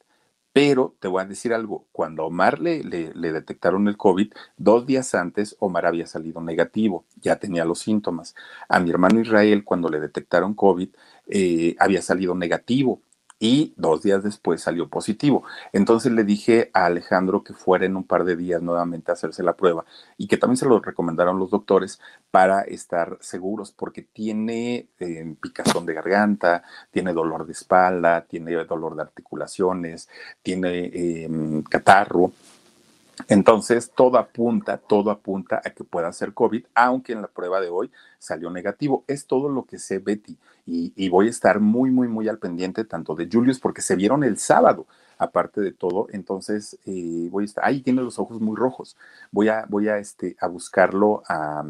Pero 0.54 0.96
te 1.00 1.08
voy 1.08 1.22
a 1.22 1.26
decir 1.26 1.54
algo, 1.54 1.86
cuando 1.92 2.24
a 2.24 2.26
Omar 2.26 2.60
le, 2.60 2.84
le, 2.84 3.32
detectaron 3.32 3.88
el 3.88 3.96
COVID, 3.96 4.34
dos 4.58 4.88
días 4.88 5.14
antes 5.14 5.56
Omar 5.60 5.86
había 5.86 6.08
salido 6.08 6.42
negativo, 6.42 7.06
ya 7.22 7.36
tenía 7.36 7.64
los 7.64 7.78
síntomas. 7.78 8.34
A 8.68 8.80
mi 8.80 8.90
hermano 8.90 9.22
Israel, 9.22 9.64
cuando 9.64 9.88
le 9.88 10.00
detectaron 10.00 10.56
COVID, 10.56 10.90
eh, 11.28 11.76
había 11.78 12.02
salido 12.02 12.34
negativo 12.34 13.02
y 13.40 13.74
dos 13.78 14.02
días 14.02 14.24
después 14.24 14.62
salió 14.62 14.90
positivo. 14.90 15.44
Entonces 15.74 16.12
le 16.12 16.24
dije 16.24 16.72
a 16.74 16.86
Alejandro 16.86 17.44
que 17.44 17.54
fuera 17.54 17.86
en 17.86 17.96
un 17.96 18.04
par 18.04 18.24
de 18.24 18.36
días 18.36 18.62
nuevamente 18.62 19.12
a 19.12 19.14
hacerse 19.14 19.44
la 19.44 19.56
prueba 19.56 19.86
y 20.18 20.28
que 20.28 20.38
también 20.38 20.58
se 20.58 20.66
lo 20.66 20.80
recomendaron 20.80 21.40
los 21.40 21.52
doctores 21.52 22.00
para 22.32 22.62
estar 22.62 23.18
seguros 23.22 23.72
porque 23.72 24.02
tiene 24.02 24.88
eh, 25.00 25.36
picazón 25.42 25.86
de 25.86 25.94
garganta, 25.94 26.64
tiene 26.92 27.14
dolor 27.14 27.46
de 27.46 27.54
espalda, 27.54 28.26
tiene 28.28 28.54
dolor 28.66 28.96
de 28.96 29.04
articulaciones, 29.04 30.10
tiene 30.42 30.92
em, 31.24 31.64
catarro. 31.64 32.32
Entonces, 33.28 33.92
todo 33.94 34.18
apunta, 34.18 34.78
todo 34.78 35.12
apunta 35.12 35.62
a 35.64 35.70
que 35.72 35.84
pueda 35.84 36.12
ser 36.14 36.34
COVID, 36.34 36.66
aunque 36.76 37.14
en 37.14 37.22
la 37.22 37.28
prueba 37.28 37.60
de 37.60 37.70
hoy 37.70 37.92
salió 38.20 38.50
negativo. 38.50 39.04
Es 39.08 39.28
todo 39.28 39.50
lo 39.50 39.66
que 39.66 39.80
sé, 39.80 40.00
Betty. 40.00 40.38
Y, 40.66 40.94
y 40.96 41.10
voy 41.10 41.28
a 41.28 41.30
estar 41.30 41.60
muy, 41.60 41.92
muy, 41.92 42.08
muy 42.08 42.30
al 42.30 42.40
pendiente 42.40 42.86
tanto 42.86 43.16
de 43.16 43.28
Julius, 43.32 43.60
porque 43.60 43.82
se 43.82 43.96
vieron 43.96 44.24
el 44.24 44.38
sábado 44.38 44.88
aparte 45.18 45.62
de 45.62 45.72
todo. 45.72 46.08
Entonces, 46.12 46.78
eh, 46.86 47.28
voy 47.32 47.44
a 47.44 47.46
estar, 47.46 47.66
ahí 47.66 47.82
tiene 47.82 48.02
los 48.02 48.20
ojos 48.20 48.40
muy 48.42 48.56
rojos. 48.56 48.98
Voy 49.32 49.50
a, 49.50 49.66
voy 49.68 49.88
a, 49.88 49.98
este, 49.98 50.36
a 50.40 50.48
buscarlo 50.48 51.24
a, 51.28 51.64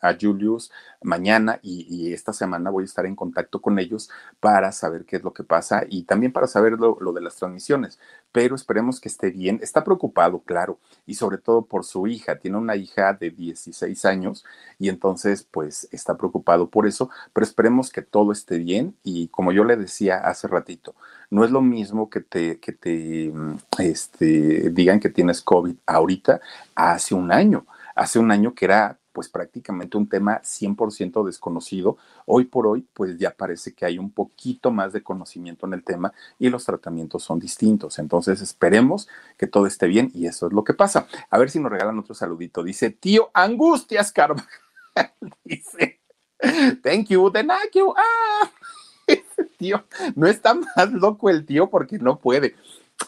a 0.00 0.16
Julius 0.20 0.70
mañana 1.02 1.58
y, 1.62 1.86
y, 1.88 2.12
esta 2.12 2.32
semana 2.32 2.70
voy 2.70 2.84
a 2.84 2.86
estar 2.86 3.06
en 3.06 3.16
contacto 3.16 3.60
con 3.60 3.78
ellos 3.78 4.10
para 4.40 4.72
saber 4.72 5.04
qué 5.04 5.16
es 5.16 5.24
lo 5.24 5.32
que 5.32 5.44
pasa 5.44 5.84
y 5.88 6.04
también 6.04 6.32
para 6.32 6.46
saber 6.46 6.72
lo, 6.74 6.98
lo 7.00 7.12
de 7.12 7.20
las 7.20 7.36
transmisiones. 7.36 7.98
Pero 8.32 8.54
esperemos 8.54 9.00
que 9.00 9.08
esté 9.08 9.30
bien. 9.30 9.60
Está 9.62 9.84
preocupado, 9.84 10.40
claro, 10.40 10.78
y 11.06 11.14
sobre 11.14 11.38
todo 11.38 11.66
por 11.66 11.84
su 11.84 12.06
hija. 12.06 12.38
Tiene 12.38 12.56
una 12.56 12.76
hija 12.76 13.12
de 13.12 13.30
16 13.30 14.04
años 14.04 14.44
y 14.78 14.88
entonces, 14.88 15.46
pues, 15.50 15.88
está 15.92 16.16
preocupado 16.16 16.68
por 16.70 16.86
eso, 16.86 17.10
pero 17.32 17.44
esperemos 17.44 17.90
que 17.90 18.02
todo 18.02 18.32
esté 18.32 18.58
bien 18.58 18.96
y 19.02 19.28
como 19.28 19.52
yo 19.52 19.64
le 19.64 19.76
decía 19.76 20.18
hace 20.18 20.48
ratito, 20.48 20.94
no 21.32 21.46
es 21.46 21.50
lo 21.50 21.62
mismo 21.62 22.10
que 22.10 22.20
te, 22.20 22.60
que 22.60 22.72
te 22.72 23.32
este, 23.78 24.68
digan 24.68 25.00
que 25.00 25.08
tienes 25.08 25.40
COVID 25.40 25.76
ahorita 25.86 26.42
hace 26.74 27.14
un 27.14 27.32
año. 27.32 27.64
Hace 27.94 28.18
un 28.18 28.30
año 28.30 28.54
que 28.54 28.66
era 28.66 28.98
pues 29.12 29.30
prácticamente 29.30 29.96
un 29.96 30.06
tema 30.06 30.42
100% 30.42 31.24
desconocido. 31.24 31.96
Hoy 32.26 32.44
por 32.44 32.66
hoy, 32.66 32.86
pues 32.92 33.16
ya 33.16 33.30
parece 33.30 33.72
que 33.72 33.86
hay 33.86 33.98
un 33.98 34.10
poquito 34.10 34.70
más 34.70 34.92
de 34.92 35.02
conocimiento 35.02 35.66
en 35.66 35.72
el 35.72 35.82
tema 35.84 36.12
y 36.38 36.50
los 36.50 36.66
tratamientos 36.66 37.22
son 37.22 37.38
distintos. 37.38 37.98
Entonces 37.98 38.42
esperemos 38.42 39.08
que 39.38 39.46
todo 39.46 39.66
esté 39.66 39.86
bien 39.86 40.10
y 40.12 40.26
eso 40.26 40.48
es 40.48 40.52
lo 40.52 40.64
que 40.64 40.74
pasa. 40.74 41.06
A 41.30 41.38
ver 41.38 41.48
si 41.48 41.60
nos 41.60 41.72
regalan 41.72 41.98
otro 41.98 42.14
saludito. 42.14 42.62
Dice, 42.62 42.90
tío 42.90 43.30
Angustias 43.32 44.12
Carvajal. 44.12 44.46
Dice, 45.44 46.02
thank 46.82 47.06
you, 47.08 47.30
thank 47.30 47.72
you. 47.72 47.94
Ah. 47.96 48.50
No 50.14 50.26
está 50.26 50.54
más 50.54 50.92
loco 50.92 51.30
el 51.30 51.44
tío 51.44 51.70
porque 51.70 51.98
no 51.98 52.18
puede. 52.18 52.54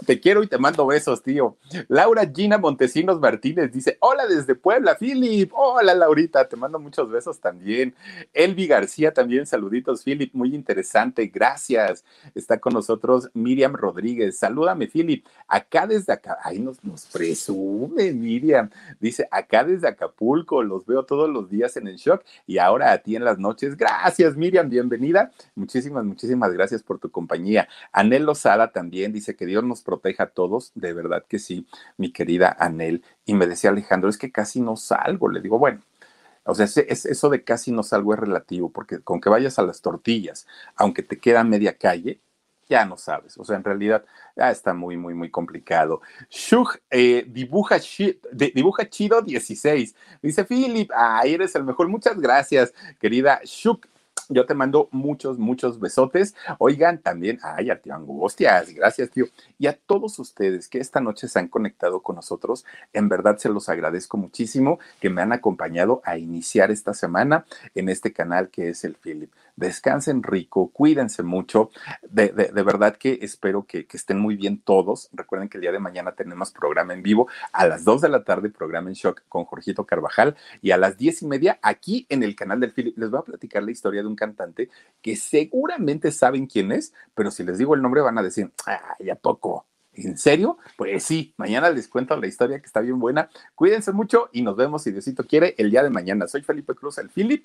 Te 0.06 0.20
quiero 0.20 0.42
y 0.42 0.46
te 0.46 0.58
mando 0.58 0.86
besos, 0.86 1.22
tío. 1.22 1.56
Laura 1.88 2.30
Gina 2.32 2.58
Montesinos 2.58 3.20
Martínez 3.20 3.72
dice: 3.72 3.96
Hola 4.00 4.26
desde 4.26 4.54
Puebla, 4.54 4.96
Philip. 4.98 5.50
Hola, 5.54 5.94
Laurita, 5.94 6.48
te 6.48 6.56
mando 6.56 6.78
muchos 6.78 7.10
besos 7.10 7.40
también. 7.40 7.94
Elvi 8.32 8.66
García 8.66 9.12
también, 9.12 9.46
saluditos, 9.46 10.02
Philip, 10.02 10.32
muy 10.34 10.54
interesante, 10.54 11.26
gracias. 11.26 12.04
Está 12.34 12.58
con 12.58 12.74
nosotros 12.74 13.30
Miriam 13.34 13.74
Rodríguez. 13.74 14.38
Salúdame, 14.38 14.88
Philip. 14.88 15.24
Acá 15.48 15.86
desde 15.86 16.12
acá, 16.12 16.38
ahí 16.42 16.58
nos, 16.58 16.82
nos 16.84 17.06
presume 17.06 18.12
Miriam. 18.12 18.70
Dice: 19.00 19.28
Acá 19.30 19.64
desde 19.64 19.88
Acapulco, 19.88 20.62
los 20.62 20.84
veo 20.86 21.04
todos 21.04 21.30
los 21.30 21.48
días 21.48 21.76
en 21.76 21.88
el 21.88 21.96
shock 21.96 22.22
y 22.46 22.58
ahora 22.58 22.92
a 22.92 22.98
ti 22.98 23.16
en 23.16 23.24
las 23.24 23.38
noches. 23.38 23.76
Gracias, 23.76 24.36
Miriam, 24.36 24.68
bienvenida. 24.68 25.30
Muchísimas, 25.54 26.04
muchísimas 26.04 26.52
gracias 26.52 26.82
por 26.82 26.98
tu 26.98 27.10
compañía. 27.10 27.68
Anel 27.92 28.24
Lozada 28.24 28.72
también 28.72 29.12
dice 29.12 29.36
que 29.36 29.46
Dios 29.46 29.64
nos 29.64 29.82
proteja 29.84 30.24
a 30.24 30.30
todos, 30.30 30.72
de 30.74 30.92
verdad 30.92 31.24
que 31.28 31.38
sí, 31.38 31.66
mi 31.96 32.12
querida 32.12 32.56
Anel. 32.58 33.04
Y 33.24 33.34
me 33.34 33.46
decía 33.46 33.70
Alejandro, 33.70 34.10
es 34.10 34.18
que 34.18 34.32
casi 34.32 34.60
no 34.60 34.76
salgo. 34.76 35.28
Le 35.28 35.40
digo, 35.40 35.58
bueno, 35.58 35.80
o 36.44 36.54
sea, 36.54 36.66
es, 36.66 37.06
eso 37.06 37.30
de 37.30 37.44
casi 37.44 37.72
no 37.72 37.82
salgo 37.82 38.14
es 38.14 38.20
relativo, 38.20 38.70
porque 38.70 39.00
con 39.00 39.20
que 39.20 39.30
vayas 39.30 39.58
a 39.58 39.62
las 39.62 39.80
tortillas, 39.80 40.46
aunque 40.76 41.02
te 41.02 41.18
queda 41.18 41.44
media 41.44 41.78
calle, 41.78 42.20
ya 42.68 42.84
no 42.84 42.96
sabes. 42.96 43.36
O 43.38 43.44
sea, 43.44 43.56
en 43.56 43.64
realidad 43.64 44.04
ya 44.36 44.50
está 44.50 44.74
muy, 44.74 44.96
muy, 44.96 45.14
muy 45.14 45.30
complicado. 45.30 46.00
Shug 46.30 46.78
eh, 46.90 47.24
dibuja, 47.28 47.78
dibuja 48.32 48.88
chido 48.88 49.22
16. 49.22 49.94
Dice 50.22 50.44
Philip, 50.44 50.90
ay, 50.94 51.34
eres 51.34 51.54
el 51.54 51.64
mejor. 51.64 51.88
Muchas 51.88 52.18
gracias, 52.18 52.72
querida 52.98 53.40
Shug. 53.44 53.80
Yo 54.28 54.46
te 54.46 54.54
mando 54.54 54.88
muchos, 54.90 55.38
muchos 55.38 55.78
besotes. 55.78 56.34
Oigan, 56.58 56.98
también, 56.98 57.38
ay, 57.42 57.70
a 57.70 57.80
tío 57.80 57.94
Angustias, 57.94 58.72
gracias, 58.72 59.10
tío. 59.10 59.26
Y 59.58 59.66
a 59.66 59.74
todos 59.74 60.18
ustedes 60.18 60.68
que 60.68 60.78
esta 60.78 61.00
noche 61.00 61.28
se 61.28 61.38
han 61.38 61.48
conectado 61.48 62.00
con 62.00 62.16
nosotros, 62.16 62.64
en 62.94 63.08
verdad 63.08 63.36
se 63.36 63.50
los 63.50 63.68
agradezco 63.68 64.16
muchísimo 64.16 64.78
que 65.00 65.10
me 65.10 65.20
han 65.20 65.32
acompañado 65.32 66.00
a 66.04 66.16
iniciar 66.16 66.70
esta 66.70 66.94
semana 66.94 67.44
en 67.74 67.90
este 67.90 68.12
canal 68.12 68.48
que 68.48 68.70
es 68.70 68.84
el 68.84 68.94
Philip 68.94 69.30
descansen 69.56 70.22
rico, 70.22 70.70
cuídense 70.70 71.22
mucho. 71.22 71.70
De, 72.02 72.28
de, 72.28 72.62
verdad 72.62 72.96
que 72.96 73.18
espero 73.22 73.66
que, 73.66 73.86
que, 73.86 73.96
estén 73.96 74.18
muy 74.18 74.36
bien 74.36 74.60
todos. 74.60 75.08
Recuerden 75.12 75.48
que 75.48 75.58
el 75.58 75.62
día 75.62 75.72
de 75.72 75.78
mañana 75.78 76.12
tenemos 76.12 76.50
programa 76.50 76.94
en 76.94 77.02
vivo 77.02 77.28
a 77.52 77.66
las 77.66 77.84
2 77.84 78.00
de 78.00 78.08
la 78.08 78.24
tarde, 78.24 78.50
programa 78.50 78.88
en 78.88 78.94
shock 78.94 79.22
con 79.28 79.44
Jorgito 79.44 79.84
Carvajal, 79.84 80.36
y 80.62 80.70
a 80.70 80.76
las 80.76 80.96
10 80.96 81.22
y 81.22 81.26
media 81.26 81.58
aquí 81.62 82.06
en 82.08 82.22
el 82.22 82.34
canal 82.34 82.60
del 82.60 82.72
Philip. 82.72 82.96
Les 82.98 83.10
voy 83.10 83.20
a 83.20 83.24
platicar 83.24 83.62
la 83.62 83.70
historia 83.70 84.02
de 84.02 84.08
un 84.08 84.16
cantante 84.16 84.70
que 85.02 85.16
seguramente 85.16 86.10
saben 86.10 86.46
quién 86.46 86.72
es, 86.72 86.92
pero 87.14 87.30
si 87.30 87.44
les 87.44 87.58
digo 87.58 87.74
el 87.74 87.82
nombre 87.82 88.00
van 88.00 88.18
a 88.18 88.22
decir, 88.22 88.50
ay, 88.66 89.10
¿a 89.10 89.16
poco? 89.16 89.66
¿En 89.96 90.18
serio? 90.18 90.58
Pues 90.76 91.04
sí, 91.04 91.34
mañana 91.36 91.70
les 91.70 91.88
cuento 91.88 92.16
la 92.16 92.26
historia 92.26 92.58
que 92.58 92.66
está 92.66 92.80
bien 92.80 92.98
buena. 92.98 93.30
Cuídense 93.54 93.92
mucho 93.92 94.28
y 94.32 94.42
nos 94.42 94.56
vemos, 94.56 94.82
si 94.82 94.90
Diosito 94.90 95.24
quiere, 95.24 95.54
el 95.56 95.70
día 95.70 95.82
de 95.82 95.90
mañana. 95.90 96.26
Soy 96.26 96.42
Felipe 96.42 96.74
Cruz, 96.74 96.98
el 96.98 97.10
Philip. 97.10 97.44